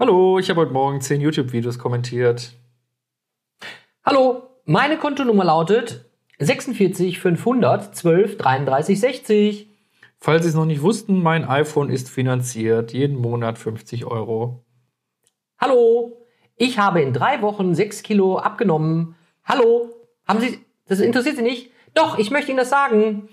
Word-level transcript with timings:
Hallo, 0.00 0.38
ich 0.38 0.48
habe 0.48 0.60
heute 0.60 0.72
Morgen 0.72 1.00
10 1.00 1.20
YouTube-Videos 1.20 1.76
kommentiert. 1.76 2.52
Hallo, 4.04 4.44
meine 4.64 4.96
Kontonummer 4.96 5.42
lautet 5.42 6.04
46 6.38 7.18
500 7.18 7.96
12 7.96 8.38
33 8.38 9.00
60. 9.00 9.68
Falls 10.20 10.44
Sie 10.44 10.50
es 10.50 10.54
noch 10.54 10.66
nicht 10.66 10.82
wussten, 10.82 11.20
mein 11.20 11.44
iPhone 11.44 11.90
ist 11.90 12.08
finanziert. 12.10 12.92
Jeden 12.92 13.20
Monat 13.20 13.58
50 13.58 14.04
Euro. 14.04 14.64
Hallo, 15.58 16.24
ich 16.54 16.78
habe 16.78 17.02
in 17.02 17.12
drei 17.12 17.42
Wochen 17.42 17.74
6 17.74 18.04
Kilo 18.04 18.38
abgenommen. 18.38 19.16
Hallo, 19.42 19.90
haben 20.28 20.38
Sie, 20.38 20.60
das 20.86 21.00
interessiert 21.00 21.38
Sie 21.38 21.42
nicht? 21.42 21.72
Doch, 21.94 22.18
ich 22.18 22.30
möchte 22.30 22.52
Ihnen 22.52 22.58
das 22.58 22.70
sagen. 22.70 23.30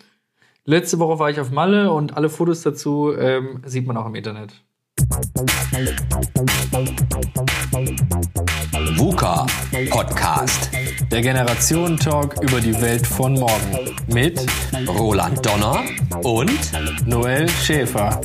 Letzte 0.63 0.97
Woche 0.97 1.19
war 1.19 1.29
ich 1.29 1.39
auf 1.39 1.51
Malle 1.51 1.93
und 1.93 2.17
alle 2.17 2.29
Fotos 2.29 2.63
dazu 2.63 3.13
ähm, 3.15 3.61
sieht 3.67 3.85
man 3.85 3.97
auch 3.97 4.07
im 4.07 4.15
Internet. 4.15 4.63
VUCA 8.97 9.45
Podcast. 9.89 10.69
Der 11.09 11.21
Generationentalk 11.21 12.41
über 12.41 12.59
die 12.59 12.81
Welt 12.81 13.07
von 13.07 13.33
morgen. 13.33 13.95
Mit 14.07 14.45
Roland 14.89 15.45
Donner 15.45 15.83
und 16.23 17.07
Noel 17.07 17.47
Schäfer. 17.47 18.19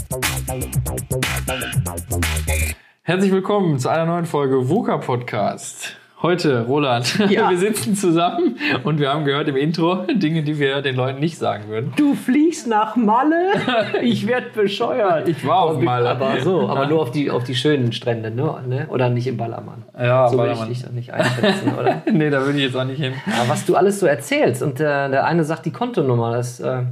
Herzlich 3.03 3.31
willkommen 3.31 3.79
zu 3.79 3.89
einer 3.89 4.07
neuen 4.07 4.27
Folge 4.27 4.69
VUCA 4.69 4.99
Podcast. 4.99 6.00
Heute, 6.23 6.67
Roland, 6.67 7.19
Ja. 7.31 7.49
wir 7.49 7.57
sitzen 7.57 7.95
zusammen 7.95 8.59
und 8.85 8.99
wir 9.01 9.11
haben 9.11 9.25
gehört 9.25 9.49
im 9.49 9.57
Intro 9.57 10.05
Dinge, 10.15 10.43
die 10.43 10.59
wir 10.59 10.83
den 10.83 10.95
Leuten 10.95 11.19
nicht 11.19 11.39
sagen 11.39 11.69
würden. 11.69 11.95
Du 11.97 12.15
fliegst 12.15 12.67
nach 12.67 12.95
Malle? 12.95 13.53
Ich 14.03 14.27
werd 14.27 14.53
bescheuert. 14.53 15.29
Ich 15.29 15.47
war 15.47 15.63
auf 15.63 15.77
aber, 15.77 15.83
Malle. 15.83 16.11
Aber 16.11 16.41
so, 16.41 16.69
aber 16.69 16.87
nur 16.89 17.01
auf 17.01 17.11
die, 17.11 17.31
auf 17.31 17.45
die 17.45 17.55
schönen 17.55 17.93
Strände, 17.93 18.31
ne? 18.31 18.55
ne? 18.69 18.87
Oder 18.91 19.09
nicht 19.09 19.27
im 19.27 19.39
Ballermann. 19.39 19.85
Ja, 19.99 20.29
so 20.29 20.33
will 20.33 20.45
Ballermann. 20.45 20.71
ich 20.71 20.79
dich 20.79 20.87
doch 20.87 20.93
nicht 20.93 21.13
einschätzen, 21.13 21.75
oder? 21.79 22.03
nee, 22.13 22.29
da 22.29 22.45
würde 22.45 22.59
ich 22.59 22.65
jetzt 22.65 22.77
auch 22.77 22.85
nicht 22.85 23.01
hin. 23.01 23.15
Ja, 23.27 23.49
was 23.49 23.65
du 23.65 23.77
alles 23.77 23.99
so 23.99 24.07
erzählst 24.07 24.63
und 24.63 24.79
der, 24.79 25.09
der 25.09 25.25
eine 25.25 25.45
sagt 25.45 25.65
die 25.65 25.73
Kontonummer, 25.73 26.33
das 26.33 26.61
äh, 26.61 26.83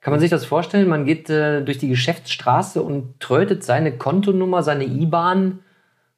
kann 0.00 0.10
man 0.12 0.20
sich 0.20 0.30
das 0.30 0.44
vorstellen? 0.44 0.88
Man 0.88 1.06
geht 1.06 1.30
äh, 1.30 1.62
durch 1.62 1.78
die 1.78 1.88
Geschäftsstraße 1.88 2.82
und 2.82 3.18
trötet 3.18 3.64
seine 3.64 3.92
Kontonummer, 3.92 4.62
seine 4.62 4.84
IBAN 4.84 5.60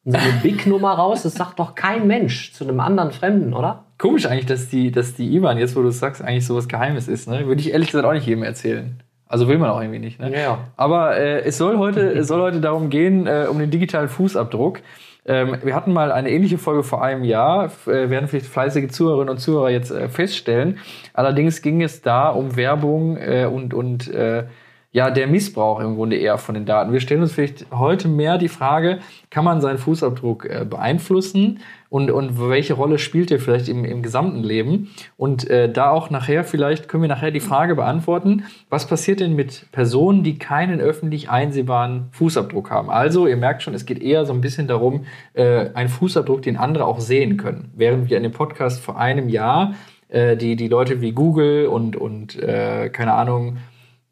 und 0.08 0.12
seine 0.12 0.32
BIC-Nummer 0.42 0.94
raus. 0.94 1.22
Das 1.22 1.34
sagt 1.34 1.58
doch 1.58 1.74
kein 1.74 2.06
Mensch 2.06 2.52
zu 2.54 2.64
einem 2.64 2.80
anderen 2.80 3.12
Fremden, 3.12 3.52
oder? 3.52 3.84
Komisch 3.98 4.24
eigentlich, 4.24 4.46
dass 4.46 4.68
die, 4.68 4.90
dass 4.90 5.14
die 5.14 5.34
IBAN, 5.36 5.58
jetzt 5.58 5.76
wo 5.76 5.82
du 5.82 5.88
es 5.88 5.98
sagst, 5.98 6.22
eigentlich 6.22 6.46
sowas 6.46 6.66
Geheimes 6.66 7.08
ist. 7.08 7.28
Ne? 7.28 7.46
Würde 7.46 7.60
ich 7.60 7.72
ehrlich 7.72 7.90
gesagt 7.90 8.06
auch 8.06 8.14
nicht 8.14 8.26
jedem 8.26 8.42
erzählen. 8.42 9.02
Also 9.26 9.48
will 9.48 9.58
man 9.58 9.68
auch 9.68 9.82
irgendwie 9.82 9.98
nicht. 9.98 10.18
Ne? 10.18 10.32
Ja, 10.32 10.38
ja. 10.38 10.58
Aber 10.78 11.18
äh, 11.18 11.40
es, 11.40 11.58
soll 11.58 11.76
heute, 11.76 12.00
es 12.12 12.28
soll 12.28 12.40
heute 12.40 12.62
darum 12.62 12.88
gehen, 12.88 13.26
äh, 13.26 13.48
um 13.50 13.58
den 13.58 13.70
digitalen 13.70 14.08
Fußabdruck. 14.08 14.80
Ähm, 15.26 15.58
wir 15.62 15.74
hatten 15.74 15.92
mal 15.92 16.10
eine 16.10 16.30
ähnliche 16.30 16.56
Folge 16.56 16.84
vor 16.84 17.04
einem 17.04 17.22
Jahr, 17.22 17.66
äh, 17.86 18.08
werden 18.08 18.28
vielleicht 18.28 18.46
fleißige 18.46 18.90
Zuhörerinnen 18.90 19.28
und 19.28 19.38
Zuhörer 19.38 19.68
jetzt 19.68 19.90
äh, 19.90 20.08
feststellen. 20.08 20.78
Allerdings 21.12 21.60
ging 21.60 21.82
es 21.82 22.00
da 22.00 22.30
um 22.30 22.56
Werbung 22.56 23.18
äh, 23.18 23.44
und, 23.44 23.74
und 23.74 24.08
äh, 24.08 24.44
ja, 24.90 25.10
der 25.10 25.26
Missbrauch 25.26 25.80
im 25.80 25.96
Grunde 25.96 26.16
eher 26.16 26.38
von 26.38 26.54
den 26.54 26.64
Daten. 26.64 26.92
Wir 26.92 27.00
stellen 27.00 27.20
uns 27.20 27.32
vielleicht 27.32 27.66
heute 27.70 28.08
mehr 28.08 28.38
die 28.38 28.48
Frage, 28.48 29.00
kann 29.28 29.44
man 29.44 29.60
seinen 29.60 29.76
Fußabdruck 29.76 30.46
äh, 30.46 30.64
beeinflussen 30.68 31.60
und, 31.90 32.10
und 32.10 32.40
welche 32.40 32.72
Rolle 32.72 32.98
spielt 32.98 33.30
er 33.30 33.38
vielleicht 33.38 33.68
im, 33.68 33.84
im 33.84 34.02
gesamten 34.02 34.42
Leben? 34.42 34.90
Und 35.18 35.48
äh, 35.48 35.70
da 35.70 35.90
auch 35.90 36.08
nachher, 36.08 36.44
vielleicht 36.44 36.88
können 36.88 37.02
wir 37.02 37.08
nachher 37.08 37.30
die 37.30 37.40
Frage 37.40 37.74
beantworten, 37.74 38.44
was 38.70 38.86
passiert 38.86 39.20
denn 39.20 39.36
mit 39.36 39.70
Personen, 39.72 40.22
die 40.22 40.38
keinen 40.38 40.80
öffentlich 40.80 41.28
einsehbaren 41.28 42.08
Fußabdruck 42.12 42.70
haben? 42.70 42.88
Also, 42.88 43.26
ihr 43.26 43.36
merkt 43.36 43.62
schon, 43.62 43.74
es 43.74 43.84
geht 43.84 44.02
eher 44.02 44.24
so 44.24 44.32
ein 44.32 44.40
bisschen 44.40 44.68
darum, 44.68 45.04
äh, 45.34 45.70
einen 45.74 45.90
Fußabdruck, 45.90 46.40
den 46.40 46.56
andere 46.56 46.86
auch 46.86 47.00
sehen 47.00 47.36
können. 47.36 47.72
Während 47.74 48.08
wir 48.08 48.16
in 48.16 48.22
dem 48.22 48.32
Podcast 48.32 48.80
vor 48.80 48.98
einem 48.98 49.28
Jahr 49.28 49.74
äh, 50.08 50.36
die, 50.36 50.56
die 50.56 50.68
Leute 50.68 51.02
wie 51.02 51.12
Google 51.12 51.66
und, 51.66 51.94
und 51.96 52.38
äh, 52.38 52.88
keine 52.88 53.12
Ahnung, 53.12 53.58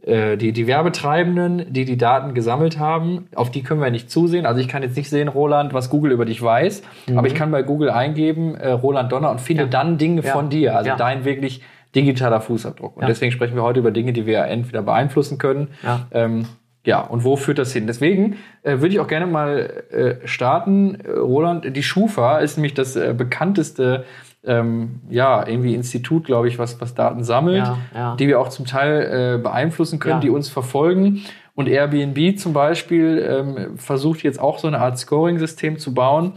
die, 0.06 0.52
die 0.52 0.66
Werbetreibenden, 0.68 1.72
die 1.72 1.84
die 1.84 1.96
Daten 1.98 2.32
gesammelt 2.32 2.78
haben, 2.78 3.26
auf 3.34 3.50
die 3.50 3.62
können 3.64 3.80
wir 3.80 3.90
nicht 3.90 4.08
zusehen. 4.10 4.46
Also 4.46 4.60
ich 4.60 4.68
kann 4.68 4.82
jetzt 4.84 4.96
nicht 4.96 5.10
sehen, 5.10 5.26
Roland, 5.26 5.74
was 5.74 5.90
Google 5.90 6.12
über 6.12 6.24
dich 6.24 6.40
weiß, 6.40 6.82
aber 7.16 7.26
ich 7.26 7.34
kann 7.34 7.50
bei 7.50 7.62
Google 7.62 7.90
eingeben, 7.90 8.54
äh, 8.54 8.70
Roland 8.70 9.10
Donner 9.10 9.30
und 9.32 9.40
finde 9.40 9.64
Ja. 9.64 9.68
dann 9.68 9.98
Dinge 9.98 10.22
Ja. 10.22 10.32
von 10.32 10.48
dir, 10.48 10.76
also 10.76 10.90
Ja. 10.90 10.96
dein 10.96 11.24
wirklich 11.24 11.60
digitaler 11.96 12.40
Fußabdruck. 12.40 12.96
Und 12.96 13.08
deswegen 13.08 13.32
sprechen 13.32 13.56
wir 13.56 13.62
heute 13.62 13.80
über 13.80 13.90
Dinge, 13.90 14.12
die 14.12 14.26
wir 14.26 14.44
entweder 14.44 14.82
beeinflussen 14.82 15.38
können. 15.38 15.68
Ja. 15.82 16.06
Ähm, 16.12 16.46
ja, 16.84 17.00
und 17.00 17.24
wo 17.24 17.34
führt 17.34 17.58
das 17.58 17.72
hin? 17.72 17.88
Deswegen 17.88 18.36
äh, 18.62 18.74
würde 18.78 18.88
ich 18.88 19.00
auch 19.00 19.08
gerne 19.08 19.26
mal 19.26 19.82
äh, 19.90 20.26
starten. 20.26 20.98
Äh, 21.04 21.10
Roland, 21.18 21.74
die 21.76 21.82
Schufa 21.82 22.38
ist 22.38 22.58
nämlich 22.58 22.74
das 22.74 22.94
äh, 22.94 23.12
bekannteste 23.16 24.04
ähm, 24.46 25.00
ja, 25.10 25.46
irgendwie 25.46 25.74
Institut, 25.74 26.24
glaube 26.24 26.48
ich, 26.48 26.58
was, 26.58 26.80
was 26.80 26.94
Daten 26.94 27.24
sammelt, 27.24 27.58
Ja, 27.66 27.78
ja. 27.94 28.16
die 28.16 28.28
wir 28.28 28.40
auch 28.40 28.48
zum 28.48 28.64
Teil 28.66 29.36
äh, 29.36 29.42
beeinflussen 29.42 29.98
können, 29.98 30.16
Ja. 30.16 30.20
die 30.20 30.30
uns 30.30 30.48
verfolgen. 30.48 31.22
Und 31.54 31.68
Airbnb 31.68 32.38
zum 32.38 32.52
Beispiel 32.52 33.18
ähm, 33.28 33.78
versucht 33.78 34.22
jetzt 34.22 34.38
auch 34.38 34.58
so 34.58 34.68
eine 34.68 34.78
Art 34.78 34.98
Scoring-System 34.98 35.78
zu 35.78 35.94
bauen, 35.94 36.34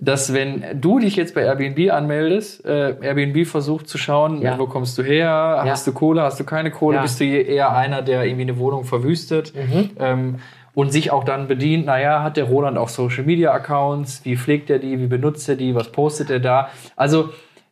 dass 0.00 0.32
wenn 0.32 0.62
du 0.80 1.00
dich 1.00 1.16
jetzt 1.16 1.34
bei 1.34 1.42
Airbnb 1.42 1.90
anmeldest, 1.90 2.64
äh, 2.64 2.94
Airbnb 3.00 3.44
versucht 3.46 3.88
zu 3.88 3.98
schauen, 3.98 4.40
Ja. 4.42 4.56
wo 4.58 4.66
kommst 4.66 4.96
du 4.96 5.02
her, 5.02 5.62
hast 5.66 5.86
du 5.88 5.92
Kohle, 5.92 6.22
hast 6.22 6.38
du 6.38 6.44
keine 6.44 6.70
Kohle, 6.70 6.96
Ja. 6.98 7.02
bist 7.02 7.18
du 7.18 7.24
eher 7.24 7.74
einer, 7.76 8.02
der 8.02 8.22
irgendwie 8.24 8.42
eine 8.42 8.58
Wohnung 8.58 8.84
verwüstet 8.84 9.52
Mhm. 9.56 9.90
ähm, 9.98 10.34
und 10.78 10.92
sich 10.92 11.10
auch 11.10 11.24
dann 11.24 11.48
bedient, 11.48 11.86
naja, 11.86 12.22
hat 12.22 12.36
der 12.36 12.44
Roland 12.44 12.78
auch 12.78 12.88
Social 12.88 13.24
Media 13.24 13.50
Accounts, 13.50 14.24
wie 14.24 14.36
pflegt 14.36 14.70
er 14.70 14.78
die, 14.78 15.00
wie 15.00 15.08
benutzt 15.08 15.48
er 15.48 15.56
die, 15.56 15.74
was 15.74 15.90
postet 15.90 16.30
er 16.30 16.38
da? 16.38 16.68
Also, 16.94 17.30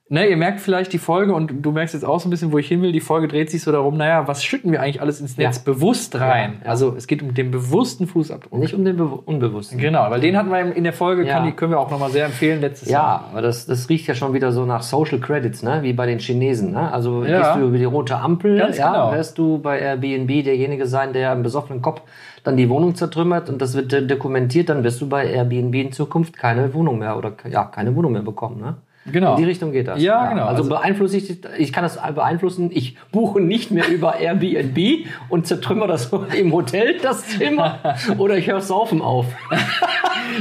ne, 0.09 0.27
ihr 0.29 0.37
merkt 0.37 0.61
vielleicht 0.61 0.93
die 0.93 0.99
Folge 0.99 1.35
und 1.35 1.65
du 1.65 1.73
merkst 1.73 1.95
jetzt 1.95 2.05
auch 2.05 2.21
so 2.21 2.29
ein 2.29 2.31
bisschen, 2.31 2.53
wo 2.53 2.59
ich 2.59 2.69
hin 2.69 2.81
will, 2.83 2.93
die 2.93 3.01
Folge 3.01 3.29
dreht 3.29 3.51
sich 3.51 3.63
so 3.63 3.73
darum, 3.73 3.97
naja, 3.97 4.29
was 4.29 4.45
schütten 4.45 4.71
wir 4.73 4.81
eigentlich 4.81 5.01
alles 5.01 5.21
ins 5.21 5.37
Netz 5.37 5.57
Ja. 5.57 5.63
bewusst 5.73 6.15
rein? 6.21 6.61
Ja. 6.65 6.71
Also 6.71 6.95
es 6.97 7.07
geht 7.07 7.23
um 7.23 7.35
den 7.35 7.51
bewussten 7.51 8.07
Fußabdruck. 8.07 8.59
Nicht 8.59 8.75
um 8.75 8.85
den 8.85 8.97
Be 8.97 9.05
Unbewussten. 9.05 9.79
Genau, 9.79 10.09
weil 10.11 10.21
den 10.21 10.37
hatten 10.37 10.51
wir 10.51 10.75
in 10.77 10.85
der 10.85 10.93
Folge, 10.93 11.27
Ja. 11.27 11.35
kann, 11.35 11.45
die 11.47 11.53
können 11.53 11.73
wir 11.73 11.81
auch 11.81 11.91
nochmal 11.91 12.11
sehr 12.11 12.27
empfehlen, 12.27 12.61
letztes 12.61 12.89
Jahr. 12.89 13.23
Ja, 13.23 13.25
aber 13.33 13.43
das, 13.43 13.67
das 13.67 13.89
riecht 13.89 14.07
ja 14.07 14.15
schon 14.15 14.33
wieder 14.33 14.53
so 14.53 14.65
nach 14.65 14.83
Social 14.83 15.19
Credits, 15.19 15.63
ne? 15.63 15.81
wie 15.83 15.93
bei 15.93 16.07
den 16.07 16.19
Chinesen. 16.19 16.73
Ne? 16.73 16.93
Also 16.93 17.21
gehst 17.21 17.55
du 17.57 17.61
über 17.67 17.79
die 17.79 17.85
rote 17.85 18.17
Ampel, 18.17 18.59
Ganz 18.59 18.79
ja, 18.79 18.93
genau. 18.93 19.13
wirst 19.13 19.39
du 19.39 19.59
bei 19.59 19.79
Airbnb 19.81 20.45
derjenige 20.45 20.87
sein, 20.87 21.13
der 21.13 21.33
im 21.33 21.43
besoffenen 21.43 21.83
Kopf 21.83 22.03
dann 22.45 22.57
die 22.57 22.69
Wohnung 22.69 22.95
zertrümmert 22.95 23.49
und 23.51 23.61
das 23.61 23.75
wird 23.75 24.09
dokumentiert, 24.09 24.69
dann 24.69 24.85
wirst 24.85 25.01
du 25.01 25.09
bei 25.09 25.27
Airbnb 25.27 25.75
in 25.75 25.91
Zukunft 25.93 26.37
keine 26.37 26.73
Wohnung 26.75 27.01
mehr 27.01 27.17
oder 27.19 27.33
ja, 27.51 27.65
keine 27.65 27.97
Wohnung 27.97 28.13
mehr 28.13 28.23
bekommen. 28.23 28.61
Ne? 28.61 28.77
Genau. 29.11 29.33
In 29.33 29.39
die 29.39 29.45
Richtung 29.45 29.73
geht 29.73 29.89
das. 29.89 30.03
Ja, 30.03 30.29
genau. 30.29 30.47
Also, 30.47 30.63
Also- 30.63 30.71
beeinflusse 30.71 31.17
ich, 31.17 31.39
ich 31.59 31.73
kann 31.73 31.85
das 31.85 31.99
beeinflussen. 32.15 32.71
Ich 32.73 32.97
buche 33.13 33.41
nicht 33.41 33.71
mehr 33.71 33.89
über 33.89 34.19
Airbnb 34.19 35.07
und 35.29 35.47
zertrümmer 35.47 35.87
das 35.87 36.13
im 36.37 36.53
Hotel, 36.53 36.99
das 37.01 37.27
Zimmer, 37.29 37.79
oder 38.19 38.37
ich 38.37 38.49
höre 38.49 38.61
Saufen 38.61 39.03
auf. 39.03 39.27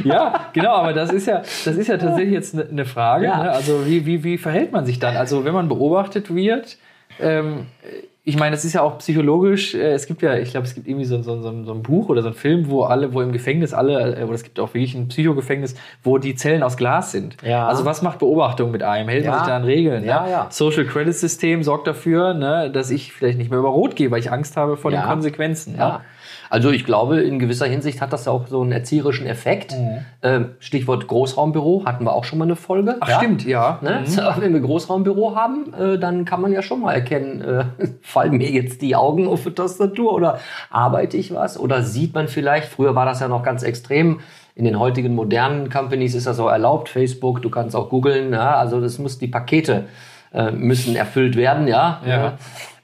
Ja, 0.03 0.47
genau, 0.51 0.73
aber 0.73 0.91
das 0.93 1.11
ist 1.13 1.25
ja, 1.27 1.37
das 1.37 1.67
ist 1.67 1.87
ja 1.87 1.97
tatsächlich 1.97 2.33
jetzt 2.33 2.53
eine 2.53 2.65
ne 2.69 2.85
Frage. 2.85 3.25
Ja. 3.25 3.43
Ne? 3.43 3.51
Also 3.51 3.85
wie, 3.85 4.05
wie, 4.05 4.23
wie 4.25 4.37
verhält 4.37 4.73
man 4.73 4.85
sich 4.85 4.99
dann? 4.99 5.15
Also 5.15 5.45
wenn 5.45 5.53
man 5.53 5.69
beobachtet 5.69 6.33
wird, 6.35 6.77
ähm, 7.21 7.67
ich 8.27 8.37
meine, 8.37 8.55
das 8.55 8.65
ist 8.65 8.73
ja 8.73 8.81
auch 8.81 8.97
psychologisch, 8.97 9.75
äh, 9.75 9.93
es 9.93 10.07
gibt 10.07 10.23
ja, 10.23 10.35
ich 10.35 10.49
glaube, 10.49 10.65
es 10.65 10.73
gibt 10.73 10.87
irgendwie 10.87 11.05
so, 11.05 11.21
so, 11.21 11.39
so, 11.41 11.63
so 11.63 11.71
ein 11.73 11.83
Buch 11.83 12.09
oder 12.09 12.23
so 12.23 12.29
ein 12.29 12.33
Film, 12.33 12.69
wo 12.69 12.81
alle, 12.83 13.13
wo 13.13 13.21
im 13.21 13.31
Gefängnis 13.31 13.71
alle, 13.73 14.17
äh, 14.17 14.23
oder 14.23 14.33
es 14.33 14.43
gibt 14.43 14.59
auch 14.59 14.69
wirklich 14.73 14.95
ein 14.95 15.07
Psychogefängnis, 15.09 15.75
wo 16.03 16.17
die 16.17 16.33
Zellen 16.33 16.63
aus 16.63 16.75
Glas 16.75 17.11
sind. 17.11 17.37
Ja. 17.43 17.67
Also 17.67 17.85
was 17.85 18.01
macht 18.01 18.17
Beobachtung 18.19 18.71
mit 18.71 18.81
einem? 18.81 19.09
Hält 19.09 19.25
man 19.25 19.33
Ja. 19.33 19.39
sich 19.39 19.47
da 19.47 19.55
an 19.55 19.63
Regeln? 19.63 20.03
Ja, 20.03 20.23
ne? 20.23 20.31
ja. 20.31 20.47
Social 20.49 20.85
Credit 20.85 21.13
System 21.13 21.61
sorgt 21.61 21.85
dafür, 21.85 22.33
ne, 22.33 22.71
dass 22.71 22.89
ich 22.89 23.13
vielleicht 23.13 23.37
nicht 23.37 23.51
mehr 23.51 23.59
über 23.59 23.69
Rot 23.69 23.95
gehe, 23.95 24.09
weil 24.09 24.19
ich 24.19 24.31
Angst 24.31 24.57
habe 24.57 24.75
vor 24.75 24.91
Ja. 24.91 25.01
den 25.03 25.09
Konsequenzen. 25.09 25.75
ne? 25.75 25.99
Ja. 26.49 26.51
Also 26.51 26.71
ich 26.71 26.85
glaube, 26.85 27.21
in 27.21 27.39
gewisser 27.39 27.65
Hinsicht 27.65 28.01
hat 28.01 28.13
das 28.13 28.27
auch 28.27 28.47
so 28.47 28.61
einen 28.61 28.71
erzieherischen 28.71 29.27
Effekt. 29.27 29.75
Ähm, 30.21 30.51
Stichwort 30.59 31.07
Großraumbüro, 31.07 31.83
hatten 31.85 32.05
wir 32.05 32.13
auch 32.13 32.23
schon 32.23 32.39
mal 32.39 32.45
eine 32.45 32.55
Folge. 32.55 32.97
Ach, 32.99 33.19
stimmt, 33.19 33.45
ja. 33.45 33.79
Ne? 33.81 34.01
Mhm. 34.01 34.05
So, 34.05 34.21
wenn 34.37 34.53
wir 34.53 34.61
Großraumbüro 34.61 35.35
haben, 35.35 35.73
äh, 35.73 35.97
dann 35.97 36.25
kann 36.25 36.41
man 36.41 36.51
ja 36.51 36.61
schon 36.61 36.81
mal 36.81 36.93
erkennen, 36.93 37.41
äh, 37.41 37.65
fallen 38.01 38.37
mir 38.37 38.49
jetzt 38.49 38.81
die 38.81 38.95
Augen 38.95 39.27
auf 39.27 39.43
die 39.43 39.51
Tastatur 39.51 40.13
oder 40.13 40.39
arbeite 40.69 41.17
ich 41.17 41.33
was? 41.33 41.59
Oder 41.59 41.83
sieht 41.83 42.13
man 42.13 42.27
vielleicht, 42.27 42.67
früher 42.67 42.95
war 42.95 43.05
das 43.05 43.19
ja 43.19 43.27
noch 43.27 43.43
ganz 43.43 43.63
extrem, 43.63 44.19
in 44.55 44.63
den 44.63 44.79
heutigen 44.79 45.13
modernen 45.13 45.69
Companies 45.69 46.15
ist 46.15 46.27
das 46.27 46.39
auch 46.39 46.49
erlaubt, 46.49 46.87
Facebook, 46.87 47.41
du 47.41 47.49
kannst 47.49 47.75
auch 47.75 47.89
googeln, 47.89 48.31
ja, 48.31 48.55
also 48.55 48.79
das 48.79 48.97
muss, 48.99 49.19
die 49.19 49.27
Pakete 49.27 49.85
äh, 50.33 50.51
müssen 50.51 50.95
erfüllt 50.95 51.35
werden, 51.35 51.67
ja. 51.67 52.01
Ja. 52.07 52.37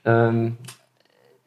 Ähm, 0.03 0.57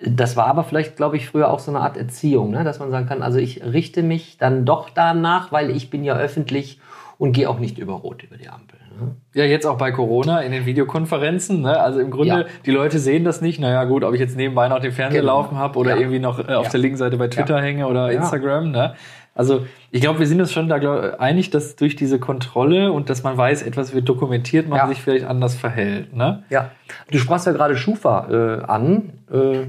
das 0.00 0.36
war 0.36 0.46
aber 0.46 0.64
vielleicht, 0.64 0.96
glaube 0.96 1.16
ich, 1.16 1.28
früher 1.28 1.50
auch 1.50 1.60
so 1.60 1.70
eine 1.70 1.80
Art 1.80 1.96
Erziehung, 1.96 2.50
ne? 2.50 2.64
dass 2.64 2.78
man 2.78 2.90
sagen 2.90 3.06
kann, 3.06 3.22
also 3.22 3.38
ich 3.38 3.62
richte 3.64 4.02
mich 4.02 4.38
dann 4.38 4.64
doch 4.64 4.90
danach, 4.90 5.52
weil 5.52 5.70
ich 5.70 5.90
bin 5.90 6.04
ja 6.04 6.16
öffentlich 6.16 6.80
und 7.16 7.32
gehe 7.32 7.48
auch 7.48 7.58
nicht 7.60 7.78
über 7.78 7.94
Rot 7.94 8.22
über 8.24 8.36
die 8.36 8.48
Ampel. 8.48 8.78
Ne? 9.00 9.14
Ja, 9.34 9.44
jetzt 9.44 9.66
auch 9.66 9.78
bei 9.78 9.92
Corona 9.92 10.40
in 10.40 10.50
den 10.52 10.66
Videokonferenzen. 10.66 11.62
Ne? 11.62 11.78
Also 11.80 12.00
im 12.00 12.10
Grunde, 12.10 12.28
Ja. 12.28 12.44
die 12.66 12.70
Leute 12.72 12.98
sehen 12.98 13.24
das 13.24 13.40
nicht. 13.40 13.60
Naja, 13.60 13.84
gut, 13.84 14.02
ob 14.04 14.14
ich 14.14 14.20
jetzt 14.20 14.36
nebenbei 14.36 14.68
noch 14.68 14.80
den 14.80 14.92
Fernseher 14.92 15.20
Genau. 15.22 15.34
laufen 15.40 15.56
habe 15.58 15.78
oder 15.78 15.92
Ja. 15.92 15.96
irgendwie 15.98 16.18
noch 16.18 16.38
äh, 16.40 16.54
auf 16.54 16.66
Ja. 16.66 16.70
der 16.72 16.80
linken 16.80 16.96
Seite 16.96 17.16
bei 17.16 17.28
Twitter 17.28 17.60
hänge 17.60 17.86
oder. 17.86 18.10
Instagram. 18.10 18.72
Ne? 18.72 18.94
Also 19.36 19.66
ich 19.90 20.00
glaube, 20.00 20.20
wir 20.20 20.26
sind 20.28 20.40
uns 20.40 20.52
schon 20.52 20.68
da 20.68 20.78
glaub, 20.78 21.18
einig, 21.20 21.50
dass 21.50 21.74
durch 21.76 21.96
diese 21.96 22.18
Kontrolle 22.20 22.92
und 22.92 23.10
dass 23.10 23.22
man 23.24 23.36
weiß, 23.36 23.62
etwas 23.62 23.94
wird 23.94 24.08
dokumentiert, 24.08 24.68
man 24.68 24.88
sich 24.88 25.00
vielleicht 25.02 25.24
anders 25.24 25.54
verhält. 25.56 26.14
Ne? 26.14 26.44
Ja. 26.50 26.70
Du 27.10 27.18
sprachst 27.18 27.46
ja 27.46 27.52
gerade 27.52 27.76
Schufa 27.76 28.28
äh, 28.30 28.62
an. 28.64 29.12
Äh, 29.32 29.66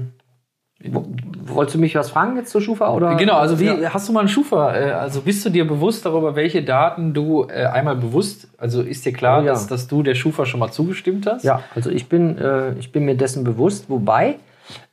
wolltest 1.46 1.74
du 1.76 1.80
mich 1.80 1.94
was 1.94 2.10
fragen 2.10 2.36
jetzt 2.36 2.50
zur 2.50 2.60
Schufa? 2.60 2.92
Oder? 2.92 3.14
Genau, 3.16 3.36
also 3.36 3.58
wie 3.58 3.64
Ja. 3.66 3.94
hast 3.94 4.08
du 4.08 4.12
mal 4.12 4.20
einen 4.20 4.28
Schufa? 4.28 4.74
Äh, 4.76 4.90
also 4.92 5.22
bist 5.22 5.44
du 5.44 5.50
dir 5.50 5.66
bewusst 5.66 6.04
darüber, 6.04 6.36
welche 6.36 6.62
Daten 6.62 7.14
du 7.14 7.46
äh, 7.48 7.64
einmal 7.66 7.96
bewusst, 7.96 8.48
also 8.58 8.82
ist 8.82 9.04
dir 9.06 9.12
klar, 9.12 9.40
Oh 9.42 9.46
ja. 9.46 9.52
dass, 9.52 9.66
dass 9.66 9.88
du 9.88 10.02
der 10.02 10.14
Schufa 10.14 10.44
schon 10.44 10.60
mal 10.60 10.70
zugestimmt 10.70 11.26
hast? 11.26 11.44
Ja, 11.44 11.62
also 11.74 11.90
ich 11.90 12.08
bin, 12.08 12.36
äh, 12.38 12.74
ich 12.78 12.92
bin 12.92 13.04
mir 13.04 13.16
dessen 13.16 13.42
bewusst, 13.44 13.88
wobei, 13.88 14.36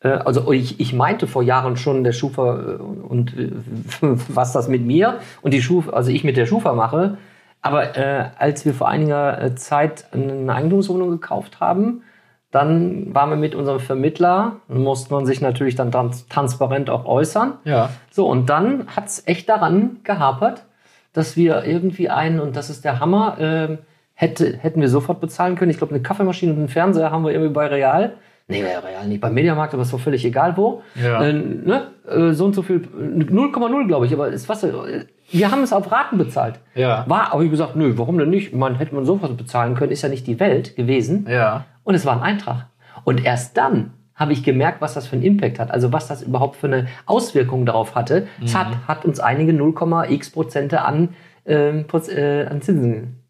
also 0.02 0.52
ich, 0.52 0.80
ich 0.80 0.94
meinte 0.94 1.26
vor 1.26 1.42
Jahren 1.42 1.78
schon 1.78 2.04
der 2.04 2.12
Schufa 2.12 2.78
und 3.10 3.34
was 4.02 4.54
das 4.54 4.68
mit 4.68 4.86
mir 4.86 5.16
und 5.42 5.52
die 5.52 5.64
Schufa, 5.64 5.92
also 5.94 6.12
ich 6.12 6.24
mit 6.24 6.38
der 6.38 6.46
Schufa 6.46 6.74
mache. 6.74 7.18
Aber 7.64 7.98
äh, 7.98 8.26
als 8.38 8.66
wir 8.66 8.74
vor 8.76 8.88
einiger 8.90 9.56
Zeit 9.56 10.06
eine 10.12 10.54
Eigentumswohnung 10.54 11.10
gekauft 11.10 11.60
haben, 11.60 12.04
dann 12.54 13.16
waren 13.16 13.32
wir 13.32 13.36
mit 13.36 13.56
unserem 13.56 13.80
Vermittler, 13.80 14.58
musste 14.68 15.12
man 15.12 15.26
sich 15.26 15.42
natürlich 15.42 15.74
dann 15.74 15.92
trans 15.92 16.28
transparent 16.28 16.88
auch 16.92 17.06
äußern. 17.06 17.54
Ja. 17.64 17.90
So, 18.12 18.28
und 18.28 18.48
dann 18.48 18.86
hat 18.96 19.08
es 19.08 19.28
echt 19.28 19.50
daran 19.50 19.98
gehapert, 20.04 20.64
dass 21.14 21.36
wir 21.36 21.66
irgendwie 21.66 22.12
einen, 22.12 22.40
und 22.40 22.56
das 22.56 22.70
ist 22.70 22.86
der 22.86 23.00
Hammer, 23.00 23.38
ähm, 23.40 23.80
hätte, 24.14 24.56
hätten 24.56 24.82
wir 24.82 24.90
sofort 24.90 25.20
bezahlen 25.20 25.56
können. 25.56 25.72
Ich 25.72 25.80
glaube, 25.80 25.96
eine 25.96 26.04
Kaffeemaschine 26.04 26.52
und 26.52 26.60
einen 26.60 26.68
Fernseher 26.68 27.10
haben 27.10 27.26
wir 27.26 27.32
irgendwie 27.32 27.54
bei 27.54 27.66
Real. 27.66 28.14
Nee, 28.48 28.62
bei 28.62 28.78
Real 28.78 29.08
nicht, 29.08 29.22
beim 29.22 29.34
Mediamarkt, 29.34 29.74
aber 29.74 29.82
es 29.82 29.92
war 29.92 30.00
völlig 30.00 30.24
egal 30.24 30.56
wo. 30.56 30.84
Ja. 30.94 31.24
Äh, 31.24 31.34
ne? 31.34 31.88
äh, 32.08 32.34
so 32.34 32.46
und 32.46 32.54
so 32.54 32.62
viel, 32.62 32.84
äh, 32.84 33.24
0,0 33.24 33.88
glaube 33.88 34.06
ich, 34.06 34.14
aber 34.14 34.28
ist 34.28 34.48
was, 34.48 34.64
äh, 34.64 35.06
wir 35.34 35.52
haben 35.52 35.64
es 35.64 35.74
auf 35.74 35.92
Raten 35.92 36.18
bezahlt. 36.18 36.60
Ja. 36.76 37.04
War, 37.08 37.34
aber 37.34 37.42
ich 37.44 37.50
gesagt, 37.52 37.76
nö, 37.76 37.94
warum 37.98 38.18
denn 38.18 38.30
nicht? 38.30 38.54
Man 38.54 38.76
hätte 38.76 38.96
man 38.96 39.06
sofort 39.06 39.36
bezahlen 39.38 39.76
können, 39.76 39.92
ist 39.92 40.02
ja 40.02 40.10
nicht 40.10 40.26
die 40.28 40.40
Welt 40.40 40.76
gewesen. 40.76 41.28
Ja. 41.30 41.66
Und 41.84 41.96
es 41.96 42.06
war 42.06 42.14
ein 42.16 42.22
Eintrag. 42.22 42.68
Und 43.04 43.24
erst 43.26 43.58
dann 43.58 43.92
habe 44.16 44.32
ich 44.32 44.44
gemerkt, 44.44 44.80
was 44.82 44.94
das 44.94 45.08
für 45.08 45.16
einen 45.16 45.24
Impact 45.24 45.58
hat, 45.60 45.72
also 45.72 45.92
was 45.92 46.08
das 46.08 46.22
überhaupt 46.22 46.56
für 46.56 46.68
eine 46.68 46.88
Auswirkung 47.08 47.66
darauf 47.66 47.96
hatte. 47.96 48.28
Es 48.44 48.56
hat, 48.56 48.68
hat 48.88 49.06
uns 49.06 49.20
einige 49.20 49.52
0,x 49.54 50.32
Prozente 50.32 50.82
an, 50.84 51.10
Proz- 51.46 52.10
äh, 52.10 52.46
an 52.46 52.62
Zinsen. 52.62 53.24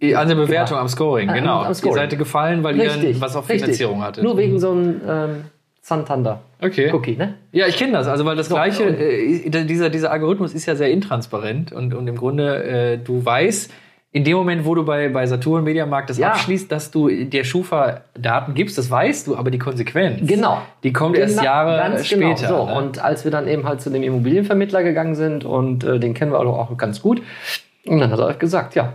Äh, 0.00 0.14
An 0.14 0.28
der 0.28 0.36
Bewertung, 0.36 0.78
am 0.78 0.86
Scoring, 0.88 1.28
Am- 1.28 1.34
genau. 1.34 1.62
am 1.62 1.74
Scoring. 1.74 1.96
Ihr 1.96 2.10
seid 2.10 2.18
gefallen, 2.18 2.62
weil 2.62 2.80
richtig. 2.80 3.16
ihr 3.16 3.20
was 3.20 3.34
auf 3.34 3.48
richtig. 3.48 3.62
Finanzierung 3.64 4.02
hattet. 4.02 4.22
Nur 4.22 4.36
wegen 4.36 4.60
so 4.60 4.70
einem 4.70 5.00
ähm, 5.08 5.44
Santander. 5.88 6.40
Okay. 6.60 6.90
Cookie, 6.92 7.16
ne? 7.16 7.34
Ja, 7.52 7.66
ich 7.66 7.76
kenne 7.76 7.92
das. 7.92 8.06
Also, 8.08 8.24
weil 8.24 8.36
das 8.36 8.48
So, 8.48 8.54
gleiche, 8.54 8.84
und- 8.84 8.98
äh, 9.00 9.64
dieser, 9.64 9.90
dieser 9.90 10.10
Algorithmus 10.12 10.54
ist 10.54 10.66
ja 10.66 10.76
sehr 10.76 10.90
intransparent 10.90 11.72
und, 11.72 11.94
und 11.94 12.06
im 12.06 12.16
Grunde, 12.16 12.62
äh, 12.64 12.98
du 12.98 13.24
weißt, 13.24 13.72
in 14.10 14.24
dem 14.24 14.36
Moment, 14.38 14.64
wo 14.64 14.74
du 14.74 14.84
bei, 14.84 15.08
bei 15.10 15.26
Saturn 15.26 15.64
Mediamarkt 15.64 16.08
das 16.10 16.18
Ja. 16.18 16.28
abschließt, 16.30 16.72
dass 16.72 16.90
du 16.90 17.08
der 17.08 17.44
Schufa 17.44 18.00
Daten 18.18 18.54
gibst, 18.54 18.78
das 18.78 18.90
weißt 18.90 19.26
du, 19.26 19.36
aber 19.36 19.50
die 19.50 19.58
Konsequenz, 19.58 20.26
Genau. 20.26 20.62
die 20.82 20.92
kommt 20.92 21.16
erst 21.18 21.34
Genau, 21.34 21.44
Jahre 21.44 21.76
ganz 21.76 22.06
später. 22.06 22.46
Genau. 22.48 22.66
So, 22.66 22.72
ne? 22.72 22.74
Und 22.78 22.98
als 23.04 23.24
wir 23.24 23.30
dann 23.30 23.46
eben 23.48 23.64
halt 23.68 23.80
zu 23.82 23.90
dem 23.90 24.02
Immobilienvermittler 24.02 24.82
gegangen 24.82 25.14
sind 25.14 25.44
und 25.44 25.84
äh, 25.84 25.98
den 26.00 26.14
kennen 26.14 26.32
wir 26.32 26.40
auch 26.40 26.76
ganz 26.78 27.02
gut, 27.02 27.20
und 27.86 27.98
dann 28.00 28.10
hat 28.10 28.18
er 28.18 28.34
gesagt, 28.34 28.74
ja, 28.74 28.94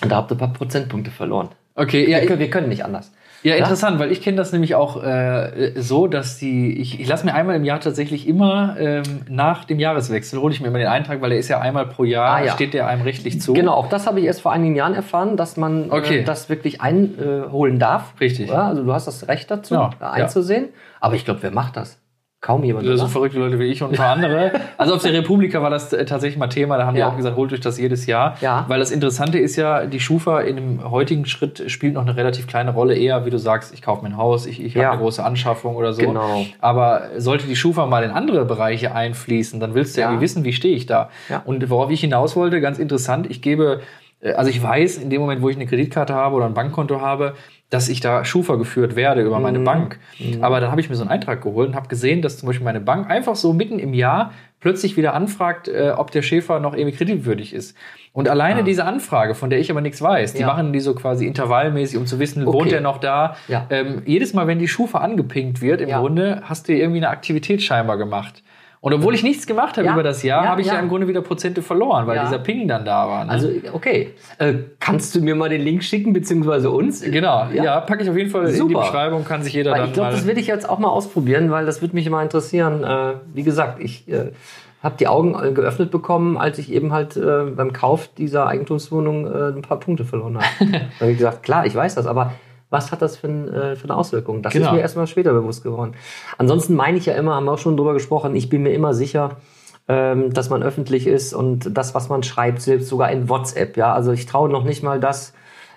da 0.00 0.16
habt 0.16 0.30
ihr 0.30 0.34
ein 0.34 0.38
paar 0.38 0.52
Prozentpunkte 0.52 1.10
verloren. 1.10 1.48
okay, 1.74 2.10
ja, 2.10 2.20
wir, 2.20 2.26
können, 2.26 2.40
wir 2.40 2.50
können 2.50 2.68
nicht 2.70 2.84
anders. 2.84 3.12
Ja, 3.42 3.54
interessant, 3.56 3.98
weil 3.98 4.10
ich 4.12 4.22
kenne 4.22 4.36
das 4.36 4.52
nämlich 4.52 4.74
auch 4.74 5.02
äh, 5.02 5.72
so, 5.76 6.06
dass 6.08 6.38
die, 6.38 6.76
ich, 6.78 7.00
ich 7.00 7.06
lasse 7.08 7.24
mir 7.26 7.34
einmal 7.34 7.56
im 7.56 7.64
Jahr 7.64 7.80
tatsächlich 7.80 8.26
immer 8.26 8.76
ähm, 8.78 9.02
nach 9.28 9.64
dem 9.64 9.78
Jahreswechsel, 9.78 10.40
hole 10.40 10.52
ich 10.52 10.60
mir 10.60 10.68
immer 10.68 10.78
den 10.78 10.88
Eintrag, 10.88 11.20
weil 11.20 11.30
der 11.30 11.38
ist 11.38 11.48
ja 11.48 11.60
einmal 11.60 11.86
pro 11.86 12.04
Jahr, 12.04 12.36
Ah, 12.36 12.44
ja. 12.44 12.52
steht 12.52 12.74
der 12.74 12.86
einem 12.88 13.02
rechtlich 13.02 13.40
zu. 13.40 13.52
Genau, 13.52 13.72
auch 13.74 13.88
das 13.88 14.06
habe 14.06 14.18
ich 14.20 14.26
erst 14.26 14.40
vor 14.42 14.52
einigen 14.52 14.74
Jahren 14.74 14.94
erfahren, 14.94 15.36
dass 15.36 15.56
man 15.56 15.90
Okay. 15.90 16.18
äh, 16.20 16.24
das 16.24 16.48
wirklich 16.48 16.80
einholen 16.80 17.78
darf. 17.78 18.14
Richtig. 18.20 18.48
Ja, 18.50 18.66
also 18.68 18.82
du 18.84 18.92
hast 18.92 19.06
das 19.06 19.28
Recht 19.28 19.50
dazu, 19.50 19.74
da 19.74 20.10
einzusehen. 20.10 20.68
Aber 21.00 21.14
ich 21.14 21.24
glaube, 21.24 21.42
wer 21.42 21.50
macht 21.52 21.76
das? 21.76 21.98
Kaum 22.46 22.62
jemand. 22.62 22.86
So 22.86 23.08
verrückte 23.08 23.40
Leute 23.40 23.58
wie 23.58 23.64
ich 23.64 23.82
und 23.82 23.90
ein 23.90 23.96
paar 23.96 24.12
andere. 24.14 24.52
Also 24.78 24.94
auf 24.94 25.02
der 25.02 25.12
Republika 25.12 25.60
war 25.62 25.70
das 25.70 25.88
tatsächlich 25.90 26.36
mal 26.38 26.46
Thema. 26.46 26.76
Da 26.78 26.86
haben 26.86 26.94
Ja. 26.94 27.06
die 27.06 27.12
auch 27.12 27.16
gesagt, 27.16 27.34
holt 27.36 27.52
euch 27.52 27.58
das 27.58 27.76
jedes 27.76 28.06
Jahr. 28.06 28.36
Ja. 28.40 28.64
Weil 28.68 28.78
das 28.78 28.92
Interessante 28.92 29.38
ist 29.40 29.56
ja, 29.56 29.84
die 29.86 29.98
Schufa 29.98 30.42
in 30.42 30.54
dem 30.54 30.90
heutigen 30.90 31.26
Schritt 31.26 31.64
spielt 31.68 31.94
noch 31.94 32.02
eine 32.02 32.16
relativ 32.16 32.46
kleine 32.46 32.70
Rolle. 32.72 32.94
Eher, 32.94 33.26
wie 33.26 33.30
du 33.30 33.38
sagst, 33.40 33.74
ich 33.74 33.82
kaufe 33.82 34.02
mir 34.04 34.10
ein 34.10 34.16
Haus, 34.16 34.46
ich, 34.46 34.62
ich 34.64 34.74
Ja. 34.74 34.84
habe 34.84 34.92
eine 34.92 35.02
große 35.02 35.24
Anschaffung 35.24 35.74
oder 35.74 35.92
so. 35.92 36.02
Genau. 36.02 36.46
Aber 36.60 37.08
sollte 37.16 37.48
die 37.48 37.56
Schufa 37.56 37.84
mal 37.86 38.04
in 38.04 38.12
andere 38.12 38.44
Bereiche 38.44 38.94
einfließen, 38.94 39.58
dann 39.58 39.74
willst 39.74 39.96
du 39.96 40.02
ja, 40.02 40.06
irgendwie 40.08 40.22
wissen, 40.22 40.44
wie 40.44 40.52
stehe 40.52 40.76
ich 40.76 40.86
da. 40.86 41.10
Und 41.46 41.68
worauf 41.68 41.90
ich 41.90 42.00
hinaus 42.00 42.36
wollte, 42.36 42.60
ganz 42.60 42.78
interessant, 42.78 43.26
ich 43.28 43.42
gebe, 43.42 43.80
äh, 44.20 44.34
also 44.34 44.50
ich 44.50 44.62
weiß, 44.62 44.98
in 44.98 45.10
dem 45.10 45.20
Moment, 45.20 45.42
wo 45.42 45.48
ich 45.48 45.56
eine 45.56 45.66
Kreditkarte 45.66 46.14
habe 46.14 46.36
oder 46.36 46.46
ein 46.46 46.54
Bankkonto 46.54 47.00
habe, 47.00 47.34
dass 47.70 47.88
ich 47.88 48.00
da 48.00 48.24
Schufa 48.24 48.54
geführt 48.56 48.94
werde 48.96 49.22
über 49.22 49.36
Mhm. 49.38 49.42
meine 49.42 49.58
Bank. 49.60 49.98
Aber 50.40 50.60
dann 50.60 50.70
habe 50.70 50.80
ich 50.80 50.88
mir 50.88 50.94
so 50.96 51.02
einen 51.02 51.10
Eintrag 51.10 51.42
geholt 51.42 51.68
und 51.70 51.74
habe 51.74 51.88
gesehen, 51.88 52.22
dass 52.22 52.38
zum 52.38 52.46
Beispiel 52.46 52.64
meine 52.64 52.80
Bank 52.80 53.10
einfach 53.10 53.34
so 53.36 53.52
mitten 53.52 53.78
im 53.78 53.92
Jahr 53.92 54.32
plötzlich 54.60 54.96
wieder 54.96 55.14
anfragt, 55.14 55.68
äh, 55.68 55.92
ob 55.96 56.10
der 56.12 56.22
Schäfer 56.22 56.60
noch 56.60 56.74
irgendwie 56.74 56.96
kreditwürdig 56.96 57.52
ist. 57.52 57.76
Und 58.12 58.28
alleine 58.28 58.64
diese 58.64 58.84
Anfrage, 58.84 59.34
von 59.34 59.50
der 59.50 59.58
ich 59.58 59.70
aber 59.70 59.80
nichts 59.82 60.00
weiß, 60.00 60.32
die 60.32 60.38
Ah. 60.38 60.46
Ja. 60.46 60.52
machen 60.54 60.72
die 60.72 60.80
so 60.80 60.94
quasi 60.94 61.26
intervallmäßig, 61.26 61.98
um 61.98 62.06
zu 62.06 62.18
wissen, 62.18 62.46
wohnt 62.46 62.66
Okay. 62.68 62.76
er 62.76 62.80
noch 62.80 62.98
da. 62.98 63.36
Ja. 63.48 63.66
Ähm, 63.70 64.02
jedes 64.06 64.32
Mal, 64.32 64.46
wenn 64.46 64.58
die 64.58 64.68
Schufa 64.68 64.98
angepinkt 64.98 65.60
wird, 65.60 65.80
im 65.82 65.88
Ja. 65.90 65.98
Grunde 66.00 66.42
hast 66.44 66.68
du 66.68 66.72
irgendwie 66.72 66.98
eine 66.98 67.10
Aktivität 67.10 67.62
scheinbar 67.62 67.98
gemacht. 67.98 68.42
Und 68.80 68.92
obwohl 68.92 69.14
ich 69.14 69.22
nichts 69.22 69.46
gemacht 69.46 69.76
habe 69.76 69.86
Ja. 69.86 69.92
über 69.94 70.02
das 70.02 70.22
Jahr, 70.22 70.44
Ja, 70.44 70.50
habe 70.50 70.60
ich 70.60 70.66
ja. 70.66 70.74
ja. 70.74 70.80
im 70.80 70.88
Grunde 70.88 71.08
wieder 71.08 71.22
Prozente 71.22 71.62
verloren, 71.62 72.06
weil 72.06 72.20
dieser 72.20 72.38
Ping 72.38 72.68
dann 72.68 72.84
da 72.84 73.08
war. 73.08 73.24
Ne? 73.24 73.30
Also, 73.30 73.48
okay. 73.72 74.14
Äh, 74.38 74.54
kannst 74.78 75.14
du 75.14 75.20
mir 75.20 75.34
mal 75.34 75.48
den 75.48 75.62
Link 75.62 75.82
schicken, 75.82 76.12
beziehungsweise 76.12 76.70
uns? 76.70 77.02
genau, 77.02 77.46
ja, 77.52 77.80
packe 77.80 78.02
ich 78.02 78.10
auf 78.10 78.16
jeden 78.16 78.30
Fall 78.30 78.42
in 78.42 78.48
die 78.52 78.56
Super. 78.56 78.80
Beschreibung, 78.80 79.24
kann 79.24 79.42
sich 79.42 79.54
jeder 79.54 79.72
Weil 79.72 79.80
dann 79.80 79.88
ich 79.88 79.94
glaube, 79.94 80.10
das 80.12 80.26
werde 80.26 80.40
ich 80.40 80.46
jetzt 80.46 80.68
auch 80.68 80.78
mal 80.78 80.88
ausprobieren, 80.88 81.50
weil 81.50 81.66
das 81.66 81.80
würde 81.80 81.94
mich 81.94 82.06
immer 82.06 82.22
interessieren. 82.22 82.84
Äh, 82.84 83.14
wie 83.34 83.42
gesagt, 83.42 83.80
ich 83.82 84.08
äh, 84.08 84.32
habe 84.82 84.96
die 84.98 85.08
Augen 85.08 85.34
äh, 85.42 85.52
geöffnet 85.52 85.90
bekommen, 85.90 86.36
als 86.36 86.58
ich 86.58 86.70
eben 86.72 86.92
halt 86.92 87.16
äh, 87.16 87.44
beim 87.56 87.72
Kauf 87.72 88.08
dieser 88.16 88.46
Eigentumswohnung 88.46 89.26
äh, 89.26 89.48
ein 89.56 89.62
paar 89.62 89.80
Punkte 89.80 90.04
verloren 90.04 90.36
habe. 90.38 90.46
da 90.70 91.00
habe 91.00 91.10
ich 91.10 91.18
gesagt, 91.18 91.42
klar, 91.42 91.66
ich 91.66 91.74
weiß 91.74 91.94
das, 91.96 92.06
aber 92.06 92.32
was 92.76 92.92
hat 92.92 93.00
das 93.02 93.16
für, 93.16 93.26
ein, 93.28 93.48
äh, 93.52 93.74
für 93.76 93.84
eine 93.84 93.96
Auswirkung? 93.96 94.42
Das 94.42 94.52
Genau. 94.52 94.66
ist 94.66 94.72
mir 94.74 94.80
erstmal 94.80 95.06
später 95.06 95.32
bewusst 95.32 95.62
geworden. 95.62 95.92
Ansonsten 96.38 96.74
meine 96.74 96.98
ich 96.98 97.06
ja 97.06 97.14
immer, 97.14 97.34
haben 97.34 97.46
wir 97.46 97.52
auch 97.52 97.58
schon 97.58 97.76
drüber 97.76 97.94
gesprochen, 97.94 98.36
ich 98.36 98.48
bin 98.48 98.62
mir 98.62 98.72
immer 98.74 98.92
sicher, 98.94 99.36
ähm, 99.88 100.32
dass 100.32 100.50
man 100.50 100.62
öffentlich 100.62 101.06
ist 101.06 101.32
und 101.32 101.76
das, 101.76 101.94
was 101.94 102.08
man 102.08 102.22
schreibt, 102.22 102.60
selbst 102.60 102.88
sogar 102.88 103.10
in 103.10 103.28
WhatsApp. 103.28 103.76
Ja, 103.76 103.94
also 103.94 104.12
ich 104.12 104.26
traue 104.26 104.48
noch 104.48 104.64
nicht 104.64 104.82
mal 104.82 105.00
das. 105.00 105.32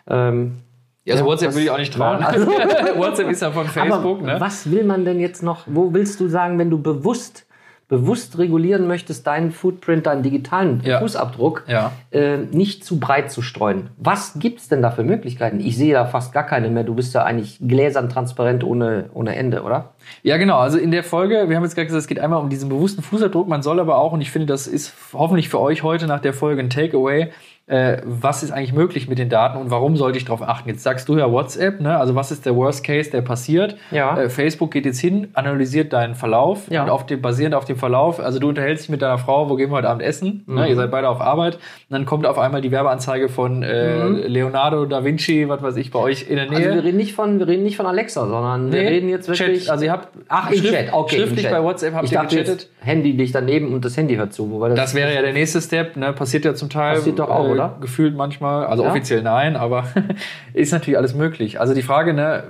Ähm, 0.08 0.58
Ja, 1.06 1.14
also 1.16 1.26
WhatsApp 1.26 1.56
will 1.56 1.64
ich 1.64 1.72
auch 1.72 1.78
nicht 1.78 1.94
trauen. 1.94 2.22
Also- 2.24 2.48
WhatsApp 2.98 3.30
ist 3.30 3.42
ja 3.42 3.52
von 3.52 3.66
Facebook, 3.68 4.20
aber 4.20 4.34
ne? 4.34 4.36
was 4.40 4.70
will 4.72 4.84
man 4.84 5.06
denn 5.06 5.20
jetzt 5.20 5.42
noch, 5.44 5.62
wo 5.68 5.94
willst 5.94 6.20
du 6.20 6.28
sagen, 6.28 6.58
wenn 6.60 6.70
du 6.70 6.82
bewusst, 6.82 7.46
bewusst 7.90 8.38
regulieren 8.38 8.88
möchtest, 8.88 9.28
deinen 9.28 9.52
Footprint, 9.52 10.06
deinen 10.06 10.24
digitalen 10.24 10.82
Ja. 10.86 11.00
Fußabdruck, 11.00 11.64
Ja. 11.68 11.92
äh, 12.12 12.38
nicht 12.38 12.86
zu 12.86 13.00
breit 13.00 13.32
zu 13.32 13.42
streuen? 13.42 13.90
Was 13.98 14.34
gibt's 14.40 14.70
denn 14.70 14.82
da 14.82 14.92
für 14.92 15.04
Möglichkeiten? 15.04 15.60
Ich 15.60 15.76
sehe 15.76 15.94
da 15.94 16.06
fast 16.06 16.32
gar 16.32 16.46
keine 16.46 16.70
mehr. 16.70 16.84
Du 16.84 16.94
bist 16.94 17.14
ja 17.16 17.24
eigentlich 17.24 17.58
gläsern 17.68 18.08
transparent 18.08 18.64
ohne, 18.64 19.10
ohne 19.14 19.36
Ende, 19.36 19.64
oder? 19.64 19.90
Ja, 20.24 20.38
genau. 20.38 20.60
Also 20.60 20.78
in 20.78 20.92
der 20.92 21.04
Folge, 21.04 21.50
wir 21.50 21.56
haben 21.58 21.64
jetzt 21.64 21.74
gerade 21.76 21.88
gesagt, 21.88 22.02
es 22.04 22.08
geht 22.08 22.20
einmal 22.20 22.40
um 22.40 22.50
diesen 22.50 22.70
bewussten 22.70 23.02
Fußabdruck. 23.02 23.48
Man 23.48 23.64
soll 23.64 23.80
aber 23.80 23.98
auch, 23.98 24.12
und 24.14 24.22
ich 24.22 24.30
finde, 24.32 24.46
das 24.46 24.68
ist 24.68 24.94
hoffentlich 25.14 25.50
für 25.50 25.60
euch 25.60 25.82
heute 25.84 26.06
nach 26.06 26.20
der 26.22 26.34
Folge 26.34 26.62
ein 26.62 26.70
Takeaway, 26.70 27.30
äh, 27.70 28.02
was 28.04 28.44
ist 28.44 28.52
eigentlich 28.52 28.74
möglich 28.74 29.08
mit 29.08 29.18
den 29.20 29.30
Daten 29.30 29.58
und 29.58 29.70
warum 29.72 29.96
sollte 29.96 30.18
ich 30.18 30.26
darauf 30.26 30.42
achten? 30.42 30.68
Jetzt 30.70 30.84
sagst 30.84 31.08
du 31.08 31.18
ja 31.18 31.32
WhatsApp, 31.32 31.80
ne? 31.82 31.98
Also 31.98 32.16
was 32.16 32.32
ist 32.32 32.46
der 32.46 32.56
Worst 32.56 32.84
Case, 32.84 33.10
der 33.12 33.22
passiert? 33.22 33.78
Ja. 33.92 34.20
Äh, 34.20 34.30
Facebook 34.30 34.72
geht 34.72 34.86
jetzt 34.86 35.00
hin, 35.00 35.28
analysiert 35.34 35.94
deinen 35.94 36.16
Verlauf 36.16 36.64
Ja. 36.70 36.84
und 36.84 36.90
auf 36.90 37.06
dem, 37.06 37.22
basierend 37.22 37.56
auf 37.56 37.66
dem 37.66 37.78
Verlauf, 37.78 38.20
also 38.20 38.40
du 38.40 38.50
unterhältst 38.50 38.84
dich 38.86 38.90
mit 38.90 39.02
deiner 39.02 39.18
Frau, 39.20 39.50
wo 39.50 39.56
gehen 39.56 39.70
wir 39.70 39.78
heute 39.78 39.90
Abend 39.90 40.02
essen? 40.02 40.44
Ne? 40.48 40.68
Ihr 40.68 40.76
seid 40.76 40.92
beide 40.92 41.08
auf 41.08 41.22
Arbeit. 41.22 41.56
Und 41.56 41.62
dann 41.92 42.06
kommt 42.06 42.26
auf 42.26 42.38
einmal 42.40 42.62
die 42.62 42.72
Werbeanzeige 42.72 43.30
von 43.30 43.64
äh, 43.64 44.04
Leonardo 44.08 44.86
da 44.86 45.04
Vinci, 45.04 45.48
was 45.48 45.62
weiß 45.62 45.78
ich, 45.78 45.92
bei 45.92 46.00
euch 46.00 46.28
in 46.30 46.36
der 46.38 46.50
Nähe. 46.50 46.58
Also 46.58 46.76
wir 46.76 46.84
reden 46.84 46.98
nicht 46.98 47.14
von, 47.14 47.40
wir 47.40 47.48
reden 47.48 47.64
nicht 47.64 47.78
von 47.78 47.86
Alexa, 47.86 48.28
sondern 48.28 48.72
wir 48.72 48.82
Nee, 48.82 48.88
reden 48.88 49.10
jetzt 49.10 49.28
wirklich. 49.28 49.62
Chat. 49.66 49.70
Also 49.70 49.86
ihr 49.86 49.92
habt 49.92 50.08
Ach, 50.28 50.50
im 50.52 50.58
Schrift- 50.58 50.74
Chat, 50.74 50.94
okay. 50.94 51.16
schriftlich 51.18 51.44
Chat. 51.44 51.52
bei 51.52 51.64
WhatsApp 51.64 51.94
habt 51.94 52.06
ich 52.06 52.12
ihr 52.14 52.20
gechattet. 52.22 52.70
Handy 52.82 53.12
liegt 53.12 53.36
daneben 53.36 53.74
und 53.74 53.86
das 53.86 53.96
Handy 53.98 54.16
hört 54.16 54.34
zu. 54.34 54.50
Wobei 54.50 54.70
das, 54.70 54.78
Das 54.80 54.96
wäre 54.96 55.14
ja 55.14 55.22
der 55.22 55.34
nächste 55.34 55.62
Step, 55.62 55.96
ne? 55.98 56.14
Passiert 56.14 56.46
ja 56.46 56.56
zum 56.56 56.70
Teil. 56.70 56.96
Passiert 56.96 57.20
doch 57.20 57.30
auch, 57.30 57.54
oder? 57.60 57.78
Gefühlt 57.82 58.16
manchmal. 58.16 58.66
Also 58.66 58.84
Ja? 58.84 58.90
offiziell 58.90 59.22
nein, 59.22 59.56
aber 59.56 59.86
ist 60.54 60.72
natürlich 60.72 60.98
alles 60.98 61.14
möglich. 61.14 61.60
Also 61.60 61.74
die 61.74 61.82
Frage, 61.82 62.14
ne, 62.14 62.46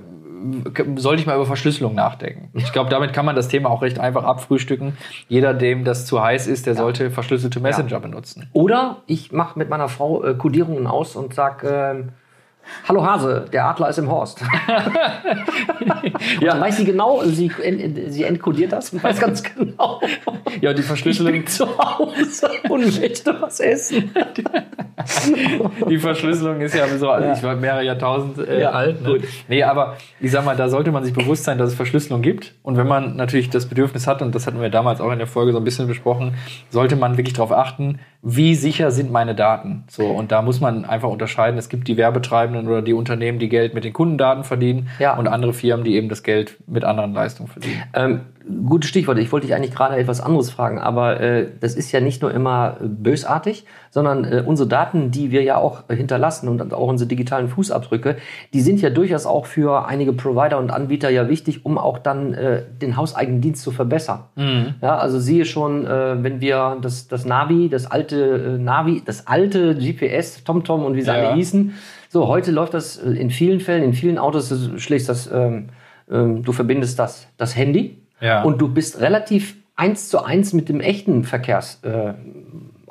sollte 0.95 1.21
ich 1.21 1.27
mal 1.27 1.35
über 1.35 1.45
Verschlüsselung 1.45 1.95
nachdenken? 1.95 2.49
Ich 2.53 2.71
glaube, 2.71 2.89
damit 2.89 3.13
kann 3.13 3.25
man 3.25 3.35
das 3.35 3.47
Thema 3.47 3.69
auch 3.69 3.81
recht 3.81 3.99
einfach 3.99 4.23
abfrühstücken. 4.23 4.97
Jeder, 5.27 5.53
dem 5.53 5.83
das 5.83 6.05
zu 6.05 6.21
heiß 6.21 6.47
ist, 6.47 6.65
der 6.65 6.75
sollte 6.75 7.11
verschlüsselte 7.11 7.59
Messenger 7.59 7.99
benutzen. 7.99 8.49
Oder 8.53 8.97
ich 9.05 9.31
mache 9.31 9.59
mit 9.59 9.69
meiner 9.69 9.89
Frau 9.89 10.23
äh, 10.23 10.35
Codierungen 10.35 10.87
aus 10.87 11.15
und 11.15 11.33
sag, 11.33 11.63
ähm, 11.63 12.09
Hallo 12.87 13.03
Hase, 13.05 13.45
der 13.51 13.65
Adler 13.65 13.89
ist 13.89 13.97
im 13.97 14.09
Horst. 14.09 14.41
ja. 16.39 16.59
weiß 16.59 16.77
sie 16.77 16.85
genau, 16.85 17.23
sie, 17.23 17.51
sie 18.07 18.23
entkodiert 18.23 18.71
das 18.71 18.93
und 18.93 19.03
weiß 19.03 19.19
ganz 19.19 19.43
genau. 19.43 19.99
Ja, 20.61 20.73
die 20.73 20.83
Verschlüsselung. 20.83 21.33
Ich 21.33 21.39
bin 21.39 21.47
zu 21.47 21.65
Hause 21.77 22.49
und 22.69 23.01
möchte 23.01 23.41
was 23.41 23.59
essen. 23.59 24.11
die 25.89 25.97
Verschlüsselung 25.97 26.61
ist 26.61 26.75
ja 26.75 26.87
so, 26.87 27.09
also 27.09 27.31
ich 27.31 27.43
war 27.43 27.55
mehrere 27.55 27.83
Jahrtausend 27.83 28.37
äh, 28.39 28.61
Ja, 28.61 28.71
alt. 28.71 29.01
Ne? 29.01 29.09
gut. 29.09 29.21
Nee, 29.47 29.63
aber 29.63 29.97
ich 30.19 30.31
sag 30.31 30.45
mal, 30.45 30.55
da 30.55 30.69
sollte 30.69 30.91
man 30.91 31.03
sich 31.03 31.13
bewusst 31.13 31.43
sein, 31.43 31.57
dass 31.57 31.69
es 31.69 31.75
Verschlüsselung 31.75 32.21
gibt. 32.21 32.55
Und 32.63 32.77
wenn 32.77 32.87
man 32.87 33.15
natürlich 33.15 33.49
das 33.49 33.67
Bedürfnis 33.67 34.07
hat, 34.07 34.21
und 34.21 34.35
das 34.35 34.47
hatten 34.47 34.61
wir 34.61 34.69
damals 34.69 35.01
auch 35.01 35.11
in 35.11 35.17
der 35.19 35.27
Folge 35.27 35.51
so 35.51 35.57
ein 35.57 35.63
bisschen 35.63 35.87
besprochen, 35.87 36.35
sollte 36.69 36.95
man 36.95 37.17
wirklich 37.17 37.33
darauf 37.33 37.51
achten, 37.51 37.99
wie 38.21 38.55
sicher 38.55 38.91
sind 38.91 39.11
meine 39.11 39.33
Daten. 39.35 39.85
So, 39.89 40.05
und 40.07 40.31
da 40.31 40.41
muss 40.41 40.59
man 40.59 40.83
einfach 40.85 41.09
unterscheiden. 41.09 41.57
Es 41.57 41.69
gibt 41.69 41.87
die 41.87 41.95
Werbetreibenden 41.95 42.67
oder 42.67 42.81
die 42.81 42.93
Unternehmen, 42.93 43.39
die 43.39 43.47
Geld 43.49 43.73
mit 43.73 43.85
den 43.85 43.93
Kundendaten 43.93 44.43
verdienen 44.43 44.89
Ja. 44.99 45.15
und 45.17 45.27
andere 45.27 45.53
Firmen, 45.53 45.85
die 45.85 45.95
eben 45.95 46.09
das 46.09 46.23
Geld 46.23 46.57
mit 46.67 46.83
anderen 46.83 47.13
Leistungen 47.13 47.47
verdienen. 47.49 47.83
Ähm, 47.93 48.21
gutes 48.67 48.89
Stichwort. 48.89 49.17
Ich 49.19 49.31
wollte 49.31 49.47
dich 49.47 49.55
eigentlich 49.55 49.73
gerade 49.73 49.95
etwas 49.97 50.21
anderes 50.21 50.49
fragen, 50.49 50.79
aber 50.79 51.19
äh, 51.19 51.47
das 51.59 51.75
ist 51.75 51.91
ja 51.91 51.99
nicht 51.99 52.21
nur 52.21 52.33
immer 52.33 52.77
äh, 52.81 52.87
bösartig, 52.87 53.65
sondern 53.91 54.23
äh, 54.25 54.43
unsere 54.45 54.67
Daten, 54.67 55.11
die 55.11 55.31
wir 55.31 55.43
ja 55.43 55.57
auch 55.57 55.83
äh, 55.89 55.95
hinterlassen 55.95 56.47
und 56.49 56.73
auch 56.73 56.87
unsere 56.87 57.07
digitalen 57.07 57.47
Fußabdrücke, 57.47 58.17
die 58.53 58.61
sind 58.61 58.81
ja 58.81 58.89
durchaus 58.89 59.25
auch 59.25 59.45
für 59.45 59.87
einige 59.87 60.13
Provider 60.13 60.57
und 60.57 60.71
Anbieter 60.71 61.09
ja 61.09 61.29
wichtig, 61.29 61.65
um 61.65 61.77
auch 61.77 61.97
dann 61.99 62.33
äh, 62.33 62.63
den 62.81 62.97
hauseigenen 62.97 63.41
Dienst 63.41 63.61
zu 63.63 63.71
verbessern. 63.71 64.21
Ja, 64.81 64.97
also 64.97 65.19
siehe 65.19 65.45
schon, 65.45 65.85
äh, 65.85 66.23
wenn 66.23 66.41
wir 66.41 66.77
das, 66.81 67.07
das 67.07 67.25
Navi, 67.25 67.69
das 67.69 67.89
alte 67.89 68.55
äh, 68.55 68.61
Navi, 68.61 69.01
das 69.05 69.27
alte 69.27 69.75
GPS, 69.75 70.43
TomTom 70.43 70.83
und 70.85 70.95
wie 70.95 71.01
sie 71.01 71.07
Ja. 71.07 71.13
alle 71.13 71.33
hießen, 71.35 71.73
so 72.09 72.27
heute 72.27 72.51
läuft 72.51 72.73
das 72.73 72.97
äh, 72.97 73.11
in 73.11 73.29
vielen 73.29 73.59
Fällen, 73.59 73.83
in 73.83 73.93
vielen 73.93 74.17
Autos, 74.17 74.49
du 74.49 74.79
schlägst 74.79 75.09
das, 75.09 75.29
ähm, 75.31 75.67
ähm, 76.11 76.41
du 76.43 76.51
verbindest 76.51 76.97
das, 76.99 77.27
das 77.37 77.55
Handy 77.55 77.97
Ja. 78.21 78.43
und 78.43 78.59
du 78.59 78.67
bist 78.67 78.99
relativ 79.01 79.55
eins 79.75 80.09
zu 80.09 80.23
eins 80.23 80.53
mit 80.53 80.69
dem 80.69 80.81
echten 80.81 81.23
Verkehrsaufkommen 81.23 82.19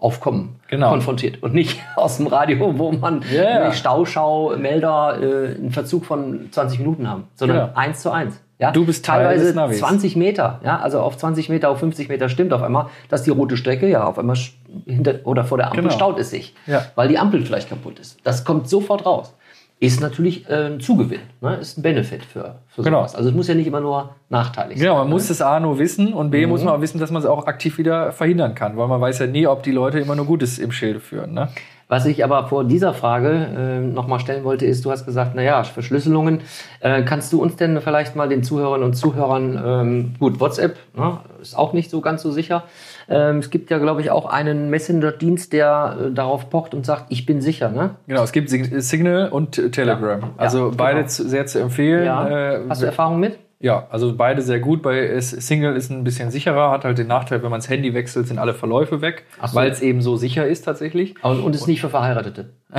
äh, 0.01 0.71
Genau. 0.71 0.91
konfrontiert 0.91 1.43
und 1.43 1.55
nicht 1.55 1.81
aus 1.97 2.19
dem 2.19 2.27
Radio, 2.27 2.79
wo 2.79 2.93
man 2.93 3.23
yeah. 3.33 3.73
Stauschau, 3.73 4.55
Melder 4.57 5.19
äh, 5.21 5.55
einen 5.57 5.71
Verzug 5.71 6.05
von 6.05 6.49
20 6.51 6.79
Minuten 6.81 7.09
haben, 7.09 7.25
sondern 7.35 7.69
Genau. 7.69 7.79
eins 7.79 8.01
zu 8.01 8.11
eins. 8.11 8.41
Ja? 8.59 8.73
Du 8.73 8.85
bist 8.85 9.05
Teil 9.05 9.25
teilweise 9.25 9.47
des 9.47 9.55
Navis. 9.55 9.79
20 9.79 10.17
Meter, 10.17 10.61
ja, 10.65 10.79
also 10.81 11.01
auf 11.01 11.17
20 11.17 11.49
Meter, 11.49 11.71
auf 11.71 11.79
50 11.79 12.09
Meter 12.09 12.29
stimmt 12.29 12.53
auf 12.53 12.63
einmal, 12.63 12.87
dass 13.09 13.23
die 13.23 13.31
rote 13.31 13.57
Strecke 13.57 13.89
ja 13.89 14.05
auf 14.05 14.19
einmal 14.19 14.37
hinter 14.85 15.15
oder 15.25 15.45
vor 15.45 15.59
der 15.59 15.69
Ampel 15.69 15.83
Genau. 15.85 15.95
staut 15.95 16.19
es 16.19 16.31
sich, 16.31 16.55
Ja. 16.67 16.87
weil 16.97 17.09
die 17.09 17.19
Ampel 17.19 17.45
vielleicht 17.45 17.69
kaputt 17.69 17.99
ist. 18.01 18.19
Das 18.25 18.45
kommt 18.45 18.69
sofort 18.69 19.07
raus. 19.07 19.35
Ist 19.81 20.01
natürlich 20.01 20.49
äh, 20.51 20.67
ein 20.67 20.81
Zugewinn, 20.81 21.21
ne? 21.41 21.55
ist 21.57 21.79
ein 21.79 21.83
Benefit 21.83 22.25
für, 22.25 22.57
für 22.67 22.83
Genau. 22.83 22.99
sowas. 22.99 23.15
Also 23.15 23.29
es 23.31 23.35
muss 23.37 23.47
ja 23.47 23.55
nicht 23.55 23.69
immer 23.69 23.81
nur 23.81 24.11
nachteilig 24.29 24.77
sein. 24.79 24.83
Genau, 24.89 24.99
man 24.99 25.09
muss 25.09 25.29
das 25.29 25.41
A 25.41 25.61
nur 25.61 25.79
wissen 25.79 26.13
und 26.13 26.27
Mhm. 26.27 26.31
B 26.33 26.47
muss 26.47 26.65
man 26.65 26.75
auch 26.75 26.81
wissen, 26.81 26.99
dass 26.99 27.13
man 27.13 27.23
es 27.23 27.29
auch 27.29 27.47
aktiv 27.47 27.79
wieder 27.79 28.11
verhindern 28.11 28.57
kann, 28.57 28.77
weil 28.77 28.89
man 28.89 29.01
weiß 29.01 29.21
ja 29.21 29.27
nie, 29.29 29.47
ob 29.47 29.63
die 29.63 29.71
Leute 29.71 30.01
immer 30.01 30.17
nur 30.17 30.27
Gutes 30.27 30.59
im 30.59 30.73
Schilde 30.73 30.99
führen. 30.99 31.33
Ne? 31.33 31.49
Was 31.87 32.05
ich 32.07 32.23
aber 32.25 32.49
vor 32.49 32.65
dieser 32.65 32.93
Frage 32.93 33.31
äh, 33.31 33.81
nochmal 33.81 34.19
stellen 34.19 34.43
wollte, 34.45 34.67
ist, 34.67 34.85
du 34.85 34.91
hast 34.91 35.07
gesagt, 35.07 35.35
naja, 35.37 35.63
Verschlüsselungen. 35.63 36.41
Äh, 36.81 37.03
kannst 37.05 37.33
du 37.33 37.41
uns 37.41 37.55
denn 37.57 37.81
vielleicht 37.81 38.17
mal 38.17 38.29
den 38.29 38.43
Zuhörern 38.43 38.83
und 38.83 38.95
Zuhörern, 38.95 39.63
ähm, 39.65 40.15
gut, 40.19 40.41
WhatsApp 40.41 40.77
ne, 40.97 41.19
ist 41.41 41.57
auch 41.57 41.73
nicht 41.73 41.89
so 41.89 42.01
ganz 42.01 42.21
so 42.23 42.31
sicher. 42.33 42.65
Ähm, 43.11 43.39
es 43.39 43.51
gibt 43.51 43.71
ja, 43.71 43.79
glaube 43.79 44.01
ich, 44.03 44.11
auch 44.11 44.27
einen 44.27 44.69
Messenger-Dienst, 44.71 45.53
der 45.53 45.97
äh, 46.09 46.11
darauf 46.13 46.51
pocht 46.51 46.75
und 46.75 46.85
sagt, 46.85 47.07
ich 47.09 47.25
bin 47.27 47.41
sicher. 47.41 47.71
Ne? 47.71 47.97
Genau, 48.07 48.23
es 48.23 48.33
gibt 48.33 48.51
Sig- 48.51 48.81
Signal 48.81 49.29
und 49.31 49.73
Telegram. 49.73 50.31
also 50.37 50.65
genau. 50.67 50.77
beide 50.77 51.07
zu, 51.07 51.27
sehr 51.29 51.47
zu 51.47 51.59
empfehlen. 51.61 52.05
Ja. 52.05 52.29
Äh, 52.29 52.61
Hast 52.69 52.83
du 52.83 52.87
Erfahrung 52.87 53.19
mit? 53.19 53.39
ja, 53.61 53.89
also 53.91 54.15
beide 54.17 54.41
sehr 54.43 54.61
gut. 54.61 54.83
Bei 54.83 55.19
Single 55.21 55.75
ist 55.75 55.91
ein 55.91 56.05
bisschen 56.05 56.31
sicherer, 56.31 56.71
hat 56.71 56.85
halt 56.85 56.97
den 56.99 57.09
Nachteil, 57.09 57.43
wenn 57.43 57.51
man 57.51 57.59
das 57.61 57.69
Handy 57.69 57.93
wechselt, 57.93 58.29
sind 58.29 58.39
alle 58.39 58.55
Verläufe 58.55 59.01
weg, 59.01 59.25
so. 59.45 59.57
weil 59.57 59.71
es 59.71 59.81
eben 59.81 60.01
so 60.01 60.17
sicher 60.17 60.47
ist 60.47 60.63
tatsächlich. 60.63 61.15
Und, 61.25 61.41
und 61.41 61.55
ist 61.57 61.67
nicht 61.67 61.81
für 61.81 61.89
Verheiratete. 61.89 62.51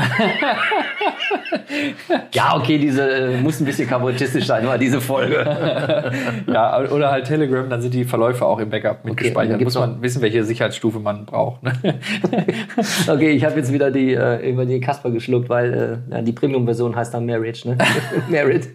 ja, 2.34 2.56
okay, 2.56 2.78
diese 2.78 3.10
äh, 3.10 3.42
muss 3.42 3.60
ein 3.60 3.66
bisschen 3.66 3.88
kabarettistisch 3.88 4.46
sein, 4.46 4.66
war 4.68 4.78
diese 4.78 5.02
Folge. 5.02 5.40
Ja, 6.48 6.80
oder 6.90 7.12
halt 7.12 7.26
Telegram, 7.26 7.70
dann 7.70 7.82
sind 7.82 7.94
die 7.94 8.04
Verläufe 8.04 8.46
auch 8.46 8.60
im 8.60 8.70
Backup 8.70 9.04
mit 9.04 9.14
Okay, 9.14 9.26
gespeichert. 9.26 9.62
Muss 9.62 9.76
man 9.76 10.02
wissen, 10.02 10.22
welche 10.22 10.44
Sicherheitsstufe 10.44 11.00
man 11.00 11.26
braucht. 11.26 11.64
Ne? 11.64 11.74
Okay, 13.08 13.32
ich 13.32 13.46
habe 13.46 13.58
jetzt 13.58 13.72
wieder 13.72 13.92
die 13.92 14.14
äh, 14.14 14.50
über 14.50 14.66
die 14.66 14.80
Kasper 14.80 15.12
geschluckt, 15.12 15.50
weil 15.50 16.02
äh, 16.10 16.16
ja, 16.16 16.22
die 16.22 16.32
Premium-Version 16.32 16.96
heißt 16.96 17.14
dann 17.14 17.26
Marriage, 17.26 17.68
ne? 17.68 17.78
Married. 18.30 18.70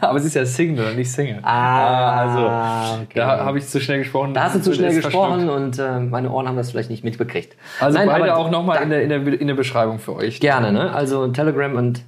Aber 0.00 0.18
es 0.18 0.24
ist 0.24 0.34
ja 0.34 0.44
Single 0.44 0.94
nicht 0.94 1.10
Single. 1.10 1.38
Ah, 1.42 2.20
also 2.20 3.02
okay. 3.04 3.14
da 3.14 3.44
habe 3.44 3.58
ich 3.58 3.66
zu 3.66 3.80
schnell 3.80 3.98
gesprochen. 3.98 4.34
Da 4.34 4.44
hast 4.44 4.56
du 4.56 4.60
zu 4.60 4.74
schnell 4.74 4.94
gesprochen 4.94 5.48
und 5.48 5.78
äh, 5.78 6.00
meine 6.00 6.30
Ohren 6.30 6.48
haben 6.48 6.56
das 6.56 6.70
vielleicht 6.70 6.90
nicht 6.90 7.04
mitbekriegt. 7.04 7.56
Also 7.80 7.98
Nein, 7.98 8.08
beide 8.08 8.36
auch 8.36 8.50
nochmal 8.50 8.82
in 8.82 8.90
der, 8.90 9.02
in, 9.02 9.08
der, 9.08 9.40
in 9.40 9.46
der 9.46 9.54
Beschreibung 9.54 9.98
für 9.98 10.14
euch. 10.16 10.40
Gerne, 10.40 10.72
ne? 10.72 10.92
Also 10.92 11.26
Telegram 11.28 11.63
und 11.72 12.04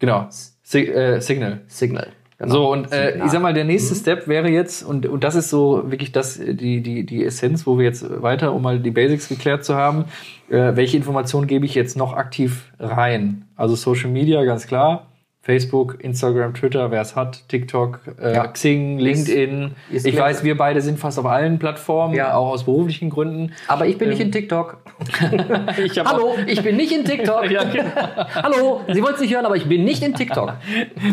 Genau. 0.00 0.26
Si 0.62 0.86
äh, 0.86 1.20
Signal. 1.20 1.60
Signal. 1.68 2.08
Genau. 2.38 2.52
So, 2.52 2.72
und 2.72 2.90
äh, 2.90 3.10
Signal. 3.12 3.26
ich 3.26 3.32
sag 3.32 3.42
mal, 3.42 3.54
der 3.54 3.64
nächste 3.64 3.94
Step 3.94 4.26
wäre 4.26 4.48
jetzt, 4.48 4.82
und, 4.82 5.06
und 5.06 5.22
das 5.22 5.34
ist 5.34 5.50
so 5.50 5.90
wirklich 5.90 6.10
das, 6.10 6.38
die, 6.38 6.80
die, 6.80 7.04
die 7.04 7.24
Essenz, 7.24 7.66
wo 7.66 7.78
wir 7.78 7.84
jetzt 7.84 8.22
weiter, 8.22 8.54
um 8.54 8.62
mal 8.62 8.80
die 8.80 8.90
Basics 8.90 9.28
geklärt 9.28 9.64
zu 9.64 9.74
haben, 9.74 10.06
äh, 10.48 10.74
welche 10.74 10.96
Informationen 10.96 11.46
gebe 11.46 11.66
ich 11.66 11.74
jetzt 11.74 11.98
noch 11.98 12.14
aktiv 12.14 12.72
rein? 12.78 13.44
Also 13.56 13.76
Social 13.76 14.10
Media, 14.10 14.42
ganz 14.44 14.66
klar. 14.66 15.09
Facebook, 15.42 15.96
Instagram, 16.04 16.52
Twitter, 16.52 16.90
wer 16.90 17.00
es 17.00 17.16
hat, 17.16 17.48
TikTok, 17.48 18.00
äh, 18.20 18.34
Ja. 18.34 18.46
Xing, 18.46 18.98
LinkedIn. 18.98 19.74
ist 19.90 20.06
ich 20.06 20.14
klar. 20.14 20.26
weiß, 20.28 20.44
wir 20.44 20.54
beide 20.56 20.82
sind 20.82 20.98
fast 20.98 21.18
auf 21.18 21.24
allen 21.24 21.58
Plattformen, 21.58 22.14
Ja. 22.14 22.34
auch 22.34 22.50
aus 22.50 22.64
beruflichen 22.64 23.08
Gründen. 23.08 23.52
Aber 23.66 23.86
ich 23.86 23.96
bin 23.96 24.10
nicht 24.10 24.20
in 24.20 24.30
TikTok. 24.32 24.78
Ich 25.82 25.98
Hallo, 25.98 26.34
ich 26.46 26.62
bin 26.62 26.76
nicht 26.76 26.92
in 26.92 27.04
TikTok. 27.04 27.50
Ja, 27.50 27.64
genau. 27.64 27.84
Hallo, 28.34 28.80
Sie 28.92 29.02
wollen 29.02 29.14
es 29.14 29.20
nicht 29.22 29.34
hören, 29.34 29.46
aber 29.46 29.56
ich 29.56 29.66
bin 29.66 29.84
nicht 29.84 30.02
in 30.02 30.14
TikTok. 30.14 30.52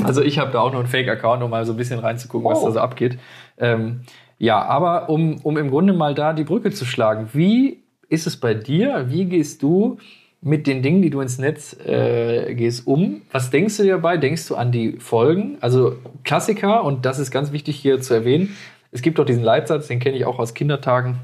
Also 0.03 0.21
ich 0.21 0.39
habe 0.39 0.51
da 0.51 0.59
auch 0.59 0.73
noch 0.73 0.79
einen 0.79 0.89
Fake-Account, 0.89 1.41
um 1.41 1.49
mal 1.49 1.65
so 1.65 1.71
ein 1.73 1.77
bisschen 1.77 1.99
reinzugucken, 1.99 2.49
was 2.49 2.59
Oh. 2.61 2.65
da 2.65 2.71
so 2.73 2.79
abgeht. 2.79 3.17
Ähm, 3.57 4.01
ja, 4.39 4.61
aber 4.61 5.09
um, 5.09 5.37
um 5.43 5.57
im 5.57 5.69
Grunde 5.69 5.93
mal 5.93 6.13
da 6.13 6.33
die 6.33 6.43
Brücke 6.43 6.71
zu 6.71 6.83
schlagen, 6.83 7.29
wie 7.31 7.81
ist 8.09 8.27
es 8.27 8.37
bei 8.37 8.53
dir? 8.53 9.05
Wie 9.07 9.25
gehst 9.25 9.63
du 9.63 9.97
mit 10.41 10.67
den 10.67 10.81
Dingen, 10.83 11.01
die 11.01 11.09
du 11.09 11.19
ins 11.21 11.39
Netz 11.39 11.75
äh, 11.85 12.53
gehst, 12.53 12.85
um? 12.87 13.21
Was 13.31 13.49
denkst 13.49 13.77
du 13.77 13.83
dir 13.83 13.93
dabei? 13.93 14.17
Denkst 14.17 14.47
du 14.47 14.55
an 14.55 14.71
die 14.71 14.93
Folgen? 14.99 15.57
Also 15.61 15.95
Klassiker, 16.23 16.83
und 16.83 17.05
das 17.05 17.19
ist 17.19 17.31
ganz 17.31 17.51
wichtig 17.51 17.75
hier 17.77 17.99
zu 18.01 18.13
erwähnen. 18.13 18.55
Es 18.91 19.01
gibt 19.01 19.19
doch 19.19 19.25
diesen 19.25 19.43
Leitsatz, 19.43 19.87
den 19.87 19.99
kenne 19.99 20.15
ich 20.17 20.25
auch 20.25 20.39
aus 20.39 20.53
Kindertagen. 20.53 21.17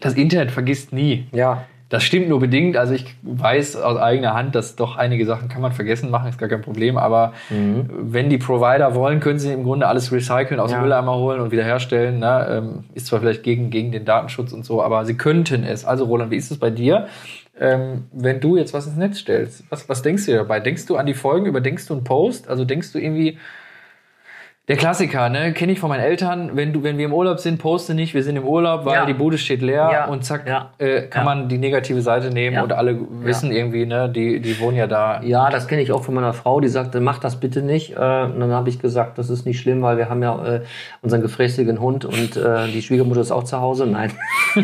Das 0.00 0.14
Internet 0.14 0.50
vergisst 0.50 0.92
nie. 0.92 1.26
Ja. 1.32 1.64
Das 1.88 2.02
stimmt 2.04 2.28
nur 2.30 2.40
bedingt. 2.40 2.76
Also 2.78 2.94
ich 2.94 3.04
weiß 3.22 3.76
aus 3.76 3.98
eigener 3.98 4.32
Hand, 4.32 4.54
dass 4.54 4.76
doch 4.76 4.96
einige 4.96 5.26
Sachen 5.26 5.48
kann 5.50 5.60
man 5.60 5.72
vergessen 5.72 6.10
machen, 6.10 6.28
ist 6.30 6.38
gar 6.38 6.48
kein 6.48 6.62
Problem. 6.62 6.96
Aber 6.96 7.34
wenn 7.50 8.30
die 8.30 8.38
Provider 8.38 8.94
wollen, 8.94 9.20
können 9.20 9.38
sie 9.38 9.52
im 9.52 9.62
Grunde 9.62 9.86
alles 9.86 10.10
recyceln, 10.10 10.58
aus 10.58 10.70
Ja. 10.72 10.78
dem 10.78 10.84
Mülleimer 10.84 11.14
holen 11.16 11.40
und 11.40 11.50
wiederherstellen. 11.52 12.18
Ne? 12.18 12.46
Ähm, 12.50 12.84
ist 12.94 13.08
zwar 13.08 13.20
vielleicht 13.20 13.42
gegen, 13.42 13.68
gegen 13.68 13.92
den 13.92 14.06
Datenschutz 14.06 14.52
und 14.52 14.64
so, 14.64 14.82
aber 14.82 15.04
sie 15.04 15.18
könnten 15.18 15.64
es. 15.64 15.84
Also 15.84 16.06
Roland, 16.06 16.30
wie 16.30 16.36
ist 16.36 16.50
es 16.50 16.58
bei 16.58 16.70
dir? 16.70 17.08
Ähm, 17.62 18.08
wenn 18.10 18.40
du 18.40 18.56
jetzt 18.56 18.74
was 18.74 18.88
ins 18.88 18.96
Netz 18.96 19.20
stellst, 19.20 19.62
was, 19.70 19.88
was 19.88 20.02
denkst 20.02 20.26
du 20.26 20.32
dabei? 20.32 20.58
Denkst 20.58 20.86
du 20.86 20.96
an 20.96 21.06
die 21.06 21.14
Folgen? 21.14 21.46
Überdenkst 21.46 21.86
du 21.86 21.94
einen 21.94 22.02
Post? 22.02 22.48
Also 22.48 22.64
denkst 22.64 22.90
du 22.90 22.98
irgendwie, 22.98 23.38
der 24.68 24.76
Klassiker, 24.76 25.28
ne, 25.28 25.52
kenne 25.52 25.72
ich 25.72 25.80
von 25.80 25.88
meinen 25.88 26.02
Eltern. 26.04 26.52
Wenn 26.54 26.72
du, 26.72 26.84
wenn 26.84 26.96
wir 26.96 27.06
im 27.06 27.12
Urlaub 27.12 27.40
sind, 27.40 27.58
poste 27.58 27.94
nicht, 27.94 28.14
wir 28.14 28.22
sind 28.22 28.36
im 28.36 28.44
Urlaub, 28.44 28.84
weil 28.84 28.94
Ja. 28.94 29.06
die 29.06 29.12
Bude 29.12 29.36
steht 29.36 29.60
leer 29.60 29.90
Ja. 29.92 30.04
und 30.06 30.24
zack, 30.24 30.46
Ja. 30.48 30.70
äh, 30.78 31.02
kann 31.02 31.24
man 31.24 31.48
die 31.48 31.58
negative 31.58 32.00
Seite 32.00 32.30
nehmen 32.30 32.62
und 32.62 32.72
alle 32.72 32.96
wissen 33.24 33.50
irgendwie, 33.50 33.86
ne, 33.86 34.08
die, 34.08 34.38
die 34.40 34.60
wohnen 34.60 34.76
ja 34.76 34.86
da. 34.86 35.20
Ja, 35.22 35.50
das 35.50 35.66
kenne 35.66 35.82
ich 35.82 35.90
auch 35.90 36.04
von 36.04 36.14
meiner 36.14 36.32
Frau, 36.32 36.60
die 36.60 36.68
sagte, 36.68 37.00
mach 37.00 37.18
das 37.18 37.40
bitte 37.40 37.60
nicht. 37.60 37.94
Äh, 37.94 37.96
und 37.96 38.38
dann 38.38 38.52
habe 38.52 38.68
ich 38.68 38.78
gesagt, 38.78 39.18
das 39.18 39.30
ist 39.30 39.46
nicht 39.46 39.58
schlimm, 39.58 39.82
weil 39.82 39.98
wir 39.98 40.08
haben 40.08 40.22
ja 40.22 40.46
äh, 40.46 40.60
unseren 41.02 41.22
gefräßigen 41.22 41.80
Hund 41.80 42.04
und 42.04 42.36
äh, 42.36 42.68
die 42.68 42.82
Schwiegermutter 42.82 43.20
ist 43.20 43.32
auch 43.32 43.42
zu 43.42 43.60
Hause. 43.60 43.86
Nein. 43.86 44.12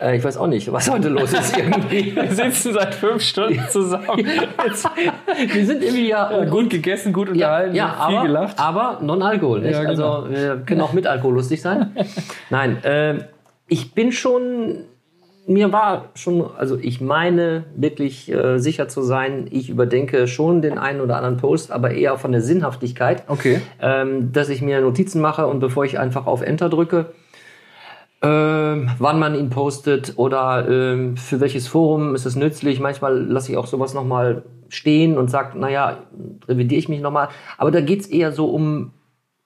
äh, 0.00 0.16
ich 0.16 0.24
weiß 0.24 0.36
auch 0.36 0.46
nicht, 0.48 0.70
was 0.70 0.90
heute 0.90 1.08
los 1.08 1.32
ist 1.32 1.56
irgendwie. 1.58 2.14
Wir 2.14 2.30
sitzen 2.30 2.74
seit 2.74 2.94
fünf 2.94 3.22
Stunden 3.22 3.60
zusammen. 3.70 4.04
wir 4.18 5.64
sind 5.66 5.82
irgendwie 5.82 6.08
ja, 6.08 6.44
gut 6.44 6.68
gegessen, 6.68 7.14
gut 7.14 7.30
unterhalten, 7.30 7.74
ja 7.74 8.01
viel 8.06 8.16
aber, 8.16 8.26
gelacht. 8.26 8.58
aber 8.58 8.98
non-Alkohol. 9.02 9.64
Ja, 9.64 9.84
genau. 9.84 10.12
Also 10.12 10.30
wir 10.30 10.62
können 10.66 10.80
auch 10.80 10.92
mit 10.92 11.06
Alkohol 11.06 11.34
lustig 11.34 11.62
sein. 11.62 11.96
Nein, 12.50 12.82
äh, 12.84 13.24
ich 13.68 13.94
bin 13.94 14.12
schon, 14.12 14.84
mir 15.46 15.72
war 15.72 16.10
schon, 16.14 16.44
also 16.56 16.78
ich 16.78 17.00
meine 17.00 17.64
wirklich 17.74 18.32
äh, 18.32 18.58
sicher 18.58 18.88
zu 18.88 19.02
sein, 19.02 19.46
ich 19.50 19.70
überdenke 19.70 20.26
schon 20.28 20.62
den 20.62 20.78
einen 20.78 21.00
oder 21.00 21.16
anderen 21.16 21.36
Post, 21.38 21.72
aber 21.72 21.92
eher 21.92 22.18
von 22.18 22.32
der 22.32 22.42
Sinnhaftigkeit. 22.42 23.24
Okay. 23.28 23.60
Ähm, 23.80 24.32
dass 24.32 24.48
ich 24.48 24.62
mir 24.62 24.80
Notizen 24.80 25.20
mache 25.20 25.46
und 25.46 25.60
bevor 25.60 25.84
ich 25.84 25.98
einfach 25.98 26.26
auf 26.26 26.42
Enter 26.42 26.68
drücke, 26.68 27.06
ähm, 28.22 28.90
wann 28.98 29.18
man 29.18 29.34
ihn 29.34 29.50
postet 29.50 30.14
oder 30.16 30.68
ähm, 30.68 31.16
für 31.16 31.40
welches 31.40 31.66
Forum 31.66 32.14
ist 32.14 32.24
es 32.24 32.36
nützlich. 32.36 32.78
Manchmal 32.80 33.18
lasse 33.18 33.50
ich 33.52 33.58
auch 33.58 33.66
sowas 33.66 33.94
nochmal 33.94 34.42
stehen 34.68 35.18
und 35.18 35.28
sagt, 35.30 35.54
naja, 35.56 35.98
revidiere 36.48 36.78
ich 36.78 36.88
mich 36.88 37.00
nochmal. 37.00 37.28
Aber 37.58 37.70
da 37.70 37.80
geht's 37.80 38.06
eher 38.06 38.32
so 38.32 38.46
um, 38.46 38.92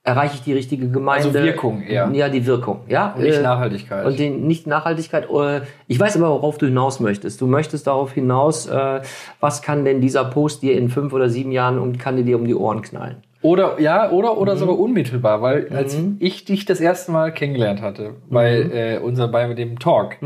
erreiche 0.04 0.34
ich 0.36 0.42
die 0.42 0.52
richtige 0.52 0.88
Gemeinde? 0.88 1.28
Also 1.28 1.38
Wirkung 1.40 1.82
eher. 1.82 2.10
Ja, 2.12 2.28
die 2.28 2.46
Wirkung, 2.46 2.82
ja. 2.86 3.14
Und 3.16 3.22
nicht 3.22 3.38
Äh, 3.38 3.42
Nachhaltigkeit. 3.42 4.06
und 4.06 4.18
den, 4.18 4.46
nicht 4.46 4.66
Nachhaltigkeit. 4.66 5.28
äh, 5.30 5.62
Ich 5.88 5.98
weiß 5.98 6.16
aber, 6.18 6.28
worauf 6.30 6.58
du 6.58 6.66
hinaus 6.66 7.00
möchtest. 7.00 7.40
Du 7.40 7.46
möchtest 7.46 7.86
darauf 7.88 8.12
hinaus, 8.12 8.66
äh, 8.68 9.00
was 9.40 9.62
kann 9.62 9.84
denn 9.84 10.00
dieser 10.00 10.24
Post 10.26 10.62
dir 10.62 10.76
in 10.78 10.90
fünf 10.90 11.12
oder 11.12 11.28
sieben 11.28 11.50
Jahren 11.50 11.78
um, 11.78 11.96
kann 11.98 12.16
dir 12.16 12.24
dir 12.24 12.36
um 12.38 12.44
die 12.46 12.54
Ohren 12.54 12.82
knallen? 12.82 13.16
Oder 13.46 13.80
ja, 13.80 14.10
oder 14.10 14.38
oder 14.38 14.54
Mhm. 14.54 14.58
sogar 14.58 14.78
unmittelbar, 14.78 15.40
weil 15.40 15.68
als 15.70 15.96
ich 16.18 16.44
dich 16.44 16.64
das 16.64 16.80
erste 16.80 17.12
Mal 17.12 17.32
kennengelernt 17.32 17.80
hatte, 17.80 18.14
bei 18.28 18.64
Mhm. 18.64 18.70
äh, 18.72 18.98
unser 18.98 19.28
bei 19.28 19.52
dem 19.54 19.78
Talk, 19.78 20.16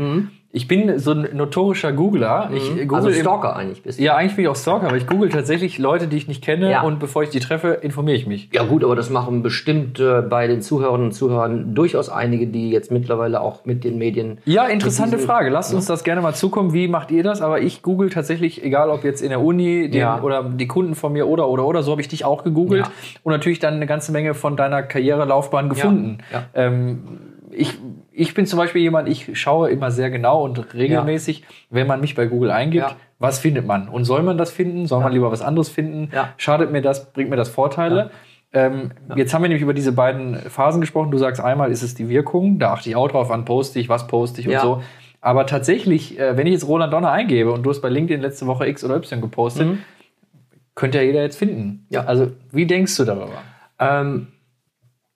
ich 0.53 0.67
bin 0.67 0.99
so 0.99 1.11
ein 1.11 1.29
notorischer 1.33 1.93
Googler. 1.93 2.49
Ich 2.53 2.69
äh, 2.77 2.85
google 2.85 2.95
Also 3.07 3.11
Stalker 3.13 3.55
eigentlich 3.55 3.83
bist 3.83 3.99
du. 3.99 4.03
Ja, 4.03 4.15
eigentlich 4.15 4.35
bin 4.35 4.43
ich 4.45 4.49
auch 4.49 4.55
Stalker, 4.55 4.87
aber 4.87 4.97
ich 4.97 5.07
google 5.07 5.29
tatsächlich 5.29 5.77
Leute, 5.77 6.07
die 6.07 6.17
ich 6.17 6.27
nicht 6.27 6.43
kenne 6.43 6.69
Ja. 6.69 6.81
und 6.81 6.99
bevor 6.99 7.23
ich 7.23 7.29
die 7.29 7.39
treffe, 7.39 7.69
informiere 7.69 8.17
ich 8.17 8.27
mich. 8.27 8.49
Ja 8.53 8.63
gut, 8.63 8.83
aber 8.83 8.95
das 8.97 9.09
machen 9.09 9.43
bestimmt 9.43 9.99
äh, 9.99 10.21
bei 10.21 10.47
den 10.47 10.61
Zuhörerinnen 10.61 11.07
und 11.07 11.11
Zuhörern 11.13 11.73
durchaus 11.73 12.09
einige, 12.09 12.47
die 12.47 12.69
jetzt 12.69 12.91
mittlerweile 12.91 13.39
auch 13.39 13.63
mit 13.65 13.83
den 13.85 13.97
Medien. 13.97 14.39
Ja, 14.45 14.65
interessante 14.67 15.17
Frage. 15.19 15.49
Lasst 15.49 15.73
uns 15.73 15.85
das 15.85 16.03
gerne 16.03 16.21
mal 16.21 16.33
zukommen. 16.35 16.73
Wie 16.73 16.87
macht 16.89 17.11
ihr 17.11 17.23
das? 17.23 17.41
Aber 17.41 17.61
ich 17.61 17.81
google 17.81 18.09
tatsächlich, 18.09 18.63
egal 18.63 18.89
ob 18.89 19.03
jetzt 19.05 19.21
in 19.21 19.29
der 19.29 19.39
Uni 19.41 19.89
den, 19.89 20.01
Ja. 20.01 20.21
oder 20.21 20.43
die 20.43 20.67
Kunden 20.67 20.95
von 20.95 21.13
mir 21.13 21.27
oder 21.27 21.47
oder 21.47 21.65
oder, 21.65 21.81
so 21.83 21.91
habe 21.91 22.01
ich 22.01 22.09
dich 22.09 22.25
auch 22.25 22.43
gegoogelt 22.43 22.87
Ja. 22.87 22.91
und 23.23 23.31
natürlich 23.31 23.59
dann 23.59 23.75
eine 23.75 23.85
ganze 23.85 24.11
Menge 24.11 24.33
von 24.33 24.57
deiner 24.57 24.83
Karrierelaufbahn 24.83 25.69
gefunden. 25.69 26.17
Ja. 26.33 26.43
Ähm, 26.55 26.99
ich, 27.51 27.77
ich 28.11 28.33
bin 28.33 28.45
zum 28.45 28.57
Beispiel 28.57 28.81
jemand, 28.81 29.09
ich 29.09 29.37
schaue 29.39 29.69
immer 29.69 29.91
sehr 29.91 30.09
genau 30.09 30.43
und 30.43 30.73
regelmäßig, 30.73 31.43
wenn 31.69 31.87
man 31.87 32.01
mich 32.01 32.15
bei 32.15 32.25
Google 32.27 32.51
eingibt, 32.51 32.89
Ja. 32.89 32.95
was 33.19 33.39
findet 33.39 33.65
man? 33.67 33.87
Und 33.89 34.05
soll 34.05 34.23
man 34.23 34.37
das 34.37 34.51
finden? 34.51 34.85
Soll 34.87 35.01
man 35.01 35.11
lieber 35.13 35.31
was 35.31 35.41
anderes 35.41 35.69
finden? 35.69 36.09
Ja. 36.13 36.33
Schadet 36.37 36.71
mir 36.71 36.81
das? 36.81 37.11
Bringt 37.13 37.29
mir 37.29 37.35
das 37.35 37.49
Vorteile? 37.49 38.11
Ähm, 38.53 38.91
Jetzt 39.15 39.33
haben 39.33 39.43
wir 39.43 39.47
nämlich 39.47 39.61
über 39.63 39.73
diese 39.73 39.93
beiden 39.93 40.35
Phasen 40.35 40.81
gesprochen. 40.81 41.09
Du 41.11 41.17
sagst 41.17 41.41
einmal 41.41 41.71
ist 41.71 41.83
es 41.83 41.95
die 41.95 42.09
Wirkung, 42.09 42.59
da 42.59 42.73
achte 42.73 42.89
ich 42.89 42.95
auch 42.97 43.07
drauf, 43.07 43.29
wann 43.29 43.45
poste 43.45 43.79
ich, 43.79 43.87
was 43.87 44.07
poste 44.07 44.41
ich 44.41 44.47
und 44.47 44.53
Ja. 44.53 44.61
so. 44.61 44.83
Aber 45.21 45.45
tatsächlich, 45.45 46.19
äh, 46.19 46.35
wenn 46.35 46.47
ich 46.47 46.53
jetzt 46.53 46.67
Roland 46.67 46.91
Donner 46.91 47.11
eingebe 47.11 47.51
und 47.51 47.63
du 47.63 47.69
hast 47.69 47.81
bei 47.81 47.89
LinkedIn 47.89 48.21
letzte 48.21 48.47
Woche 48.47 48.67
X 48.67 48.83
oder 48.83 48.95
Y 48.97 49.21
gepostet, 49.21 49.77
könnte 50.75 50.97
ja 50.97 51.03
jeder 51.03 51.21
jetzt 51.21 51.37
finden. 51.37 51.61
Mhm. 51.63 51.79
Ja. 51.89 52.05
Also, 52.05 52.31
wie 52.51 52.65
denkst 52.65 52.97
du 52.97 53.05
darüber? 53.05 53.41
Ähm, 53.79 54.27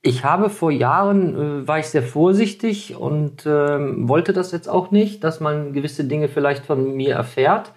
ich 0.05 0.23
habe 0.23 0.51
vor 0.51 0.71
Jahren, 0.71 1.63
äh, 1.63 1.67
war 1.67 1.79
ich 1.79 1.87
sehr 1.87 2.03
vorsichtig 2.03 2.95
und 2.95 3.45
ähm, 3.47 4.07
wollte 4.07 4.33
das 4.33 4.51
jetzt 4.51 4.69
auch 4.69 4.91
nicht, 4.91 5.23
dass 5.23 5.39
man 5.39 5.73
gewisse 5.73 6.03
Dinge 6.03 6.27
vielleicht 6.27 6.63
von 6.63 6.95
mir 6.95 7.15
erfährt. 7.15 7.71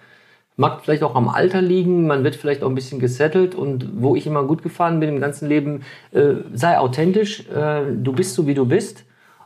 Mag 0.55 0.81
vielleicht 0.83 1.01
auch 1.01 1.15
am 1.15 1.27
Alter 1.27 1.61
liegen, 1.61 2.05
man 2.05 2.23
wird 2.23 2.35
vielleicht 2.35 2.61
auch 2.61 2.69
ein 2.69 2.75
bisschen 2.75 2.99
gesettelt 2.99 3.55
und 3.55 3.89
wo 4.01 4.15
ich 4.15 4.27
immer 4.27 4.43
gut 4.43 4.61
gefahren 4.61 4.99
bin 4.99 5.09
im 5.09 5.19
ganzen 5.19 5.49
Leben, 5.49 5.81
äh, 6.11 6.35
sei 6.53 6.77
authentisch, 6.77 7.47
äh, 7.49 7.85
du 7.95 8.13
bist 8.13 8.35
so 8.35 8.45
wie 8.45 8.53
du 8.53 8.65
bist. 8.65 9.05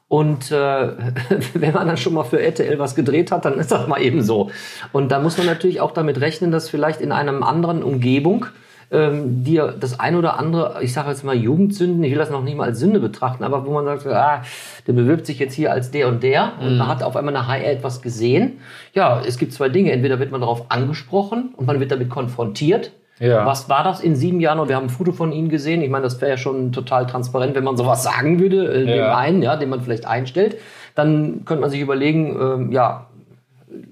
Und 0.10 0.52
äh, 0.52 0.56
wenn 1.54 1.74
man 1.74 1.88
dann 1.88 1.98
schon 1.98 2.14
mal 2.16 2.26
für 2.26 2.42
RTL 2.42 2.80
was 2.80 2.96
gedreht 2.96 3.32
hat, 3.32 3.46
dann 3.46 3.60
ist 3.60 3.72
das 3.72 3.88
mal 3.88 4.02
eben 4.02 4.22
so. 4.22 4.52
Und 4.92 5.10
da 5.10 5.20
muss 5.20 5.38
man 5.38 5.48
natürlich 5.48 5.80
auch 5.80 5.92
damit 5.92 6.20
rechnen, 6.20 6.52
dass 6.52 6.70
vielleicht 6.70 7.00
in 7.00 7.14
einer 7.14 7.48
anderen 7.48 7.82
Umgebung 7.82 8.48
ähm, 8.94 9.44
dir 9.44 9.74
das 9.78 10.00
ein 10.00 10.16
oder 10.16 10.40
andere, 10.40 10.78
ich 10.82 10.94
sage 10.94 11.10
jetzt 11.10 11.24
mal 11.24 11.36
Jugendsünden, 11.36 12.04
ich 12.04 12.12
will 12.12 12.20
das 12.20 12.30
noch 12.30 12.44
nicht 12.44 12.56
mal 12.56 12.66
als 12.70 12.80
Sünde 12.80 13.00
betrachten, 13.00 13.44
aber 13.44 13.66
wo 13.66 13.72
man 13.74 13.86
sagt, 13.86 14.06
ah, 14.08 14.44
der 14.88 14.94
bewirbt 14.94 15.26
sich 15.26 15.40
jetzt 15.40 15.54
hier 15.56 15.72
als 15.72 15.92
der 15.92 16.08
und 16.08 16.22
der 16.24 16.54
und 16.62 16.78
man 16.78 16.88
hat 16.88 17.02
auf 17.04 17.16
einmal 17.16 17.34
nach 17.34 17.48
HR 17.48 17.72
etwas 17.72 18.02
gesehen. 18.02 18.60
Ja, 18.94 19.22
es 19.26 19.38
gibt 19.38 19.52
zwei 19.54 19.70
Dinge. 19.70 19.92
Entweder 19.92 20.20
wird 20.20 20.32
man 20.32 20.42
darauf 20.42 20.66
angesprochen 20.70 21.54
und 21.58 21.66
man 21.66 21.80
wird 21.80 21.92
damit 21.92 22.10
konfrontiert. 22.10 22.92
Ja. 23.20 23.46
Was 23.46 23.70
war 23.70 23.84
das 23.84 24.00
in 24.02 24.16
sieben 24.16 24.40
Jahren? 24.40 24.60
Und 24.60 24.70
wir 24.70 24.76
haben 24.76 24.86
ein 24.88 24.90
Foto 24.90 25.12
von 25.12 25.32
Ihnen 25.32 25.50
gesehen. 25.50 25.82
Ich 25.82 25.90
meine, 25.90 26.04
das 26.04 26.20
wäre 26.20 26.32
ja 26.32 26.38
schon 26.38 26.72
total 26.72 27.06
transparent, 27.08 27.56
wenn 27.56 27.64
man 27.64 27.78
sowas 27.78 28.04
sagen 28.04 28.40
würde, 28.40 28.66
äh, 28.74 28.86
dem 28.86 28.98
Ja. 28.98 29.18
einen, 29.18 29.42
ja, 29.42 29.56
den 29.56 29.70
man 29.70 29.82
vielleicht 29.82 30.06
einstellt. 30.06 30.58
Dann 30.96 31.46
könnte 31.46 31.62
man 31.62 31.70
sich 31.70 31.80
überlegen, 31.82 32.38
ähm, 32.40 32.72
ja, 32.72 33.08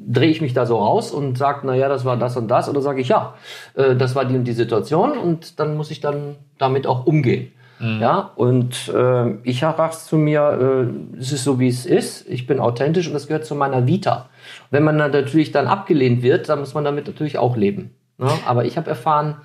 drehe 0.07 0.29
ich 0.29 0.41
mich 0.41 0.53
da 0.53 0.65
so 0.65 0.77
raus 0.77 1.11
und 1.11 1.37
sage, 1.37 1.61
na 1.63 1.75
ja, 1.75 1.89
das 1.89 2.05
war 2.05 2.17
das 2.17 2.37
und 2.37 2.47
das, 2.49 2.69
oder 2.69 2.81
sage 2.81 3.01
ich, 3.01 3.07
ja, 3.07 3.33
äh, 3.75 3.95
das 3.95 4.15
war 4.15 4.25
die 4.25 4.35
und 4.35 4.43
die 4.45 4.53
Situation 4.53 5.17
und 5.17 5.59
dann 5.59 5.75
muss 5.77 5.91
ich 5.91 5.99
dann 6.01 6.35
damit 6.57 6.85
auch 6.87 7.05
umgehen. 7.05 7.51
Ja, 7.99 8.31
und 8.35 8.89
äh, 8.93 9.37
ich 9.41 9.59
sage 9.59 9.89
zu 9.97 10.15
mir, 10.15 10.87
äh, 11.15 11.17
es 11.19 11.31
ist 11.31 11.43
so, 11.43 11.59
wie 11.59 11.67
es 11.67 11.87
ist, 11.87 12.29
ich 12.29 12.45
bin 12.45 12.59
authentisch 12.59 13.07
und 13.07 13.13
das 13.13 13.25
gehört 13.25 13.43
zu 13.45 13.55
meiner 13.55 13.87
Vita. 13.87 14.29
Wenn 14.69 14.83
man 14.83 14.99
dann 14.99 15.09
natürlich 15.11 15.51
dann 15.51 15.65
abgelehnt 15.65 16.21
wird, 16.21 16.47
dann 16.47 16.59
muss 16.59 16.75
man 16.75 16.83
damit 16.83 17.07
natürlich 17.07 17.39
auch 17.39 17.57
leben. 17.57 17.95
Ne? 18.19 18.29
Aber 18.45 18.65
ich 18.65 18.77
habe 18.77 18.87
erfahren, 18.87 19.37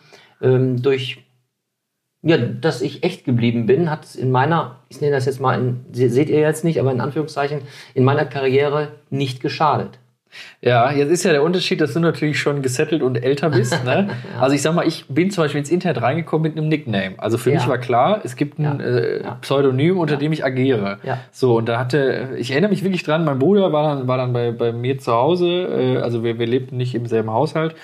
ähm, 0.43 0.83
durch 0.83 1.25
ja, 2.23 2.37
dass 2.37 2.83
ich 2.83 3.05
echt 3.05 3.25
geblieben 3.25 3.67
bin, 3.67 3.91
hat 3.91 4.05
es 4.05 4.17
in 4.17 4.31
meiner, 4.31 4.81
ich 4.89 5.01
nenne 5.01 5.15
das 5.15 5.27
jetzt 5.27 5.41
mal, 5.41 5.59
in, 5.59 5.87
se- 5.93 6.11
seht 6.11 6.29
ihr 6.29 6.41
jetzt 6.41 6.65
nicht, 6.65 6.81
aber 6.81 6.91
in 6.91 7.01
Anführungszeichen, 7.01 7.61
in 7.95 8.05
meiner 8.05 8.25
Karriere 8.25 8.89
nicht 9.11 9.41
geschadet. 9.41 9.99
Ja, 10.63 10.91
jetzt 10.91 11.11
ist 11.11 11.25
ja 11.25 11.33
der 11.33 11.43
Unterschied, 11.43 11.81
dass 11.81 11.93
du 11.93 12.01
natürlich 12.01 12.39
schon 12.41 12.63
gesettelt 12.63 13.03
und 13.03 13.17
älter 13.23 13.51
bist. 13.51 13.79
Ne? 13.85 14.09
Also 14.41 14.55
ich 14.55 14.63
sag 14.63 14.75
mal, 14.75 14.87
ich 14.87 15.05
bin 15.09 15.31
zum 15.31 15.45
Beispiel 15.45 15.59
ins 15.61 15.71
Internet 15.71 16.03
reingekommen 16.03 16.43
mit 16.51 16.59
einem 16.59 16.69
Nickname. 16.69 17.15
Also 17.19 17.39
für 17.39 17.51
Ja. 17.51 17.57
mich 17.57 17.69
war 17.69 17.79
klar, 17.79 18.21
es 18.25 18.35
gibt 18.37 18.59
ein 18.59 18.65
Ja. 18.65 18.85
äh, 18.85 19.23
Ja. 19.23 19.39
Pseudonym, 19.43 19.99
unter 19.99 20.17
dem 20.17 20.33
ich 20.33 20.45
agiere. 20.45 20.99
Ja. 21.05 21.19
So, 21.31 21.57
und 21.57 21.69
da 21.69 21.79
hatte, 21.79 22.31
ich 22.39 22.51
erinnere 22.51 22.71
mich 22.71 22.83
wirklich 22.83 23.03
dran, 23.05 23.25
mein 23.25 23.39
Bruder 23.39 23.73
war 23.73 23.95
dann, 23.97 24.09
war 24.09 24.17
dann 24.17 24.33
bei, 24.33 24.51
bei 24.51 24.73
mir 24.73 24.99
zu 24.99 25.13
Hause, 25.13 25.47
äh, 25.47 25.99
also 25.99 26.25
wir, 26.25 26.39
wir 26.39 26.47
lebten 26.47 26.77
nicht 26.77 26.95
im 26.95 27.07
selben 27.07 27.31
Haushalt. 27.31 27.75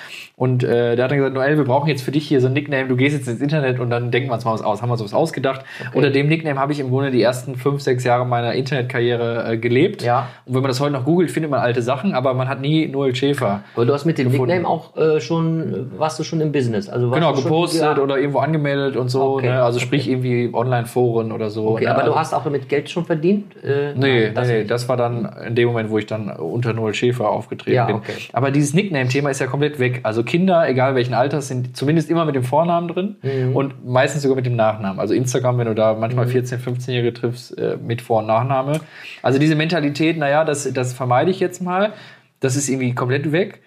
Und 0.43 0.65
äh, 0.65 0.97
der 0.97 1.05
hat 1.05 1.13
dann 1.13 1.19
gesagt, 1.19 1.35
Noel, 1.37 1.57
wir 1.57 1.63
brauchen 1.63 1.89
jetzt 1.89 2.03
für 2.03 2.11
dich 2.11 2.27
hier 2.27 2.41
so 2.41 2.49
ein 2.49 2.53
Nickname, 2.53 2.89
du 2.89 2.97
gehst 2.97 3.17
jetzt 3.17 3.29
ins 3.29 3.41
Internet 3.41 3.79
und 3.79 3.91
dann 3.91 4.11
denken 4.11 4.29
wir 4.29 4.35
uns 4.35 4.45
mal 4.45 4.53
was 4.53 4.63
aus. 4.63 4.83
Haben 4.83 4.89
wir 4.89 4.95
uns 4.95 5.05
was 5.05 5.15
ausgedacht. 5.15 5.65
Unter 5.95 6.11
dem 6.11 6.27
Nickname 6.27 6.59
habe 6.59 6.73
ich 6.73 6.81
im 6.81 6.91
Grunde 6.91 7.13
die 7.13 7.23
ersten 7.23 7.55
fünf, 7.55 7.81
sechs 7.81 8.03
Jahre 8.03 8.27
meiner 8.27 8.53
Internetkarriere 8.55 9.53
äh, 9.53 9.57
gelebt. 9.57 10.03
Ja. 10.03 10.27
Und 10.45 10.57
wenn 10.57 10.63
man 10.63 10.69
das 10.71 10.81
heute 10.81 10.95
noch 10.95 11.05
googelt, 11.05 11.31
findet 11.31 11.49
man 11.53 11.61
alte 11.61 11.81
Sachen, 11.81 12.13
aber 12.15 12.35
man 12.35 12.49
hat 12.49 12.61
nie 12.61 12.89
Noel 12.89 13.15
Schäfer 13.15 13.63
Aber 13.77 13.87
du 13.87 13.95
hast 13.95 14.05
mit 14.05 14.19
dem 14.19 14.33
Gefunden. 14.33 14.53
Nickname 14.53 14.69
auch 14.69 14.97
äh, 14.97 15.21
schon, 15.21 15.93
warst 15.97 16.19
du 16.19 16.25
schon 16.25 16.41
im 16.41 16.51
Business. 16.51 16.89
Also 16.89 17.09
genau 17.11 17.31
du 17.31 17.37
schon, 17.37 17.45
gepostet 17.45 17.83
ja. 17.83 18.03
oder 18.03 18.19
irgendwo 18.19 18.41
angemeldet 18.41 18.97
und 18.97 19.11
so. 19.11 19.23
Okay, 19.35 19.47
Ne? 19.47 19.63
Also 19.63 19.77
okay. 19.77 19.87
sprich 19.87 20.09
irgendwie 20.11 20.51
Online-Foren 20.53 21.31
oder 21.31 21.51
so. 21.51 21.69
Okay, 21.69 21.85
ne? 21.85 21.91
aber 21.93 22.01
also, 22.01 22.15
du 22.15 22.19
hast 22.19 22.35
auch 22.35 22.43
damit 22.43 22.69
Geld 22.69 22.91
schon 22.91 23.05
verdient? 23.05 23.55
Äh, 23.63 23.93
Nee, 23.95 24.25
nein, 24.25 24.35
das 24.35 24.49
nee, 24.49 24.65
das 24.65 24.89
war 24.89 24.97
dann 24.97 25.33
in 25.47 25.55
dem 25.55 25.69
Moment, 25.69 25.89
wo 25.91 25.99
ich 25.99 26.07
dann 26.07 26.31
unter 26.31 26.73
Noel 26.73 26.95
Schäfer 26.95 27.31
aufgetreten 27.31 27.77
Ja, 27.77 27.87
bin. 27.87 27.95
okay. 27.95 28.15
Aber 28.33 28.51
dieses 28.51 28.75
Nickname-Thema 28.75 29.31
ist 29.31 29.39
ja 29.39 29.47
komplett 29.47 29.79
weg. 29.79 30.01
Also 30.03 30.25
Kinder, 30.33 30.69
egal 30.69 30.95
welchen 30.95 31.15
Alters, 31.15 31.49
sind 31.49 31.77
zumindest 31.77 32.09
immer 32.11 32.25
mit 32.25 32.35
dem 32.35 32.43
Vornamen 32.43 32.89
drin 32.89 33.17
Mhm. 33.23 33.55
und 33.55 33.85
meistens 33.87 34.23
sogar 34.23 34.35
mit 34.37 34.47
dem 34.47 34.57
Nachnamen. 34.57 34.99
Also 34.99 35.13
Instagram, 35.15 35.59
wenn 35.59 35.67
du 35.67 35.75
da 35.75 35.95
manchmal 35.95 36.27
14-, 36.27 36.59
15-Jährige 36.59 37.13
triffst, 37.13 37.57
äh, 37.59 37.77
mit 37.77 38.01
Vor- 38.01 38.21
und 38.21 38.27
Nachname. 38.27 38.81
Also 39.23 39.39
diese 39.39 39.55
Mentalität, 39.55 40.17
naja, 40.17 40.45
das, 40.45 40.73
das 40.73 40.95
vermeide 40.95 41.31
ich 41.31 41.39
jetzt 41.39 41.61
mal. 41.61 41.93
Das 42.41 42.57
ist 42.57 42.69
irgendwie 42.71 42.95
komplett 42.95 43.31
weg. 43.31 43.61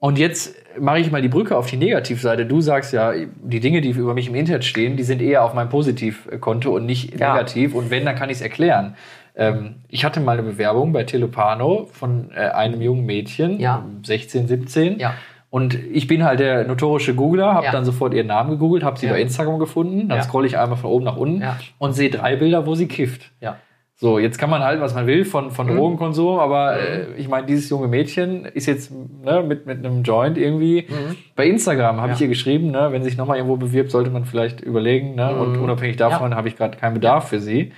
Und 0.00 0.18
jetzt 0.18 0.54
mache 0.78 0.98
ich 1.00 1.10
mal 1.10 1.22
die 1.22 1.28
Brücke 1.28 1.56
auf 1.56 1.66
die 1.70 1.76
Negativseite. 1.76 2.46
Du 2.46 2.60
sagst 2.60 2.92
ja, 2.92 3.12
die 3.42 3.60
Dinge, 3.60 3.80
die 3.80 3.90
über 3.90 4.14
mich 4.14 4.28
im 4.28 4.34
Internet 4.34 4.64
stehen, 4.64 4.96
die 4.96 5.02
sind 5.04 5.20
eher 5.22 5.42
auf 5.44 5.54
meinem 5.54 5.70
Positivkonto 5.70 6.74
und 6.74 6.84
nicht 6.86 7.18
Ja. 7.18 7.32
negativ. 7.32 7.74
Und 7.74 7.90
wenn, 7.90 8.04
dann 8.04 8.14
kann 8.16 8.28
ich 8.30 8.36
es 8.36 8.42
erklären. 8.42 8.94
Ähm, 9.34 9.76
ich 9.88 10.04
hatte 10.04 10.20
mal 10.20 10.32
eine 10.38 10.42
Bewerbung 10.42 10.92
bei 10.92 11.04
Telopano 11.04 11.88
von 11.92 12.30
äh, 12.32 12.40
einem 12.50 12.80
jungen 12.80 13.06
Mädchen, 13.06 13.58
Ja. 13.60 13.84
16, 14.04 14.46
17. 14.48 14.98
Ja. 14.98 15.14
Und 15.50 15.74
ich 15.92 16.06
bin 16.06 16.24
halt 16.24 16.40
der 16.40 16.66
notorische 16.66 17.14
Googler, 17.14 17.54
habe 17.54 17.66
Ja. 17.66 17.72
dann 17.72 17.84
sofort 17.84 18.12
ihren 18.12 18.26
Namen 18.26 18.50
gegoogelt, 18.50 18.82
habe 18.84 18.98
sie 18.98 19.06
Ja. 19.06 19.12
bei 19.12 19.20
Instagram 19.22 19.58
gefunden, 19.58 20.08
dann 20.08 20.18
Ja. 20.18 20.24
scrolle 20.24 20.46
ich 20.46 20.58
einmal 20.58 20.76
von 20.76 20.90
oben 20.90 21.04
nach 21.04 21.16
unten 21.16 21.42
und 21.78 21.92
sehe 21.94 22.10
drei 22.10 22.36
Bilder, 22.36 22.66
wo 22.66 22.74
sie 22.74 22.86
kifft. 22.88 23.30
Ja. 23.40 23.56
So, 24.00 24.20
jetzt 24.20 24.38
kann 24.38 24.48
man 24.48 24.62
halt, 24.62 24.80
was 24.80 24.94
man 24.94 25.08
will 25.08 25.24
von, 25.24 25.50
von 25.50 25.66
Mhm. 25.66 25.76
Drogenkonsum, 25.76 26.38
aber 26.38 26.78
äh, 26.78 27.06
ich 27.16 27.28
meine, 27.28 27.46
dieses 27.46 27.68
junge 27.68 27.88
Mädchen 27.88 28.44
ist 28.44 28.66
jetzt 28.66 28.92
ne, 28.92 29.42
mit, 29.42 29.66
mit 29.66 29.78
einem 29.84 30.04
Joint 30.04 30.38
irgendwie. 30.38 30.86
Bei 31.34 31.46
Instagram 31.48 32.00
habe 32.00 32.12
ich 32.12 32.18
Mhm. 32.20 32.22
Ihr 32.24 32.28
geschrieben, 32.28 32.70
ne, 32.70 32.88
wenn 32.92 33.02
sich 33.02 33.16
nochmal 33.16 33.38
irgendwo 33.38 33.56
bewirbt, 33.56 33.90
sollte 33.90 34.10
man 34.10 34.24
vielleicht 34.24 34.60
überlegen. 34.60 35.16
Ne, 35.16 35.34
Und 35.34 35.56
unabhängig 35.56 35.96
davon 35.96 36.36
habe 36.36 36.46
ich 36.46 36.56
gerade 36.56 36.76
keinen 36.78 36.94
Bedarf 36.94 37.28
für 37.28 37.40
sie. 37.40 37.72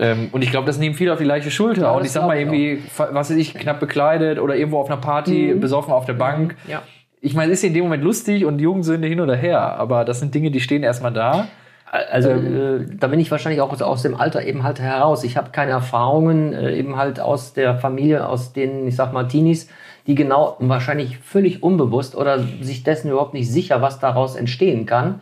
Ähm, 0.00 0.30
und 0.32 0.42
ich 0.42 0.50
glaube, 0.50 0.66
das 0.66 0.78
nehmen 0.78 0.94
viele 0.94 1.12
auf 1.12 1.18
die 1.18 1.24
leichte 1.24 1.50
Schulter. 1.50 1.82
Ja, 1.82 1.90
und 1.92 2.04
ich 2.04 2.10
sag 2.10 2.26
mal 2.26 2.36
irgendwie, 2.38 2.82
was 2.96 3.30
weiß 3.30 3.36
ich, 3.36 3.54
knapp 3.54 3.78
bekleidet 3.80 4.38
oder 4.40 4.56
irgendwo 4.56 4.78
auf 4.80 4.86
einer 4.88 4.96
Party, 5.00 5.54
besoffen 5.54 5.92
auf 5.92 6.06
der 6.06 6.14
Bank. 6.14 6.56
Ja. 6.66 6.82
Ich 7.20 7.34
meine, 7.34 7.52
ist 7.52 7.62
in 7.62 7.74
dem 7.74 7.84
Moment 7.84 8.02
lustig 8.02 8.46
und 8.46 8.58
Jugendsünde 8.60 9.06
hin 9.06 9.20
oder 9.20 9.36
her, 9.36 9.60
aber 9.60 10.06
das 10.06 10.20
sind 10.20 10.34
Dinge, 10.34 10.50
die 10.50 10.60
stehen 10.60 10.82
erstmal 10.82 11.12
da. 11.12 11.48
Also 11.92 12.30
Ähm, 12.30 12.86
äh, 12.86 12.96
da 12.98 13.08
bin 13.08 13.20
ich 13.20 13.30
wahrscheinlich 13.30 13.60
auch 13.60 13.78
aus- 13.82 14.02
dem 14.02 14.14
Alter 14.18 14.42
eben 14.46 14.62
halt 14.62 14.80
heraus. 14.80 15.22
Ich 15.24 15.36
habe 15.36 15.50
keine 15.50 15.72
Erfahrungen 15.72 16.52
äh, 16.54 16.74
eben 16.78 16.96
halt 16.96 17.20
aus 17.20 17.52
der 17.52 17.76
Familie, 17.76 18.26
aus 18.26 18.52
den, 18.54 18.86
ich 18.86 18.96
sag 18.96 19.12
mal, 19.12 19.24
Teenies, 19.24 19.68
die 20.06 20.14
genau 20.14 20.56
wahrscheinlich 20.60 21.18
völlig 21.18 21.62
unbewusst 21.62 22.16
oder 22.16 22.38
sich 22.62 22.84
dessen 22.84 23.10
überhaupt 23.10 23.34
nicht 23.34 23.50
sicher, 23.50 23.82
was 23.82 23.98
daraus 23.98 24.34
entstehen 24.36 24.86
kann 24.86 25.20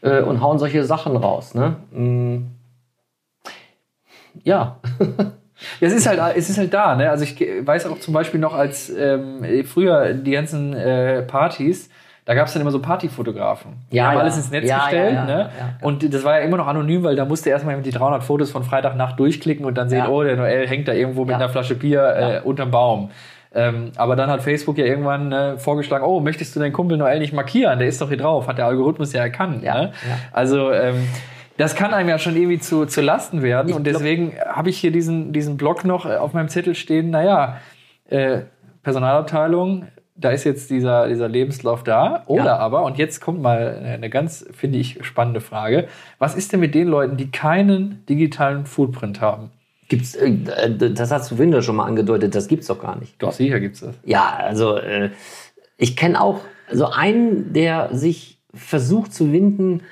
äh, 0.00 0.20
und 0.20 0.40
hauen 0.40 0.58
solche 0.58 0.82
Sachen 0.84 1.16
raus. 1.16 1.54
Ne? 1.54 1.76
Mm. 1.92 2.55
Ja, 4.44 4.76
Ja, 5.80 5.88
es 5.88 5.94
ist 5.94 6.06
halt, 6.06 6.20
es 6.36 6.50
ist 6.50 6.58
halt 6.58 6.74
da, 6.74 6.94
ne? 6.96 7.08
Also 7.08 7.24
ich 7.24 7.40
weiß 7.40 7.86
auch 7.86 7.98
zum 7.98 8.12
Beispiel 8.12 8.38
noch, 8.38 8.52
als 8.54 8.90
ähm, 8.90 9.42
früher 9.64 10.12
die 10.12 10.32
ganzen 10.32 10.74
äh, 10.74 11.22
Partys, 11.22 11.88
da 12.26 12.34
gab 12.34 12.46
es 12.46 12.52
dann 12.52 12.60
immer 12.60 12.70
so 12.70 12.82
Partyfotografen. 12.82 13.72
Die 13.90 13.96
Ja, 13.96 14.08
haben 14.08 14.14
ja. 14.16 14.20
alles 14.20 14.36
ins 14.36 14.50
Netz 14.50 14.68
Ja, 14.68 14.80
gestellt. 14.80 15.14
ja, 15.14 15.24
ne? 15.24 15.48
Und 15.80 16.12
das 16.12 16.24
war 16.24 16.38
ja 16.38 16.44
immer 16.44 16.58
noch 16.58 16.66
anonym, 16.66 17.04
weil 17.04 17.16
da 17.16 17.24
musste 17.24 17.48
erstmal 17.48 17.80
die 17.80 17.90
300 17.90 18.22
Fotos 18.22 18.50
von 18.50 18.64
Freitagnacht 18.64 19.18
durchklicken 19.18 19.64
und 19.64 19.78
dann 19.78 19.88
sehen, 19.88 20.06
oh, 20.08 20.22
der 20.22 20.36
Noel 20.36 20.66
hängt 20.68 20.88
da 20.88 20.92
irgendwo 20.92 21.24
mit 21.24 21.34
einer 21.36 21.48
Flasche 21.48 21.74
Bier 21.74 22.42
äh, 22.44 22.46
unterm 22.46 22.70
Baum. 22.70 23.10
Ähm, 23.54 23.92
aber 23.96 24.14
dann 24.16 24.28
hat 24.28 24.42
Facebook 24.42 24.76
ja 24.76 24.84
irgendwann 24.84 25.32
äh, 25.32 25.56
vorgeschlagen, 25.56 26.04
oh, 26.04 26.20
möchtest 26.20 26.54
du 26.54 26.60
deinen 26.60 26.74
Kumpel 26.74 26.98
Noel 26.98 27.18
nicht 27.20 27.32
markieren? 27.32 27.78
Der 27.78 27.88
ist 27.88 27.98
doch 28.02 28.08
hier 28.08 28.18
drauf, 28.18 28.46
hat 28.46 28.58
der 28.58 28.66
Algorithmus 28.66 29.14
ja 29.14 29.22
erkannt. 29.22 29.62
Ja, 29.62 29.74
ne? 29.74 29.92
ja. 30.06 30.18
Also 30.32 30.70
ähm, 30.70 31.08
das 31.56 31.74
kann 31.74 31.94
einem 31.94 32.08
ja 32.08 32.18
schon 32.18 32.36
irgendwie 32.36 32.58
zu, 32.58 32.86
zu 32.86 33.00
Lasten 33.00 33.42
werden. 33.42 33.68
Ich 33.68 33.74
und 33.74 33.84
deswegen 33.86 34.34
habe 34.48 34.70
ich 34.70 34.78
hier 34.78 34.90
diesen, 34.90 35.32
diesen 35.32 35.56
Blog 35.56 35.84
noch 35.84 36.06
äh, 36.06 36.16
auf 36.16 36.32
meinem 36.32 36.48
Zettel 36.48 36.74
stehen, 36.74 37.10
naja, 37.10 37.60
äh, 38.08 38.40
Personalabteilung, 38.82 39.86
da 40.14 40.30
ist 40.30 40.44
jetzt 40.44 40.70
dieser, 40.70 41.08
dieser 41.08 41.28
Lebenslauf 41.28 41.82
da. 41.84 42.22
Oder 42.26 42.44
Ja. 42.44 42.56
aber, 42.58 42.84
und 42.84 42.98
jetzt 42.98 43.20
kommt 43.20 43.42
mal 43.42 43.76
eine 43.84 44.08
ganz, 44.08 44.46
finde 44.52 44.78
ich, 44.78 44.98
spannende 45.04 45.40
Frage. 45.40 45.88
Was 46.18 46.34
ist 46.34 46.52
denn 46.52 46.60
mit 46.60 46.74
den 46.74 46.88
Leuten, 46.88 47.16
die 47.16 47.30
keinen 47.30 48.04
digitalen 48.08 48.64
Footprint 48.64 49.20
haben? 49.20 49.50
Gibt's, 49.88 50.14
äh, 50.14 50.32
das 50.76 51.10
hast 51.10 51.30
du 51.30 51.38
Winter 51.38 51.62
schon 51.62 51.76
mal 51.76 51.84
angedeutet, 51.84 52.34
das 52.34 52.48
gibt's 52.48 52.66
doch 52.66 52.80
gar 52.80 52.96
nicht. 52.96 53.20
Doch, 53.22 53.32
sicher 53.32 53.60
gibt's 53.60 53.80
das. 53.80 53.94
Ja, 54.04 54.36
also 54.38 54.76
äh, 54.76 55.10
ich 55.76 55.96
kenne 55.96 56.20
auch 56.20 56.40
so 56.72 56.86
einen, 56.86 57.52
der 57.52 57.90
sich 57.92 58.38
versucht 58.54 59.12
zu 59.12 59.32
winden, 59.32 59.82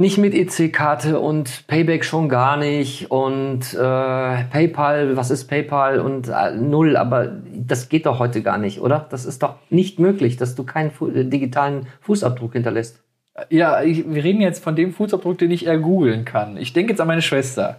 nicht 0.00 0.16
mit 0.16 0.34
EC-Karte 0.34 1.20
und 1.20 1.66
Payback 1.66 2.06
schon 2.06 2.30
gar 2.30 2.56
nicht 2.56 3.10
und 3.10 3.74
äh, 3.74 3.76
PayPal, 3.76 5.14
was 5.14 5.30
ist 5.30 5.44
PayPal 5.44 6.00
und 6.00 6.28
äh, 6.28 6.52
null, 6.52 6.96
aber 6.96 7.30
das 7.54 7.90
geht 7.90 8.06
doch 8.06 8.18
heute 8.18 8.40
gar 8.40 8.56
nicht, 8.56 8.80
oder? 8.80 9.06
Das 9.10 9.26
ist 9.26 9.42
doch 9.42 9.56
nicht 9.68 9.98
möglich, 9.98 10.38
dass 10.38 10.54
du 10.54 10.64
keinen 10.64 10.90
fu 10.90 11.08
äh, 11.08 11.26
digitalen 11.26 11.86
Fußabdruck 12.00 12.54
hinterlässt. 12.54 13.02
Ja, 13.50 13.82
ich, 13.82 14.10
wir 14.10 14.24
reden 14.24 14.40
jetzt 14.40 14.64
von 14.64 14.74
dem 14.74 14.92
Fußabdruck, 14.92 15.36
den 15.36 15.50
ich 15.50 15.66
eher 15.66 15.78
googeln 15.78 16.24
kann. 16.24 16.56
Ich 16.56 16.72
denke 16.72 16.92
jetzt 16.92 17.00
an 17.00 17.06
meine 17.06 17.22
Schwester. 17.22 17.76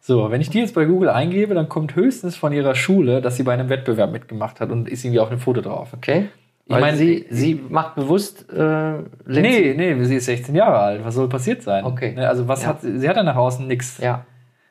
So, 0.00 0.30
wenn 0.30 0.40
ich 0.40 0.48
die 0.48 0.60
jetzt 0.60 0.74
bei 0.74 0.86
Google 0.86 1.10
eingebe, 1.10 1.52
dann 1.52 1.68
kommt 1.68 1.94
höchstens 1.94 2.34
von 2.34 2.54
ihrer 2.54 2.76
Schule, 2.76 3.20
dass 3.20 3.36
sie 3.36 3.42
bei 3.42 3.52
einem 3.52 3.68
Wettbewerb 3.68 4.10
mitgemacht 4.10 4.60
hat 4.60 4.70
und 4.70 4.88
ist 4.88 5.04
irgendwie 5.04 5.20
auf 5.20 5.30
einem 5.30 5.40
Foto 5.40 5.60
drauf. 5.60 5.92
Okay? 5.92 6.28
Ich 6.70 6.74
Weil 6.74 6.80
meine, 6.82 6.96
sie, 6.98 7.24
sie 7.30 7.54
macht 7.70 7.94
bewusst. 7.94 8.46
Äh, 8.52 8.92
Nee, 9.26 9.74
nee, 9.74 10.04
sie 10.04 10.16
ist 10.16 10.26
16 10.26 10.54
Jahre 10.54 10.78
alt. 10.78 11.04
Was 11.04 11.14
soll 11.14 11.26
passiert 11.28 11.62
sein? 11.62 11.82
Okay. 11.84 12.12
Ne, 12.14 12.28
Also 12.28 12.46
was 12.46 12.62
Ja. 12.62 12.68
hat 12.68 12.82
sie 12.82 13.08
hat 13.08 13.16
ja 13.16 13.22
nach 13.22 13.36
außen 13.36 13.66
nichts. 13.66 13.96
Ja, 13.98 14.26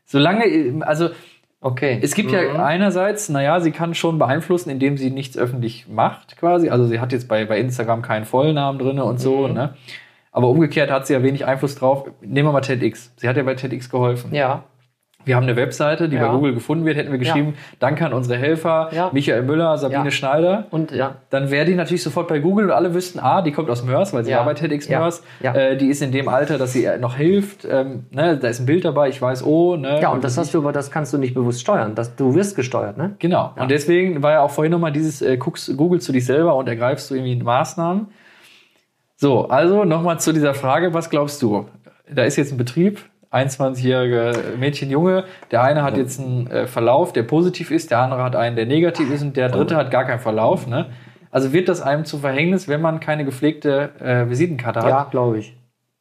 Solange, 0.06 0.44
also 0.86 1.10
okay. 1.60 2.00
es 2.02 2.14
gibt 2.14 2.32
ja 2.32 2.64
einerseits, 2.64 3.30
naja, 3.30 3.60
sie 3.60 3.72
kann 3.72 3.96
schon 3.96 4.20
beeinflussen, 4.20 4.70
indem 4.70 4.96
sie 4.98 5.10
nichts 5.10 5.38
öffentlich 5.38 5.88
macht, 5.90 6.38
quasi. 6.38 6.70
Also 6.70 6.86
sie 6.86 7.00
hat 7.00 7.12
jetzt 7.12 7.28
bei, 7.28 7.46
bei 7.46 7.60
Instagram 7.60 8.04
keinen 8.04 8.26
Vollnamen 8.26 8.78
drin 8.80 9.00
und 9.00 9.20
so, 9.20 9.48
ne? 9.48 9.74
Aber 10.32 10.50
umgekehrt 10.50 10.92
hat 10.92 11.08
sie 11.08 11.14
ja 11.14 11.24
wenig 11.24 11.46
Einfluss 11.48 11.76
drauf. 11.76 12.06
Nehmen 12.22 12.48
wir 12.48 12.52
mal 12.54 12.62
TEDx. 12.62 13.12
Sie 13.18 13.28
hat 13.28 13.38
ja 13.38 13.44
bei 13.44 13.56
TEDx 13.56 13.90
geholfen. 13.90 14.36
Ja, 14.36 14.66
Wir 15.28 15.36
haben 15.36 15.44
eine 15.44 15.56
Webseite, 15.56 16.10
die 16.10 16.16
Ja. 16.16 16.28
bei 16.28 16.34
Google 16.34 16.54
gefunden 16.54 16.86
wird, 16.86 16.98
hätten 16.98 17.12
wir 17.12 17.20
geschrieben, 17.20 17.54
danke 17.80 18.06
an 18.06 18.14
unsere 18.14 18.40
Helfer, 18.40 18.90
Ja. 18.94 19.10
Michael 19.14 19.44
Müller, 19.44 19.78
Sabine 19.78 20.06
Ja. 20.06 20.12
Schneider. 20.12 20.66
und 20.72 20.92
ja. 20.92 21.18
Dann 21.30 21.52
wäre 21.52 21.66
die 21.66 21.76
natürlich 21.76 22.02
sofort 22.02 22.28
bei 22.30 22.40
Google 22.40 22.66
und 22.66 22.72
alle 22.72 22.94
wüssten, 22.94 23.20
ah, 23.20 23.42
die 23.42 23.52
kommt 23.52 23.70
aus 23.70 23.84
Mörs, 23.84 24.14
weil 24.14 24.24
sie 24.24 24.32
Ja. 24.32 24.38
war 24.40 24.46
bei 24.46 24.54
TEDx 24.54 24.88
Ja. 24.88 25.00
Mörs. 25.00 25.22
Ja. 25.42 25.54
Äh, 25.54 25.78
die 25.78 25.88
ist 25.90 26.02
in 26.02 26.12
dem 26.12 26.30
Alter, 26.30 26.58
dass 26.58 26.74
sie 26.74 26.86
äh, 26.86 26.98
noch 26.98 27.16
hilft. 27.16 27.68
Ähm, 27.70 28.06
ne, 28.12 28.38
da 28.38 28.48
ist 28.48 28.60
ein 28.62 28.66
Bild 28.66 28.86
dabei, 28.86 29.10
ich 29.10 29.22
weiß, 29.22 29.46
oh. 29.46 29.76
Ne, 29.76 30.00
Ja, 30.02 30.10
und 30.10 30.24
das 30.24 30.38
hast 30.38 30.54
du, 30.54 30.60
aber 30.60 30.72
das 30.72 30.90
kannst 30.90 31.12
du 31.14 31.18
nicht 31.18 31.34
bewusst 31.34 31.60
steuern. 31.62 31.94
Das, 31.94 32.16
du 32.16 32.34
wirst 32.34 32.56
gesteuert, 32.56 32.98
ne? 32.98 33.16
Genau. 33.20 33.52
Und 33.58 33.70
deswegen 33.70 34.24
war 34.24 34.32
ja 34.32 34.42
auch 34.42 34.52
vorhin 34.52 34.72
nochmal 34.72 34.92
dieses, 34.94 35.22
äh, 35.22 35.36
guckst, 35.38 35.76
googelst 35.76 36.08
du 36.08 36.14
dich 36.14 36.26
selber 36.26 36.56
und 36.56 36.68
ergreifst 36.70 37.12
du 37.12 37.16
irgendwie 37.16 37.36
Maßnahmen. 37.44 38.08
So, 39.16 39.48
also 39.50 39.84
nochmal 39.84 40.20
zu 40.20 40.32
dieser 40.32 40.54
Frage, 40.54 40.94
was 40.94 41.10
glaubst 41.10 41.42
du? 41.42 41.66
Da 42.10 42.24
ist 42.24 42.36
jetzt 42.38 42.52
ein 42.54 42.58
Betrieb, 42.58 43.02
21-jährige 43.32 44.58
Mädchen, 44.58 44.90
Junge. 44.90 45.26
Der 45.52 45.64
eine 45.64 45.84
hat 45.84 45.98
jetzt 45.98 46.20
einen 46.20 46.48
äh, 46.48 46.68
Verlauf, 46.68 47.14
der 47.14 47.24
positiv 47.24 47.72
ist, 47.72 47.92
der 47.92 48.00
andere 48.00 48.24
hat 48.24 48.36
einen, 48.36 48.56
der 48.56 48.66
negativ 48.66 49.12
ist 49.12 49.22
und 49.22 49.36
der 49.36 49.50
dritte 49.50 49.76
hat 49.76 49.92
gar 49.92 50.06
keinen 50.06 50.20
Verlauf. 50.20 50.68
Ne? 50.68 50.88
Also 51.32 51.54
wird 51.54 51.70
das 51.70 51.82
einem 51.82 52.06
zu 52.06 52.20
Verhängnis, 52.20 52.68
wenn 52.68 52.82
man 52.82 53.00
keine 53.00 53.26
gepflegte 53.26 53.92
äh, 54.00 54.30
Visitenkarte 54.30 54.82
hat? 54.82 54.90
Ja, 54.90 55.08
glaube 55.10 55.40
ich. 55.40 55.58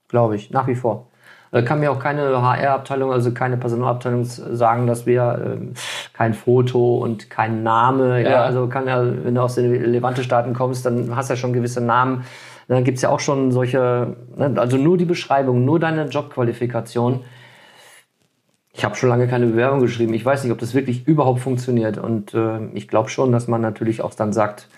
Glaube 0.09 0.37
ich, 0.37 0.51
nach 0.51 0.67
wie 0.67 0.77
vor. 0.77 1.09
Da 1.53 1.63
kann 1.63 1.81
mir 1.81 1.91
auch 1.91 1.99
keine 1.99 2.43
HR-Abteilung, 2.43 3.13
also 3.13 3.33
keine 3.33 3.57
Personalabteilung 3.57 4.25
sagen, 4.25 4.87
dass 4.87 5.07
wir 5.07 5.57
ähm, 5.59 5.75
kein 6.13 6.35
Foto 6.35 6.99
und 6.99 7.31
kein 7.31 7.63
Name, 7.63 8.23
ja. 8.23 8.31
Ja. 8.31 8.43
also 8.43 8.67
kann 8.67 8.87
ja, 8.87 9.03
wenn 9.03 9.35
du 9.35 9.41
aus 9.41 9.55
den 9.55 9.85
Levante-Staaten 9.85 10.55
kommst, 10.55 10.85
dann 10.85 11.15
hast 11.17 11.31
du 11.31 11.35
ja 11.35 11.39
schon 11.39 11.53
gewisse 11.53 11.81
Namen. 11.81 12.25
Dann 12.69 12.85
gibt's 12.85 13.03
ja 13.03 13.11
auch 13.11 13.21
schon 13.21 13.53
solche, 13.53 14.17
ne, 14.37 14.55
also 14.57 14.77
nur 14.77 14.99
die 14.99 15.05
Beschreibung, 15.05 15.65
nur 15.65 15.79
deine 15.79 16.07
Jobqualifikation. 16.07 17.21
Ich 18.73 18.85
habe 18.85 18.97
schon 18.97 19.09
lange 19.09 19.29
keine 19.29 19.47
Bewerbung 19.47 19.81
geschrieben. 19.81 20.13
Ich 20.15 20.25
weiß 20.25 20.45
nicht, 20.45 20.53
ob 20.53 20.59
das 20.59 20.75
wirklich 20.75 21.07
überhaupt 21.07 21.41
funktioniert. 21.41 21.97
Und 21.97 22.35
äh, 22.35 22.67
ich 22.75 22.89
glaube 22.89 23.09
schon, 23.09 23.33
dass 23.33 23.49
man 23.49 23.61
natürlich 23.61 24.03
auch 24.03 24.15
dann 24.15 24.33
sagt, 24.33 24.69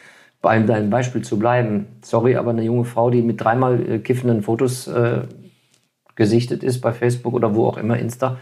bei 0.41 0.59
deinem 0.61 0.91
Beispiel 0.91 1.23
zu 1.23 1.39
bleiben. 1.39 1.87
Sorry, 2.03 2.37
aber 2.37 2.51
eine 2.51 2.63
junge 2.63 2.85
Frau, 2.85 3.11
die 3.11 3.23
mit 3.23 3.41
dreimal 3.41 3.81
äh, 3.91 3.99
kiffenden 3.99 4.43
Fotos 4.43 4.87
äh, 4.87 5.23
gesichtet 6.15 6.63
ist 6.63 6.81
bei 6.81 6.93
Facebook 6.93 7.35
oder 7.35 7.55
wo 7.55 7.67
auch 7.67 7.79
immer, 7.79 7.99
Insta, 7.99 8.39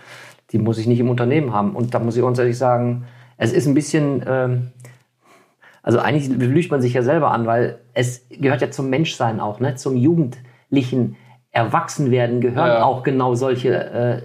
die 0.52 0.58
muss 0.58 0.78
ich 0.78 0.86
nicht 0.86 1.00
im 1.00 1.10
Unternehmen 1.10 1.52
haben. 1.52 1.74
Und 1.74 1.94
da 1.94 2.00
muss 2.00 2.16
ich 2.16 2.22
ganz 2.22 2.38
ehrlich 2.38 2.58
sagen, 2.58 3.06
es 3.38 3.52
ist 3.52 3.66
ein 3.66 3.74
bisschen, 3.74 4.24
ähm, 4.26 4.72
also 5.86 6.00
eigentlich 6.00 6.28
lügt 6.28 6.72
man 6.72 6.82
sich 6.82 6.94
ja 6.94 7.02
selber 7.02 7.30
an, 7.30 7.46
weil 7.46 7.78
es 7.94 8.26
gehört 8.28 8.60
ja 8.60 8.72
zum 8.72 8.90
Menschsein 8.90 9.38
auch, 9.38 9.60
ne? 9.60 9.76
zum 9.76 9.96
jugendlichen 9.96 11.16
Erwachsenwerden 11.52 12.40
gehören 12.40 12.66
Ja. 12.66 12.82
auch 12.82 13.04
genau 13.04 13.36
solche, 13.36 13.72
äh, 13.72 14.22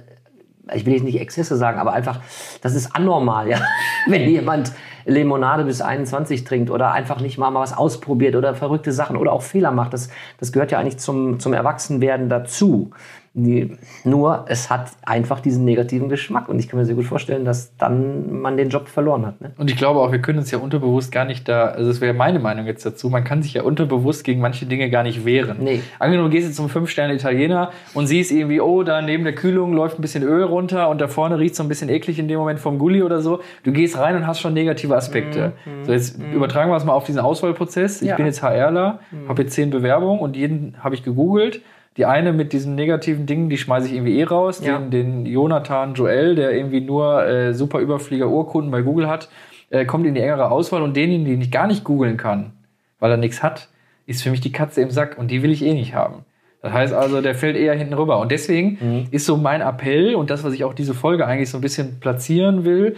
ich 0.76 0.88
will 0.88 0.94
jetzt 0.94 1.04
nicht 1.04 1.20
Exzesse 1.20 1.56
sagen, 1.58 1.80
aber 1.80 1.94
einfach, 1.94 2.20
das 2.64 2.74
ist 2.74 2.96
anormal, 2.96 3.48
ja. 3.48 3.60
Wenn 4.08 4.28
jemand 4.28 4.74
Limonade 5.06 5.64
bis 5.64 5.82
21 5.82 6.46
trinkt 6.46 6.72
oder 6.72 6.94
einfach 6.94 7.22
nicht 7.22 7.38
mal, 7.38 7.52
mal 7.52 7.62
was 7.62 7.78
ausprobiert 7.78 8.36
oder 8.36 8.56
verrückte 8.56 8.92
Sachen 8.92 9.16
oder 9.16 9.32
auch 9.32 9.44
Fehler 9.44 9.72
macht, 9.72 9.94
das, 9.94 10.10
das 10.40 10.52
gehört 10.52 10.72
ja 10.72 10.80
eigentlich 10.80 10.98
zum, 10.98 11.40
zum 11.40 11.54
Erwachsenwerden 11.54 12.28
dazu. 12.28 12.90
Die, 13.34 13.78
nur, 14.04 14.44
es 14.50 14.70
hat 14.70 14.92
einfach 15.06 15.40
diesen 15.40 15.64
negativen 15.64 16.10
Geschmack 16.10 16.50
und 16.50 16.60
ich 16.60 16.68
kann 16.68 16.78
mir 16.78 16.86
sehr 16.86 16.96
gut 16.96 17.06
vorstellen, 17.06 17.46
dass 17.46 17.78
dann 17.78 18.42
man 18.42 18.58
den 18.58 18.68
Job 18.68 18.90
verloren 18.90 19.26
hat. 19.26 19.40
Ne? 19.40 19.52
Und 19.58 19.72
ich 19.72 19.78
glaube 19.78 20.02
auch, 20.02 20.12
wir 20.12 20.20
können 20.20 20.40
uns 20.40 20.52
ja 20.52 20.58
unterbewusst 20.58 21.14
gar 21.14 21.24
nicht 21.24 21.48
da, 21.48 21.68
also 21.68 21.88
das 21.90 22.02
wäre 22.02 22.14
meine 22.14 22.40
Meinung 22.40 22.66
jetzt 22.66 22.86
dazu, 22.86 23.10
man 23.10 23.24
kann 23.24 23.42
sich 23.42 23.54
ja 23.54 23.64
unterbewusst 23.64 24.26
gegen 24.26 24.42
manche 24.42 24.66
Dinge 24.66 24.90
gar 24.90 25.04
nicht 25.04 25.24
wehren. 25.24 25.60
Nee. 25.62 25.82
Angenommen, 25.98 26.30
du 26.30 26.36
gehst 26.36 26.46
jetzt 26.48 26.58
zum 26.58 26.68
Fünf-Sterne-Italiener 26.68 27.72
und 27.94 28.08
siehst 28.08 28.34
irgendwie, 28.34 28.60
oh, 28.60 28.84
da 28.84 29.02
neben 29.02 29.24
der 29.24 29.34
Kühlung 29.34 29.72
läuft 29.72 29.98
ein 29.98 30.02
bisschen 30.02 30.24
Öl 30.24 30.44
runter 30.44 30.90
und 30.90 31.00
da 31.00 31.08
vorne 31.08 31.40
riecht 31.40 31.56
so 31.56 31.64
ein 31.64 31.70
bisschen 31.70 31.88
eklig 31.88 32.20
in 32.20 32.28
dem 32.28 32.38
Moment 32.38 32.60
vom 32.60 32.80
Gully 32.80 33.02
oder 33.02 33.22
so. 33.22 33.40
Du 33.64 33.72
gehst 33.72 33.98
rein 33.98 34.18
und 34.18 34.28
hast 34.28 34.42
schon 34.42 34.54
negative 34.54 34.94
Aspekte. 34.94 35.54
So, 35.84 35.94
jetzt 35.94 36.18
übertragen 36.34 36.70
wir 36.70 36.76
es 36.76 36.84
mal 36.84 36.92
auf 36.94 37.06
diesen 37.06 37.22
Auswahlprozess. 37.22 38.02
Ich 38.02 38.10
Ja. 38.10 38.18
bin 38.18 38.26
jetzt 38.26 38.44
HRler, 38.44 39.00
habe 39.30 39.44
jetzt 39.44 39.54
zehn 39.54 39.70
Bewerbungen 39.70 40.20
und 40.20 40.36
jeden 40.36 40.76
habe 40.84 40.96
ich 40.96 41.04
gegoogelt. 41.04 41.62
Die 41.98 42.06
eine 42.06 42.32
mit 42.32 42.54
diesen 42.54 42.76
negativen 42.76 43.26
Dingen, 43.26 43.50
die 43.50 43.58
schmeiße 43.58 43.88
ich 43.88 43.94
irgendwie 43.94 44.18
eh 44.18 44.24
raus. 44.24 44.62
Ja. 44.66 44.78
Den, 44.78 44.92
den 44.92 45.26
Jonathan 45.26 45.94
Joel, 45.94 46.36
der 46.36 46.52
irgendwie 46.52 46.82
nur 46.82 47.26
äh, 47.26 47.54
super 47.54 47.80
Überflieger 47.80 48.30
Urkunden 48.30 48.72
bei 48.72 48.82
Google 48.82 49.10
hat, 49.10 49.30
äh, 49.70 49.86
kommt 49.86 50.06
in 50.06 50.16
die 50.16 50.22
engere 50.22 50.52
Auswahl 50.52 50.82
und 50.82 50.96
denjenigen, 50.96 51.26
den 51.26 51.42
ich 51.42 51.52
gar 51.52 51.68
nicht 51.68 51.84
googeln 51.84 52.18
kann, 52.18 52.54
weil 53.00 53.12
er 53.12 53.18
nichts 53.18 53.44
hat, 53.44 53.68
ist 54.06 54.24
für 54.24 54.32
mich 54.32 54.42
die 54.42 54.52
Katze 54.52 54.82
im 54.82 54.90
Sack 54.90 55.18
und 55.18 55.32
die 55.32 55.44
will 55.44 55.52
ich 55.52 55.64
eh 55.64 55.74
nicht 55.74 55.94
haben. 55.94 56.26
Das 56.62 56.74
heißt 56.74 56.94
also, 56.94 57.22
der 57.22 57.34
fällt 57.34 57.58
eher 57.58 57.74
hinten 57.74 57.96
rüber. 57.96 58.20
Und 58.20 58.32
deswegen 58.32 59.08
ist 59.10 59.26
so 59.26 59.36
mein 59.36 59.62
Appell 59.62 60.14
und 60.14 60.30
das, 60.30 60.44
was 60.44 60.54
ich 60.54 60.64
auch 60.64 60.76
diese 60.76 60.94
Folge 60.94 61.26
eigentlich 61.26 61.50
so 61.50 61.58
ein 61.58 61.62
bisschen 61.62 62.00
platzieren 62.00 62.66
will, 62.66 62.96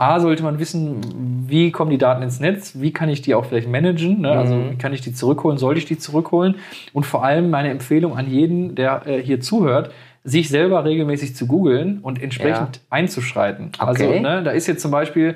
A, 0.00 0.18
sollte 0.18 0.42
man 0.42 0.58
wissen, 0.58 1.44
wie 1.46 1.70
kommen 1.70 1.90
die 1.90 1.98
Daten 1.98 2.22
ins 2.22 2.40
Netz, 2.40 2.72
wie 2.80 2.90
kann 2.90 3.10
ich 3.10 3.20
die 3.20 3.34
auch 3.34 3.44
vielleicht 3.44 3.68
managen, 3.68 4.22
ne? 4.22 4.30
also 4.30 4.54
wie 4.70 4.76
kann 4.76 4.94
ich 4.94 5.02
die 5.02 5.12
zurückholen, 5.12 5.58
sollte 5.58 5.78
ich 5.78 5.84
die 5.84 5.98
zurückholen 5.98 6.54
und 6.94 7.04
vor 7.04 7.22
allem 7.22 7.50
meine 7.50 7.68
Empfehlung 7.68 8.16
an 8.16 8.30
jeden, 8.30 8.74
der 8.74 9.02
äh, 9.06 9.22
hier 9.22 9.40
zuhört, 9.40 9.90
sich 10.24 10.48
selber 10.48 10.86
regelmäßig 10.86 11.36
zu 11.36 11.46
googeln 11.46 11.98
und 12.00 12.22
entsprechend 12.22 12.80
einzuschreiten. 12.88 13.72
Also 13.78 14.04
Okay. 14.04 14.20
ne, 14.20 14.42
da 14.42 14.52
ist 14.52 14.66
jetzt 14.68 14.80
zum 14.80 14.90
Beispiel, 14.90 15.34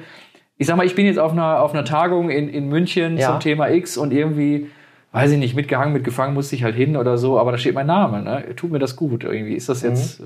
ich 0.57 0.67
sag 0.67 0.77
mal, 0.79 0.87
ich 0.87 0.95
bin 0.95 1.05
jetzt 1.05 1.19
auf 1.19 1.33
einer, 1.33 1.61
auf 1.61 1.75
einer 1.75 1.85
Tagung 1.85 2.31
in, 2.31 2.49
in 2.49 2.69
München 2.71 3.19
Ja. 3.19 3.27
zum 3.33 3.41
Thema 3.41 3.69
X 3.71 3.99
und 3.99 4.13
irgendwie, 4.13 4.71
weiß 5.13 5.31
ich 5.33 5.39
nicht, 5.39 5.55
mitgehangen, 5.55 5.93
mitgefangen 5.93 6.33
musste 6.33 6.57
ich 6.57 6.65
halt 6.65 6.75
hin 6.75 6.97
oder 6.97 7.19
so, 7.19 7.39
aber 7.39 7.53
da 7.53 7.59
steht 7.59 7.75
mein 7.75 7.87
Name. 7.87 8.23
Ne? 8.23 8.45
Tut 8.57 8.71
mir 8.71 8.79
das 8.79 8.97
gut 8.97 9.25
irgendwie? 9.25 9.55
Ist 9.55 9.69
das 9.69 9.83
jetzt. 9.83 10.21
äh, 10.21 10.25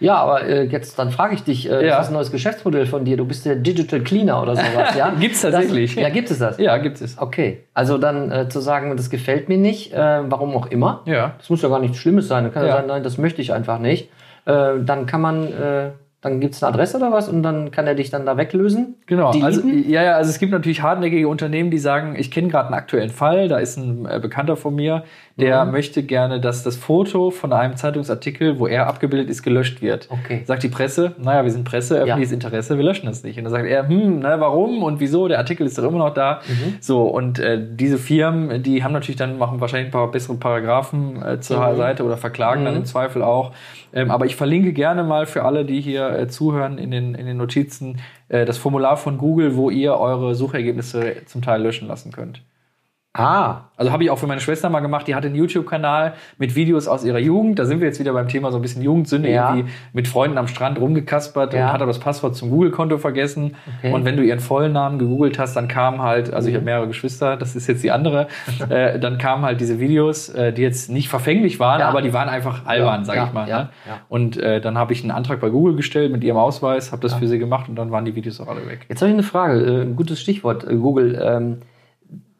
Ja, 0.00 0.16
aber 0.16 0.42
äh, 0.44 0.64
jetzt 0.64 0.98
dann 0.98 1.10
frage 1.10 1.34
ich 1.34 1.44
dich, 1.44 1.70
äh, 1.70 1.86
Ja. 1.86 2.00
ist 2.00 2.08
ein 2.08 2.14
neues 2.14 2.32
Geschäftsmodell 2.32 2.86
von 2.86 3.04
dir? 3.04 3.16
Du 3.16 3.24
bist 3.24 3.46
der 3.46 3.54
Digital 3.56 4.00
Cleaner 4.00 4.42
oder 4.42 4.56
sowas, 4.56 4.94
ja? 4.96 5.10
Gibt's 5.20 5.42
tatsächlich. 5.42 5.94
Das, 5.94 6.02
ja, 6.02 6.08
gibt 6.10 6.30
es 6.30 6.38
das? 6.38 6.58
Ja, 6.58 6.76
gibt 6.78 7.00
es. 7.00 7.18
Okay, 7.18 7.60
also 7.74 7.98
dann 7.98 8.30
äh, 8.32 8.48
zu 8.48 8.60
sagen, 8.60 8.96
das 8.96 9.10
gefällt 9.10 9.48
mir 9.48 9.58
nicht, 9.58 9.92
äh, 9.92 9.96
warum 9.98 10.56
auch 10.56 10.66
immer. 10.66 11.02
Ja. 11.06 11.34
Das 11.38 11.50
muss 11.50 11.62
ja 11.62 11.68
gar 11.68 11.78
nichts 11.78 11.98
Schlimmes 11.98 12.28
sein. 12.28 12.44
Da 12.44 12.50
kann 12.50 12.62
ja, 12.62 12.68
Ja. 12.70 12.76
sein, 12.78 12.86
nein, 12.88 13.02
das 13.02 13.18
möchte 13.18 13.40
ich 13.42 13.52
einfach 13.52 13.78
nicht. 13.78 14.08
Äh, 14.44 14.80
dann 14.84 15.06
kann 15.06 15.20
man 15.20 15.44
äh, 15.46 15.90
Dann 16.24 16.38
gibt 16.38 16.54
es 16.54 16.62
eine 16.62 16.72
Adresse 16.72 16.98
oder 16.98 17.10
was 17.10 17.28
und 17.28 17.42
dann 17.42 17.72
kann 17.72 17.84
er 17.88 17.96
dich 17.96 18.10
dann 18.10 18.24
da 18.24 18.36
weglösen. 18.36 18.94
Genau, 19.06 19.32
Deleten? 19.32 19.44
also 19.44 19.66
ja, 19.68 20.04
ja, 20.04 20.12
also 20.14 20.30
es 20.30 20.38
gibt 20.38 20.52
natürlich 20.52 20.80
hartnäckige 20.80 21.26
Unternehmen, 21.26 21.72
die 21.72 21.78
sagen, 21.78 22.14
ich 22.16 22.30
kenne 22.30 22.46
gerade 22.46 22.66
einen 22.66 22.74
aktuellen 22.76 23.10
Fall, 23.10 23.48
da 23.48 23.58
ist 23.58 23.76
ein 23.76 24.06
äh, 24.06 24.20
Bekannter 24.20 24.56
von 24.56 24.72
mir, 24.76 25.02
der 25.36 25.64
Mhm. 25.64 25.70
möchte 25.72 26.02
gerne, 26.02 26.40
dass 26.40 26.62
das 26.62 26.76
Foto 26.76 27.30
von 27.30 27.52
einem 27.52 27.76
Zeitungsartikel, 27.76 28.58
wo 28.58 28.66
er 28.66 28.86
abgebildet 28.86 29.30
ist, 29.30 29.42
gelöscht 29.42 29.80
wird. 29.82 30.08
Okay. 30.10 30.42
Sagt 30.44 30.62
die 30.62 30.68
Presse, 30.68 31.14
naja, 31.18 31.44
wir 31.44 31.50
sind 31.50 31.64
Presse, 31.64 31.96
öffentliches 31.98 32.32
Interesse, 32.32 32.76
wir 32.76 32.84
löschen 32.84 33.06
das 33.06 33.22
nicht. 33.24 33.38
Und 33.38 33.44
dann 33.44 33.52
sagt 33.52 33.66
er, 33.66 33.88
hm, 33.88 34.20
na, 34.20 34.40
warum 34.40 34.82
und 34.82 35.00
wieso? 35.00 35.28
Der 35.28 35.38
Artikel 35.38 35.66
ist 35.66 35.78
doch 35.78 35.84
immer 35.84 35.98
noch 35.98 36.14
da. 36.14 36.40
Mhm. 36.46 36.74
So, 36.80 37.02
und 37.04 37.38
äh, 37.38 37.58
diese 37.76 37.98
Firmen, 37.98 38.62
die 38.62 38.84
haben 38.84 38.92
natürlich 38.92 39.16
dann, 39.16 39.38
machen 39.38 39.60
wahrscheinlich 39.60 39.88
ein 39.88 39.92
paar 39.92 40.10
bessere 40.10 40.36
Paragraphen 40.36 41.22
äh, 41.22 41.40
zur 41.40 41.58
Mhm. 41.72 41.76
Seite 41.76 42.04
oder 42.04 42.16
verklagen 42.16 42.64
dann 42.64 42.76
im 42.76 42.84
Zweifel 42.84 43.22
auch. 43.22 43.52
Ähm, 43.94 44.10
aber 44.10 44.26
ich 44.26 44.36
verlinke 44.36 44.72
gerne 44.72 45.02
mal 45.04 45.26
für 45.26 45.44
alle, 45.44 45.64
die 45.64 45.80
hier 45.80 46.10
äh, 46.18 46.28
zuhören 46.28 46.78
in 46.78 46.90
den, 46.90 47.14
in 47.14 47.26
den 47.26 47.36
Notizen, 47.36 47.98
äh, 48.28 48.44
das 48.44 48.58
Formular 48.58 48.96
von 48.96 49.18
Google, 49.18 49.56
wo 49.56 49.70
ihr 49.70 49.94
eure 49.98 50.34
Suchergebnisse 50.34 51.16
zum 51.26 51.42
Teil 51.42 51.62
löschen 51.62 51.88
lassen 51.88 52.10
könnt. 52.12 52.42
Ah, 53.14 53.64
Also 53.76 53.92
habe 53.92 54.04
ich 54.04 54.10
auch 54.10 54.18
für 54.18 54.26
meine 54.26 54.40
Schwester 54.40 54.70
mal 54.70 54.80
gemacht, 54.80 55.06
die 55.06 55.14
hat 55.14 55.26
einen 55.26 55.34
YouTube-Kanal 55.34 56.14
mit 56.38 56.54
Videos 56.54 56.88
aus 56.88 57.04
ihrer 57.04 57.18
Jugend. 57.18 57.58
Da 57.58 57.66
sind 57.66 57.80
wir 57.80 57.86
jetzt 57.88 58.00
wieder 58.00 58.12
beim 58.14 58.26
Thema 58.28 58.50
so 58.52 58.56
ein 58.58 58.62
bisschen 58.62 58.80
Jugendsünde, 58.82 59.28
Ja. 59.30 59.54
irgendwie 59.54 59.70
mit 59.92 60.08
Freunden 60.08 60.38
am 60.38 60.46
Strand 60.48 60.78
rumgekaspert 60.80 61.52
Ja. 61.52 61.66
und 61.66 61.72
hat 61.74 61.82
aber 61.82 61.90
das 61.90 61.98
Passwort 61.98 62.36
zum 62.36 62.48
Google-Konto 62.48 62.96
vergessen. 62.96 63.54
Okay. 63.80 63.92
Und 63.92 64.06
wenn 64.06 64.16
du 64.16 64.22
ihren 64.22 64.40
vollen 64.40 64.72
Namen 64.72 64.98
gegoogelt 64.98 65.38
hast, 65.38 65.54
dann 65.56 65.68
kam 65.68 66.00
halt, 66.00 66.32
also 66.32 66.48
ich 66.48 66.54
habe 66.54 66.64
mehrere 66.64 66.86
Geschwister, 66.86 67.36
das 67.36 67.54
ist 67.54 67.66
jetzt 67.66 67.82
die 67.82 67.90
andere, 67.90 68.28
äh, 68.70 68.98
dann 68.98 69.18
kamen 69.18 69.44
halt 69.44 69.60
diese 69.60 69.78
Videos, 69.78 70.30
äh, 70.30 70.52
die 70.54 70.62
jetzt 70.62 70.88
nicht 70.90 71.08
verfänglich 71.10 71.60
waren, 71.60 71.80
Ja. 71.80 71.88
aber 71.90 72.00
die 72.00 72.14
waren 72.14 72.30
einfach 72.30 72.64
albern, 72.64 73.04
sag 73.04 73.16
ja, 73.16 73.26
ich 73.26 73.32
mal. 73.34 73.46
ja, 73.48 73.58
ne? 73.64 73.68
Und 74.08 74.38
äh, 74.38 74.60
dann 74.62 74.78
habe 74.78 74.94
ich 74.94 75.02
einen 75.02 75.10
Antrag 75.10 75.38
bei 75.40 75.50
Google 75.50 75.76
gestellt 75.76 76.12
mit 76.12 76.24
ihrem 76.24 76.38
Ausweis, 76.38 76.92
habe 76.92 77.02
das 77.02 77.12
für 77.14 77.26
sie 77.28 77.38
gemacht 77.38 77.68
und 77.68 77.76
dann 77.76 77.90
waren 77.90 78.06
die 78.06 78.14
Videos 78.14 78.40
auch 78.40 78.48
alle 78.48 78.66
weg. 78.66 78.86
Jetzt 78.88 79.02
habe 79.02 79.10
ich 79.10 79.14
eine 79.14 79.22
Frage, 79.22 79.60
äh, 79.60 79.82
ein 79.82 79.96
gutes 79.96 80.18
Stichwort, 80.20 80.64
äh, 80.64 80.76
Google. 80.76 81.20
Ähm, 81.22 81.58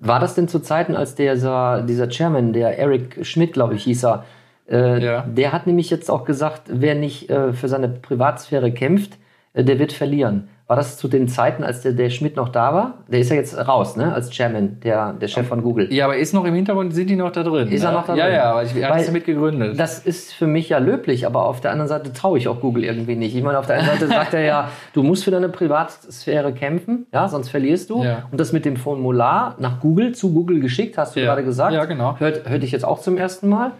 war 0.04 0.18
das 0.20 0.34
denn 0.34 0.48
zu 0.48 0.58
Zeiten, 0.60 0.96
als 0.96 1.14
dieser, 1.14 1.82
dieser 1.82 2.08
Chairman, 2.10 2.52
der 2.52 2.78
Eric 2.78 3.24
Schmidt, 3.24 3.52
glaube 3.52 3.74
ich, 3.74 3.84
hieß 3.84 4.04
er, 4.04 4.24
äh, 4.68 5.02
Ja. 5.04 5.22
der 5.22 5.52
hat 5.52 5.66
nämlich 5.66 5.90
jetzt 5.90 6.10
auch 6.10 6.24
gesagt, 6.24 6.62
wer 6.66 6.94
nicht 6.96 7.30
äh, 7.30 7.52
für 7.52 7.68
seine 7.68 7.88
Privatsphäre 7.88 8.72
kämpft, 8.72 9.18
äh, 9.54 9.62
der 9.64 9.78
wird 9.78 9.92
verlieren. 9.92 10.48
War 10.72 10.76
das 10.76 10.96
zu 10.96 11.06
den 11.06 11.28
Zeiten, 11.28 11.64
als 11.64 11.82
der, 11.82 11.92
der 11.92 12.08
Schmidt 12.08 12.36
noch 12.36 12.48
da 12.48 12.72
war? 12.72 12.94
Der 13.06 13.20
ist 13.20 13.28
ja 13.28 13.36
jetzt 13.36 13.54
raus, 13.68 13.94
ne, 13.94 14.10
als 14.14 14.30
Chairman, 14.30 14.80
der, 14.82 15.12
der 15.12 15.28
Chef 15.28 15.46
von 15.46 15.62
Google. 15.62 15.92
Ja, 15.92 16.06
aber 16.06 16.16
ist 16.16 16.32
noch 16.32 16.46
im 16.46 16.54
Hintergrund, 16.54 16.94
sind 16.94 17.10
die 17.10 17.16
noch 17.16 17.30
da 17.30 17.42
drin? 17.42 17.68
Ist 17.68 17.84
er 17.84 17.90
ne? 17.90 17.98
noch 17.98 18.06
da 18.06 18.14
ja, 18.14 18.24
drin? 18.24 18.34
Ja, 18.36 18.44
aber 18.44 18.62
ich, 18.62 18.74
er 18.74 18.88
Weil- 18.88 19.00
es 19.00 19.06
damit 19.06 19.26
gegründet. 19.26 19.78
Das 19.78 19.98
ist 19.98 20.32
für 20.32 20.46
mich 20.46 20.70
ja 20.70 20.78
löblich, 20.78 21.26
aber 21.26 21.44
auf 21.44 21.60
der 21.60 21.72
anderen 21.72 21.90
Seite 21.90 22.14
traue 22.14 22.38
ich 22.38 22.48
auch 22.48 22.62
Google 22.62 22.84
irgendwie 22.84 23.16
nicht. 23.16 23.36
Ich 23.36 23.42
meine, 23.42 23.58
auf 23.58 23.66
der 23.66 23.80
einen 23.80 23.86
Seite 23.86 24.06
sagt 24.08 24.32
er 24.32 24.40
ja, 24.40 24.70
du 24.94 25.02
musst 25.02 25.24
für 25.24 25.30
deine 25.30 25.50
Privatsphäre 25.50 26.54
kämpfen, 26.54 27.04
ja, 27.12 27.28
sonst 27.28 27.50
verlierst 27.50 27.90
du. 27.90 28.02
Ja. 28.02 28.22
Und 28.30 28.40
das 28.40 28.54
mit 28.54 28.64
dem 28.64 28.78
Formular 28.78 29.56
nach 29.58 29.78
Google, 29.78 30.14
zu 30.14 30.32
Google 30.32 30.60
geschickt, 30.60 30.96
hast 30.96 31.16
du 31.16 31.20
Ja. 31.20 31.26
gerade 31.26 31.44
gesagt. 31.44 31.74
Ja, 31.74 31.84
genau. 31.84 32.18
Hört, 32.18 32.48
hörte 32.48 32.64
ich 32.64 32.72
jetzt 32.72 32.86
auch 32.86 33.00
zum 33.02 33.18
ersten 33.18 33.50
Mal. 33.50 33.72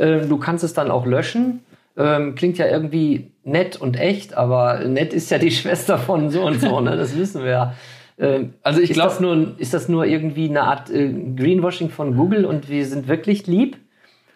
Ähm, 0.00 0.30
du 0.30 0.38
kannst 0.38 0.64
es 0.64 0.72
dann 0.72 0.90
auch 0.90 1.04
löschen. 1.04 1.60
Ähm, 1.98 2.34
klingt 2.36 2.58
ja 2.58 2.66
irgendwie 2.66 3.32
nett 3.44 3.76
und 3.76 3.98
echt, 3.98 4.36
aber 4.36 4.84
nett 4.84 5.12
ist 5.12 5.30
ja 5.30 5.38
die 5.38 5.50
Schwester 5.60 5.98
von 5.98 6.30
so 6.30 6.42
und 6.46 6.60
so, 6.60 6.80
ne? 6.80 6.96
Das 6.96 7.16
wissen 7.18 7.42
wir 7.42 7.50
ja. 7.50 7.74
Ähm, 8.18 8.54
Also 8.62 8.80
ich 8.80 8.90
ist, 8.90 8.94
glaub- 8.94 9.08
das 9.08 9.20
nur, 9.20 9.54
ist 9.58 9.74
das 9.74 9.88
nur 9.88 10.06
irgendwie 10.06 10.48
eine 10.48 10.62
Art 10.62 10.90
äh, 10.90 11.12
Greenwashing 11.36 11.90
von 11.90 12.16
Google 12.16 12.44
und 12.44 12.68
wir 12.68 12.86
sind 12.86 13.08
wirklich 13.08 13.46
lieb? 13.46 13.78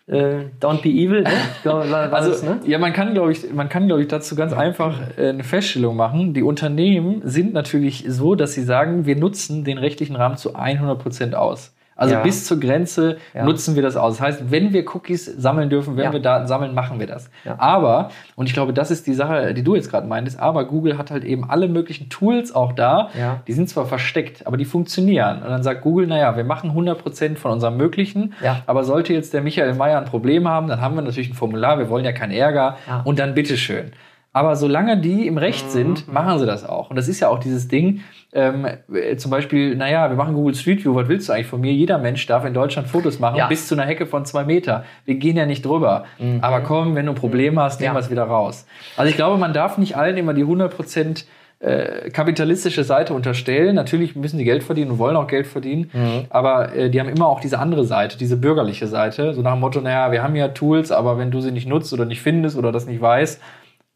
Äh, 0.08 0.46
don't 0.60 0.82
be 0.82 0.88
evil, 0.88 1.22
ne? 1.22 1.30
Glaube, 1.62 1.84
Also, 2.12 2.30
das, 2.30 2.42
ne? 2.42 2.58
ja, 2.66 2.78
man 2.80 2.92
kann, 2.92 3.14
glaube 3.14 3.30
ich, 3.30 3.52
man 3.52 3.68
kann, 3.68 3.86
glaube 3.86 4.02
ich, 4.02 4.08
dazu 4.08 4.34
ganz 4.34 4.52
einfach 4.52 4.98
äh, 5.16 5.28
eine 5.28 5.44
Feststellung 5.44 5.94
machen. 5.96 6.34
Die 6.34 6.42
Unternehmen 6.42 7.22
sind 7.24 7.52
natürlich 7.54 8.04
so, 8.08 8.34
dass 8.34 8.54
sie 8.54 8.64
sagen, 8.64 9.06
wir 9.06 9.14
nutzen 9.14 9.62
den 9.62 9.78
rechtlichen 9.78 10.16
Rahmen 10.16 10.36
zu 10.36 10.56
100 10.56 10.98
Prozent 10.98 11.34
aus. 11.36 11.72
Also 12.02 12.14
Ja. 12.16 12.22
bis 12.22 12.44
zur 12.46 12.58
Grenze 12.58 13.18
Ja. 13.32 13.44
nutzen 13.44 13.76
wir 13.76 13.82
das 13.82 13.96
aus. 13.96 14.16
Das 14.18 14.26
heißt, 14.26 14.50
wenn 14.50 14.72
wir 14.72 14.84
Cookies 14.94 15.24
sammeln 15.24 15.70
dürfen, 15.70 15.96
wenn 15.96 16.04
Ja. 16.06 16.12
wir 16.12 16.20
Daten 16.20 16.46
sammeln, 16.48 16.74
machen 16.74 16.98
wir 16.98 17.06
das. 17.06 17.30
Aber, 17.58 18.10
und 18.34 18.46
ich 18.48 18.54
glaube, 18.54 18.72
das 18.72 18.90
ist 18.90 19.06
die 19.06 19.14
Sache, 19.14 19.54
die 19.54 19.62
du 19.62 19.76
jetzt 19.76 19.88
gerade 19.90 20.06
meintest, 20.06 20.40
aber 20.40 20.64
Google 20.64 20.98
hat 20.98 21.10
halt 21.12 21.24
eben 21.24 21.48
alle 21.48 21.68
möglichen 21.68 22.08
Tools 22.08 22.54
auch 22.54 22.72
da. 22.72 23.10
Die 23.46 23.52
sind 23.52 23.68
zwar 23.68 23.86
versteckt, 23.86 24.46
aber 24.46 24.56
die 24.56 24.64
funktionieren. 24.64 25.42
Und 25.42 25.48
dann 25.50 25.62
sagt 25.62 25.82
Google, 25.82 26.06
naja, 26.08 26.36
wir 26.36 26.44
machen 26.44 26.74
100 26.74 26.98
Prozent 26.98 27.38
von 27.38 27.52
unserem 27.52 27.76
Möglichen. 27.76 28.34
Aber 28.66 28.82
sollte 28.84 29.12
jetzt 29.12 29.32
der 29.32 29.42
Michael 29.42 29.74
Mayer 29.74 29.98
ein 29.98 30.04
Problem 30.06 30.48
haben, 30.48 30.66
dann 30.68 30.80
haben 30.80 30.94
wir 30.96 31.02
natürlich 31.02 31.30
ein 31.30 31.34
Formular, 31.34 31.78
wir 31.78 31.88
wollen 31.88 32.04
ja 32.04 32.12
keinen 32.12 32.32
Ärger 32.32 32.76
und 33.04 33.18
dann 33.20 33.34
bitteschön. 33.34 33.92
Aber 34.34 34.56
solange 34.56 34.96
die 34.96 35.26
im 35.26 35.36
Recht 35.36 35.70
sind, 35.70 36.10
machen 36.10 36.38
sie 36.38 36.46
das 36.46 36.66
auch. 36.66 36.88
Und 36.88 36.96
das 36.96 37.06
ist 37.08 37.20
ja 37.20 37.28
auch 37.28 37.38
dieses 37.38 37.68
Ding, 37.68 38.00
ähm, 38.32 38.66
äh, 38.92 39.16
zum 39.16 39.30
Beispiel, 39.30 39.76
naja, 39.76 40.08
wir 40.08 40.16
machen 40.16 40.34
Google 40.34 40.54
Street 40.54 40.82
View, 40.84 40.94
was 40.94 41.06
willst 41.08 41.28
du 41.28 41.34
eigentlich 41.34 41.48
von 41.48 41.60
mir? 41.60 41.72
Jeder 41.72 41.98
Mensch 41.98 42.26
darf 42.26 42.46
in 42.46 42.54
Deutschland 42.54 42.88
Fotos 42.88 43.18
machen, 43.18 43.36
Ja. 43.36 43.46
bis 43.48 43.68
zu 43.68 43.74
einer 43.74 43.84
Hecke 43.84 44.06
von 44.06 44.24
zwei 44.24 44.44
Meter. 44.44 44.84
Wir 45.04 45.16
gehen 45.16 45.36
ja 45.36 45.44
nicht 45.44 45.66
drüber. 45.66 46.04
Aber 46.40 46.60
komm, 46.60 46.94
wenn 46.94 47.04
du 47.06 47.12
ein 47.12 47.16
Problem 47.16 47.58
hast, 47.60 47.80
nehmen 47.80 47.88
Ja. 47.92 47.94
wir 47.94 48.00
es 48.00 48.10
wieder 48.10 48.24
raus. 48.24 48.66
Also 48.96 49.10
ich 49.10 49.16
glaube, 49.16 49.36
man 49.36 49.52
darf 49.52 49.76
nicht 49.76 49.96
allen 49.98 50.16
immer 50.16 50.32
die 50.32 50.42
100 50.44 50.74
Prozent 50.74 51.26
äh, 51.60 52.10
kapitalistische 52.10 52.82
Seite 52.84 53.12
unterstellen. 53.14 53.76
Natürlich 53.76 54.16
müssen 54.16 54.38
die 54.38 54.44
Geld 54.44 54.64
verdienen 54.64 54.90
und 54.92 54.98
wollen 54.98 55.14
auch 55.14 55.28
Geld 55.28 55.46
verdienen, 55.46 55.90
aber 56.30 56.74
äh, 56.74 56.90
die 56.90 56.98
haben 56.98 57.08
immer 57.08 57.28
auch 57.28 57.38
diese 57.38 57.58
andere 57.60 57.84
Seite, 57.84 58.18
diese 58.18 58.36
bürgerliche 58.36 58.88
Seite, 58.88 59.32
so 59.34 59.42
nach 59.42 59.52
dem 59.52 59.60
Motto, 59.60 59.80
naja, 59.80 60.10
wir 60.10 60.24
haben 60.24 60.34
ja 60.34 60.48
Tools, 60.48 60.90
aber 60.90 61.18
wenn 61.18 61.30
du 61.30 61.40
sie 61.40 61.52
nicht 61.52 61.68
nutzt 61.68 61.92
oder 61.92 62.04
nicht 62.04 62.20
findest 62.20 62.56
oder 62.56 62.72
das 62.72 62.86
nicht 62.86 63.00
weißt, 63.00 63.40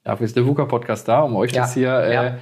dafür 0.06 0.24
ist 0.24 0.36
der 0.36 0.46
VUCA-Podcast 0.46 1.08
da, 1.08 1.20
um 1.20 1.36
euch 1.36 1.52
Ja, 1.52 1.62
das 1.62 1.74
hier 1.74 1.92
äh, 1.92 2.14
ja. 2.14 2.36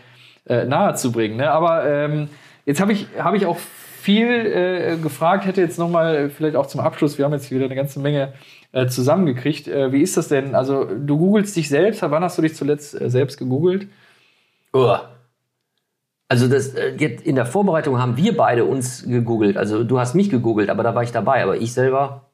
äh, 0.46 0.64
nahe 0.66 0.94
zu 0.94 1.10
bringen. 1.10 1.36
Ne? 1.36 1.50
Aber 1.50 1.84
ähm, 1.86 2.28
jetzt 2.66 2.80
habe 2.80 2.92
ich, 2.92 3.06
hab 3.18 3.34
ich 3.34 3.46
auch 3.46 3.58
viel 3.58 4.28
äh, 4.28 4.96
gefragt, 5.02 5.46
hätte 5.46 5.62
jetzt 5.62 5.78
nochmal 5.78 6.28
vielleicht 6.28 6.56
auch 6.56 6.66
zum 6.66 6.80
Abschluss, 6.80 7.16
wir 7.16 7.24
haben 7.24 7.32
jetzt 7.32 7.50
wieder 7.50 7.64
eine 7.64 7.74
ganze 7.74 8.00
Menge 8.00 8.34
äh, 8.72 8.86
zusammengekriegt. 8.86 9.66
Äh, 9.66 9.92
wie 9.92 10.02
ist 10.02 10.16
das 10.16 10.28
denn? 10.28 10.54
Also 10.54 10.84
du 10.84 11.16
googelst 11.16 11.56
dich 11.56 11.68
selbst, 11.68 12.02
wann 12.02 12.22
hast 12.22 12.36
du 12.36 12.42
dich 12.42 12.54
zuletzt 12.54 13.00
äh, 13.00 13.08
selbst 13.08 13.38
gegoogelt? 13.38 13.88
Also 16.28 16.48
das, 16.48 16.74
äh, 16.74 16.94
jetzt 16.98 17.24
in 17.24 17.36
der 17.36 17.46
Vorbereitung 17.46 17.98
haben 17.98 18.16
wir 18.16 18.36
beide 18.36 18.64
uns 18.64 19.04
gegoogelt. 19.06 19.56
Also 19.56 19.84
du 19.84 19.98
hast 19.98 20.14
mich 20.14 20.28
gegoogelt, 20.30 20.68
aber 20.68 20.82
da 20.82 20.94
war 20.94 21.02
ich 21.02 21.12
dabei. 21.12 21.42
Aber 21.42 21.56
ich 21.56 21.72
selber. 21.72 22.26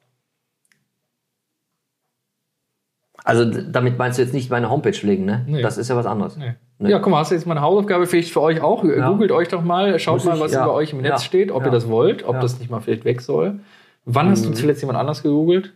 Also 3.23 3.45
damit 3.45 3.97
meinst 3.99 4.17
du 4.17 4.23
jetzt 4.23 4.33
nicht 4.33 4.49
meine 4.49 4.69
Homepage 4.69 4.93
pflegen, 4.93 5.25
ne? 5.25 5.43
Nee. 5.47 5.61
Das 5.61 5.77
ist 5.77 5.89
ja 5.89 5.95
was 5.95 6.05
anderes. 6.07 6.37
Nee. 6.37 6.53
Ja, 6.89 6.97
guck 6.99 7.11
mal, 7.11 7.19
hast 7.19 7.29
du 7.29 7.35
jetzt 7.35 7.45
mal 7.45 7.53
eine 7.53 7.61
Hausaufgabe 7.61 8.07
vielleicht 8.07 8.31
für 8.31 8.41
euch 8.41 8.61
auch? 8.61 8.83
Ja. 8.83 9.09
Googelt 9.09 9.31
euch 9.31 9.47
doch 9.49 9.61
mal, 9.63 9.99
schaut 9.99 10.15
Muss 10.15 10.25
mal, 10.25 10.35
ich- 10.35 10.41
was 10.41 10.51
ja. 10.53 10.63
über 10.63 10.73
euch 10.73 10.91
im 10.93 11.01
Netz 11.01 11.09
Ja. 11.11 11.19
steht, 11.19 11.51
ob 11.51 11.63
ihr 11.63 11.71
das 11.71 11.87
wollt, 11.87 12.27
ob 12.27 12.39
das 12.41 12.57
nicht 12.59 12.71
mal 12.71 12.79
vielleicht 12.81 13.05
weg 13.05 13.21
soll. 13.21 13.59
Wann 14.05 14.29
hast 14.29 14.43
du 14.45 14.51
zuletzt 14.51 14.81
jemand 14.81 14.97
anders 14.97 15.21
gegoogelt? 15.21 15.73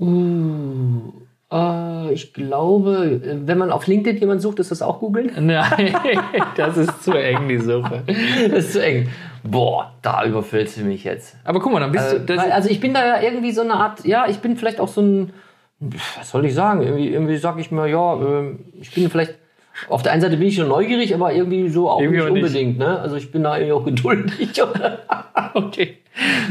Uh, 0.00 1.12
äh, 1.52 2.12
ich 2.12 2.32
glaube, 2.32 3.20
wenn 3.44 3.58
man 3.58 3.70
auf 3.70 3.86
LinkedIn 3.86 4.18
jemanden 4.20 4.40
sucht, 4.40 4.58
ist 4.60 4.70
das 4.70 4.82
auch 4.82 4.98
googeln? 5.00 5.30
Nein, 5.46 5.94
das 6.56 6.76
ist 6.76 7.04
zu 7.04 7.12
eng, 7.12 7.48
die 7.48 7.58
Suche. 7.58 8.02
Das 8.50 8.64
ist 8.66 8.72
zu 8.72 8.82
eng. 8.84 9.08
Boah, 9.42 9.92
da 10.02 10.24
überfüllst 10.24 10.78
du 10.78 10.82
mich 10.84 11.04
jetzt. 11.04 11.36
Aber 11.44 11.60
guck 11.60 11.72
mal, 11.72 11.80
dann 11.80 11.92
bist 11.92 12.12
Äh, 12.14 12.20
du. 12.20 12.36
Weil, 12.36 12.52
also 12.52 12.68
ich 12.68 12.80
bin 12.80 12.94
da 12.94 13.04
ja 13.06 13.22
irgendwie 13.22 13.52
so 13.52 13.62
eine 13.62 13.74
Art, 13.74 14.04
ja, 14.04 14.26
ich 14.28 14.38
bin 14.38 14.56
vielleicht 14.56 14.80
auch 14.80 14.88
so 14.88 15.00
ein, 15.02 15.32
was 15.80 16.30
soll 16.30 16.44
ich 16.44 16.54
sagen? 16.54 16.82
Irgendwie, 16.82 17.08
irgendwie 17.08 17.36
sag 17.38 17.58
ich 17.58 17.70
mir, 17.70 17.86
ja, 17.88 18.14
ähm, 18.14 18.60
ich 18.80 18.92
bin 18.94 19.08
vielleicht, 19.10 19.34
auf 19.88 20.02
der 20.02 20.12
einen 20.12 20.20
Seite 20.20 20.36
bin 20.36 20.48
ich 20.48 20.56
schon 20.56 20.68
neugierig, 20.68 21.14
aber 21.14 21.32
irgendwie 21.32 21.68
so 21.70 21.88
auch 21.88 22.00
Irgendwie 22.00 22.18
nicht 22.18 22.28
auch 22.28 22.32
nicht. 22.34 22.44
unbedingt, 22.44 22.78
ne? 22.78 22.98
Also 23.00 23.16
ich 23.16 23.32
bin 23.32 23.42
da 23.42 23.56
irgendwie 23.56 23.72
auch 23.72 23.84
geduldig. 23.84 24.50
Okay. 25.54 25.98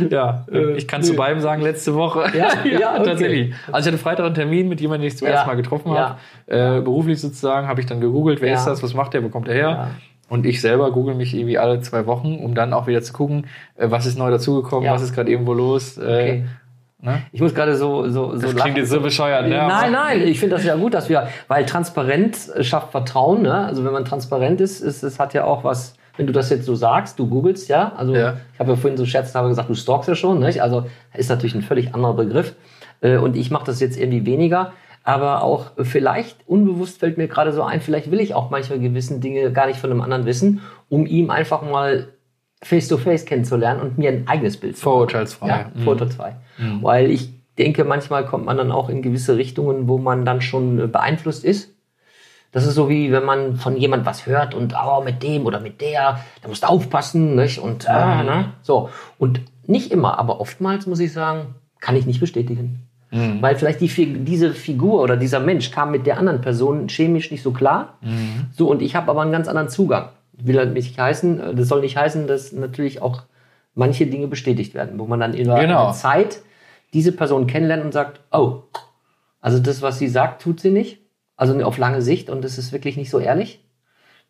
Ja, 0.09 0.45
ich 0.75 0.87
kann 0.87 1.03
zu 1.03 1.11
nö. 1.11 1.17
beidem 1.17 1.39
sagen, 1.41 1.61
letzte 1.61 1.93
Woche. 1.93 2.25
Ja, 2.37 2.47
ja, 2.65 2.95
okay. 2.95 3.03
tatsächlich. 3.05 3.53
Also 3.71 3.89
ich 3.89 3.93
hatte 3.93 4.01
Freitag 4.03 4.25
einen 4.25 4.35
Termin 4.35 4.67
mit 4.67 4.81
jemandem, 4.81 5.03
den 5.03 5.07
ich 5.09 5.17
zum 5.17 5.27
Ja, 5.27 5.33
ersten 5.35 5.47
Mal 5.47 5.55
getroffen 5.55 5.93
ja. 5.93 6.17
habe. 6.47 6.77
Äh, 6.77 6.81
beruflich 6.81 7.21
sozusagen, 7.21 7.67
habe 7.67 7.79
ich 7.79 7.85
dann 7.85 8.01
gegoogelt, 8.01 8.41
wer 8.41 8.49
Ja. 8.49 8.55
ist 8.55 8.65
das, 8.65 8.81
was 8.83 8.93
macht 8.93 9.13
der, 9.13 9.23
wo 9.23 9.29
kommt 9.29 9.47
er 9.47 9.53
her? 9.53 9.69
Ja. 9.69 9.91
Und 10.27 10.45
ich 10.45 10.59
selber 10.61 10.91
google 10.91 11.15
mich 11.15 11.33
irgendwie 11.33 11.57
alle 11.57 11.81
zwei 11.81 12.05
Wochen, 12.07 12.37
um 12.39 12.55
dann 12.55 12.73
auch 12.73 12.87
wieder 12.87 13.01
zu 13.01 13.13
gucken, 13.13 13.45
äh, 13.77 13.89
was 13.91 14.05
ist 14.05 14.17
neu 14.17 14.31
dazugekommen, 14.31 14.85
Ja. 14.85 14.93
was 14.93 15.01
ist 15.03 15.13
gerade 15.13 15.29
irgendwo 15.31 15.53
los. 15.53 15.97
Äh, 15.97 16.01
Okay. 16.01 16.43
Ne? 17.01 17.21
Ich 17.31 17.41
muss 17.41 17.53
gerade 17.53 17.75
so, 17.75 18.09
so, 18.09 18.35
so 18.35 18.41
Das 18.41 18.55
klingt 18.55 18.77
jetzt 18.77 18.89
so 18.89 19.01
bescheuert, 19.01 19.47
ne? 19.47 19.55
Nein, 19.57 19.91
nein, 19.91 20.21
ich 20.21 20.39
finde 20.39 20.55
das 20.55 20.65
ja 20.65 20.75
gut, 20.75 20.93
dass 20.93 21.09
wir, 21.09 21.27
weil 21.47 21.65
Transparenz 21.65 22.51
schafft 22.61 22.91
Vertrauen, 22.91 23.41
ne? 23.41 23.53
Also 23.65 23.83
wenn 23.85 23.93
man 23.93 24.05
transparent 24.05 24.61
ist, 24.61 24.81
ist 24.81 25.03
es 25.03 25.19
hat 25.19 25.33
ja 25.33 25.43
auch 25.45 25.63
was, 25.63 25.95
wenn 26.17 26.27
du 26.27 26.33
das 26.33 26.49
jetzt 26.49 26.65
so 26.65 26.75
sagst, 26.75 27.17
du 27.19 27.27
googelst 27.27 27.69
ja, 27.69 27.93
also 27.95 28.13
Ja. 28.13 28.35
ich 28.53 28.59
habe 28.59 28.71
ja 28.71 28.75
vorhin 28.75 28.97
so 28.97 29.05
scherzhaft 29.05 29.47
gesagt, 29.47 29.69
du 29.69 29.75
stalkst 29.75 30.09
ja 30.09 30.15
schon, 30.15 30.39
nicht? 30.39 30.61
Also 30.61 30.85
ist 31.15 31.29
natürlich 31.29 31.55
ein 31.55 31.61
völlig 31.61 31.93
anderer 31.95 32.13
Begriff 32.13 32.55
Äh, 33.01 33.15
und 33.17 33.37
ich 33.37 33.49
mache 33.49 33.65
das 33.65 33.79
jetzt 33.79 33.97
irgendwie 33.97 34.25
weniger, 34.25 34.73
aber 35.05 35.41
auch 35.43 35.71
vielleicht 35.83 36.37
unbewusst 36.47 36.99
fällt 36.99 37.17
mir 37.17 37.29
gerade 37.29 37.53
so 37.53 37.63
ein, 37.63 37.79
vielleicht 37.79 38.11
will 38.11 38.19
ich 38.19 38.33
auch 38.35 38.49
manchmal 38.49 38.79
gewissen 38.79 39.21
Dinge 39.21 39.53
gar 39.53 39.67
nicht 39.67 39.79
von 39.79 39.89
einem 39.89 40.01
anderen 40.01 40.25
wissen, 40.25 40.59
um 40.89 41.05
ihm 41.05 41.29
einfach 41.29 41.61
mal 41.61 42.09
face 42.61 42.87
to 42.87 42.97
face 42.97 43.25
kennenzulernen 43.25 43.81
und 43.81 43.97
mir 43.97 44.09
ein 44.09 44.27
eigenes 44.27 44.57
Bild 44.57 44.77
zu 44.77 44.81
machen. 44.81 44.93
Vorurteilsfrei. 44.93 45.47
Ja, 45.47 45.65
Mhm. 45.73 45.83
vorurteilsfrei. 45.83 46.35
Weil 46.81 47.09
ich 47.09 47.31
denke, 47.57 47.83
manchmal 47.85 48.25
kommt 48.25 48.45
man 48.45 48.57
dann 48.57 48.71
auch 48.71 48.89
in 48.89 49.01
gewisse 49.01 49.37
Richtungen, 49.37 49.87
wo 49.87 49.97
man 49.97 50.25
dann 50.25 50.41
schon 50.41 50.79
äh, 50.79 50.87
beeinflusst 50.87 51.43
ist. 51.45 51.73
Das 52.51 52.65
ist 52.65 52.73
so 52.75 52.89
wie 52.89 53.11
wenn 53.11 53.25
man 53.25 53.57
von 53.57 53.77
jemand 53.77 54.05
was 54.05 54.25
hört 54.25 54.55
und 54.55 54.73
oh, 54.73 55.03
mit 55.03 55.21
dem 55.21 55.45
oder 55.45 55.59
mit 55.59 55.81
der, 55.81 56.19
da 56.41 56.47
musst 56.47 56.63
du 56.63 56.67
aufpassen, 56.67 57.35
nicht? 57.35 57.59
Und 57.59 57.85
äh, 57.87 57.91
ne? 58.23 58.53
so. 58.63 58.89
Und 59.19 59.41
nicht 59.67 59.91
immer, 59.91 60.17
aber 60.17 60.41
oftmals 60.41 60.87
muss 60.87 60.99
ich 60.99 61.13
sagen, 61.13 61.53
kann 61.79 61.95
ich 61.95 62.05
nicht 62.07 62.19
bestätigen. 62.19 62.85
Weil 63.11 63.55
vielleicht 63.55 63.81
die, 63.81 63.87
diese 64.23 64.51
Figur 64.53 65.01
oder 65.01 65.17
dieser 65.17 65.39
Mensch 65.39 65.71
kam 65.71 65.89
mit 65.89 66.05
der 66.05 66.19
anderen 66.19 66.41
Person 66.41 66.89
chemisch 66.89 67.31
nicht 67.31 67.41
so 67.41 67.51
klar. 67.51 67.97
So, 68.55 68.67
und 68.69 68.83
ich 68.83 68.95
habe 68.95 69.09
aber 69.09 69.21
einen 69.23 69.31
ganz 69.31 69.47
anderen 69.47 69.69
Zugang. 69.69 70.09
Will 70.41 70.57
halt 70.57 70.73
nicht 70.73 70.97
heißen, 70.97 71.39
äh, 71.39 71.55
das 71.55 71.67
soll 71.67 71.81
nicht 71.81 71.97
heißen, 71.97 72.27
dass 72.27 72.51
natürlich 72.51 73.01
auch 73.01 73.23
manche 73.75 74.07
Dinge 74.07 74.27
bestätigt 74.27 74.73
werden, 74.73 74.99
wo 74.99 75.05
man 75.05 75.19
dann 75.19 75.33
in 75.33 75.45
Genau. 75.45 75.55
einer 75.57 75.91
Zeit 75.93 76.39
diese 76.93 77.11
Person 77.11 77.47
kennenlernt 77.47 77.83
und 77.85 77.91
sagt, 77.93 78.19
oh, 78.31 78.63
also 79.41 79.59
das, 79.59 79.81
was 79.81 79.99
sie 79.99 80.07
sagt, 80.07 80.41
tut 80.41 80.59
sie 80.59 80.71
nicht. 80.71 80.99
Also 81.37 81.57
auf 81.63 81.77
lange 81.77 82.01
Sicht 82.01 82.29
und 82.29 82.43
das 82.43 82.57
ist 82.57 82.73
wirklich 82.73 82.97
nicht 82.97 83.09
so 83.09 83.19
ehrlich. 83.19 83.63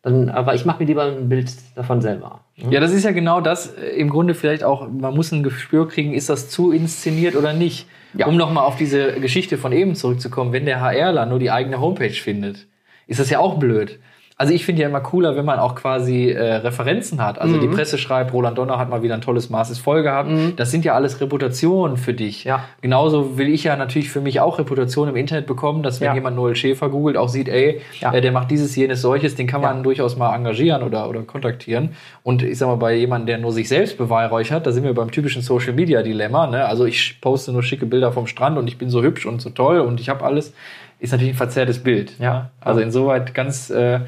Dann, 0.02 0.30
aber 0.30 0.54
ich 0.54 0.64
mache 0.64 0.80
mir 0.82 0.86
lieber 0.86 1.04
ein 1.04 1.28
Bild 1.28 1.50
davon 1.74 2.00
selber. 2.00 2.40
Ja, 2.56 2.80
das 2.80 2.92
ist 2.92 3.04
ja 3.04 3.10
genau 3.10 3.40
das, 3.42 3.74
äh, 3.74 3.88
im 3.98 4.08
Grunde 4.08 4.34
vielleicht 4.34 4.64
auch, 4.64 4.88
man 4.88 5.14
muss 5.14 5.30
ein 5.32 5.42
Gespür 5.42 5.88
kriegen, 5.88 6.14
ist 6.14 6.30
das 6.30 6.48
zu 6.48 6.72
inszeniert 6.72 7.36
oder 7.36 7.52
nicht. 7.52 7.86
Ja. 8.14 8.26
Um 8.26 8.36
nochmal 8.36 8.64
auf 8.64 8.76
diese 8.76 9.12
Geschichte 9.20 9.58
von 9.58 9.72
eben 9.72 9.94
zurückzukommen, 9.94 10.52
wenn 10.52 10.64
der 10.64 10.80
HRler 10.80 11.26
nur 11.26 11.38
die 11.38 11.50
eigene 11.50 11.80
Homepage 11.80 12.10
findet, 12.10 12.66
ist 13.08 13.20
das 13.20 13.28
ja 13.28 13.40
auch 13.40 13.58
blöd. 13.58 13.98
Also 14.40 14.54
ich 14.54 14.64
finde 14.64 14.80
ja 14.80 14.88
immer 14.88 15.00
cooler, 15.00 15.36
wenn 15.36 15.44
man 15.44 15.58
auch 15.58 15.74
quasi 15.74 16.30
äh, 16.30 16.54
Referenzen 16.54 17.22
hat. 17.22 17.38
Also 17.38 17.58
die 17.58 17.68
Mhm. 17.68 17.72
Presse 17.72 17.98
schreibt, 17.98 18.32
Roland 18.32 18.56
Donner 18.56 18.78
hat 18.78 18.88
mal 18.88 19.02
wieder 19.02 19.12
ein 19.12 19.20
tolles 19.20 19.50
Maß 19.50 19.68
ist 19.68 19.80
voll 19.80 20.02
gehabt. 20.02 20.30
Das 20.56 20.70
sind 20.70 20.82
ja 20.86 20.94
alles 20.94 21.20
Reputationen 21.20 21.98
für 21.98 22.14
dich. 22.14 22.46
Mhm. 22.46 22.48
Ja. 22.48 22.64
Genauso 22.80 23.36
will 23.36 23.50
ich 23.50 23.64
ja 23.64 23.76
natürlich 23.76 24.08
für 24.08 24.22
mich 24.22 24.40
auch 24.40 24.58
Reputation 24.58 25.08
im 25.10 25.16
Internet 25.16 25.46
bekommen, 25.46 25.82
dass 25.82 26.00
wenn 26.00 26.06
Ja. 26.06 26.14
jemand 26.14 26.36
Noel 26.36 26.56
Schäfer 26.56 26.88
googelt, 26.88 27.18
auch 27.18 27.28
sieht, 27.28 27.50
ey, 27.50 27.82
Ja. 28.00 28.14
äh, 28.14 28.22
der 28.22 28.32
macht 28.32 28.50
dieses, 28.50 28.74
jenes, 28.76 29.02
solches, 29.02 29.34
den 29.34 29.46
kann 29.46 29.60
man 29.60 29.76
Ja. 29.76 29.82
durchaus 29.82 30.16
mal 30.16 30.34
engagieren 30.34 30.82
oder, 30.84 31.10
oder 31.10 31.20
kontaktieren. 31.20 31.90
Und 32.22 32.42
ich 32.42 32.56
sag 32.56 32.66
mal, 32.68 32.76
bei 32.76 32.94
jemandem, 32.94 33.26
der 33.26 33.38
nur 33.38 33.52
sich 33.52 33.68
selbst 33.68 33.98
beweihräuchert, 33.98 34.66
da 34.66 34.72
sind 34.72 34.84
wir 34.84 34.94
beim 34.94 35.10
typischen 35.10 35.42
Social 35.42 35.74
Media 35.74 36.02
Dilemma. 36.02 36.46
Ne? 36.46 36.64
Also 36.64 36.86
ich 36.86 37.20
poste 37.20 37.52
nur 37.52 37.62
schicke 37.62 37.84
Bilder 37.84 38.10
vom 38.10 38.26
Strand 38.26 38.56
und 38.56 38.66
ich 38.68 38.78
bin 38.78 38.88
so 38.88 39.02
hübsch 39.02 39.26
und 39.26 39.42
so 39.42 39.50
toll 39.50 39.80
und 39.80 40.00
ich 40.00 40.08
habe 40.08 40.24
alles, 40.24 40.54
ist 40.98 41.12
natürlich 41.12 41.34
ein 41.34 41.36
verzerrtes 41.36 41.82
Bild. 41.82 42.12
Ja. 42.18 42.32
ne? 42.34 42.50
Also 42.60 42.80
insoweit 42.80 43.34
ganz 43.34 43.68
äh, 43.68 44.00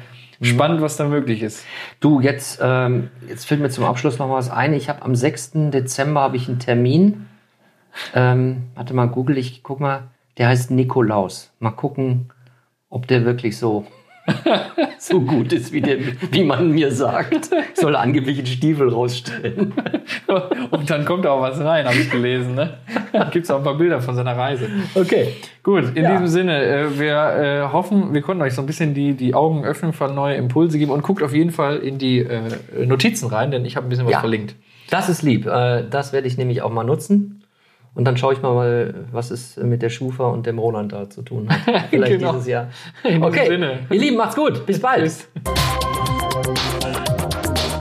spannend, 0.43 0.81
was 0.81 0.97
da 0.97 1.05
möglich 1.05 1.41
ist. 1.41 1.65
Du, 1.99 2.19
jetzt, 2.19 2.59
ähm, 2.61 3.09
jetzt 3.27 3.45
fällt 3.45 3.61
mir 3.61 3.69
zum 3.69 3.83
Abschluss 3.85 4.19
noch 4.19 4.29
was 4.29 4.49
ein. 4.49 4.73
Ich 4.73 4.89
habe 4.89 5.01
am 5.01 5.15
6. 5.15 5.51
Dezember 5.71 6.21
habe 6.21 6.37
ich 6.37 6.47
einen 6.47 6.59
Termin. 6.59 7.27
Ähm, 8.13 8.63
warte 8.75 8.93
mal, 8.93 9.07
google 9.07 9.37
ich, 9.37 9.63
guck 9.63 9.79
mal. 9.79 10.09
Der 10.37 10.47
heißt 10.47 10.71
Nikolaus. 10.71 11.51
Mal 11.59 11.71
gucken, 11.71 12.29
ob 12.89 13.07
der 13.07 13.25
wirklich 13.25 13.57
so, 13.57 13.85
so 14.99 15.19
gut 15.21 15.51
ist, 15.51 15.71
wie, 15.73 15.81
der, 15.81 15.97
wie 16.31 16.43
man 16.43 16.71
mir 16.71 16.91
sagt. 16.91 17.49
Ich 17.73 17.79
soll 17.81 17.95
angeblich 17.95 18.37
einen 18.37 18.47
Stiefel 18.47 18.89
rausstellen. 18.89 19.73
Und 20.71 20.89
dann 20.89 21.03
kommt 21.05 21.25
auch 21.27 21.41
was 21.41 21.59
rein, 21.59 21.85
habe 21.85 21.97
ich 21.97 22.09
gelesen. 22.09 22.55
Ne? 22.55 22.77
Gibt 23.31 23.45
es 23.45 23.51
auch 23.51 23.57
ein 23.57 23.63
paar 23.63 23.77
Bilder 23.77 24.01
von 24.01 24.15
seiner 24.15 24.35
Reise. 24.37 24.69
Okay. 24.95 25.33
Gut, 25.61 25.95
in 25.95 26.03
Ja. 26.03 26.11
diesem 26.11 26.27
Sinne, 26.27 26.63
äh, 26.63 26.99
wir 26.99 27.15
äh, 27.67 27.71
hoffen, 27.73 28.13
wir 28.13 28.21
konnten 28.21 28.41
euch 28.43 28.53
so 28.53 28.61
ein 28.61 28.65
bisschen 28.65 28.93
die, 28.93 29.13
die 29.13 29.33
Augen 29.33 29.63
öffnen, 29.65 29.93
für 29.93 30.07
neue 30.07 30.35
Impulse 30.35 30.77
geben 30.77 30.91
und 30.91 31.01
guckt 31.03 31.21
auf 31.23 31.33
jeden 31.33 31.51
Fall 31.51 31.77
in 31.77 31.97
die 31.97 32.19
äh, 32.19 32.41
Notizen 32.85 33.27
rein, 33.27 33.51
denn 33.51 33.65
ich 33.65 33.75
habe 33.75 33.87
ein 33.87 33.89
bisschen 33.89 34.05
was 34.05 34.13
Ja. 34.13 34.19
verlinkt. 34.19 34.55
Das 34.89 35.09
ist 35.09 35.23
lieb. 35.23 35.45
Das 35.45 36.13
werde 36.13 36.27
ich 36.27 36.37
nämlich 36.37 36.61
auch 36.61 36.69
mal 36.71 36.83
nutzen. 36.83 37.42
Und 37.95 38.05
dann 38.05 38.17
schaue 38.17 38.33
ich 38.33 38.41
mal, 38.41 39.05
was 39.11 39.29
es 39.29 39.55
mit 39.57 39.81
der 39.83 39.89
Schufa 39.89 40.25
und 40.29 40.45
dem 40.47 40.57
Roland 40.57 40.91
da 40.93 41.09
zu 41.09 41.21
tun 41.21 41.47
hat. 41.49 41.59
Vielleicht 41.91 42.13
Genau. 42.13 42.31
dieses 42.33 42.47
Jahr. 42.47 42.67
In 43.03 43.23
okay, 43.23 43.47
Sinne. 43.47 43.79
ihr 43.91 43.99
Lieben, 43.99 44.17
macht's 44.17 44.35
gut. 44.35 44.65
Bis 44.65 44.79
bald. 44.81 45.01
Tschüss. 45.03 45.27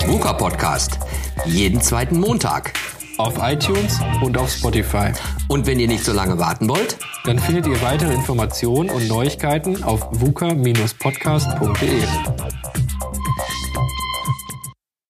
VUCA 0.06 0.32
Podcast. 0.34 0.98
Jeden 1.46 1.80
zweiten 1.80 2.20
Montag. 2.20 2.74
Auf 3.18 3.34
iTunes 3.40 4.00
und 4.22 4.36
auf 4.38 4.50
Spotify. 4.50 5.12
Und 5.48 5.66
wenn 5.66 5.78
ihr 5.80 5.86
nicht 5.88 6.04
so 6.04 6.12
lange 6.12 6.38
warten 6.38 6.68
wollt, 6.68 6.98
Dann 7.24 7.38
findet 7.38 7.66
ihr 7.68 7.80
weitere 7.82 8.12
Informationen 8.14 8.90
und 8.90 9.06
Neuigkeiten 9.08 9.84
auf 9.84 10.08
vuka-podcast.de. 10.10 12.02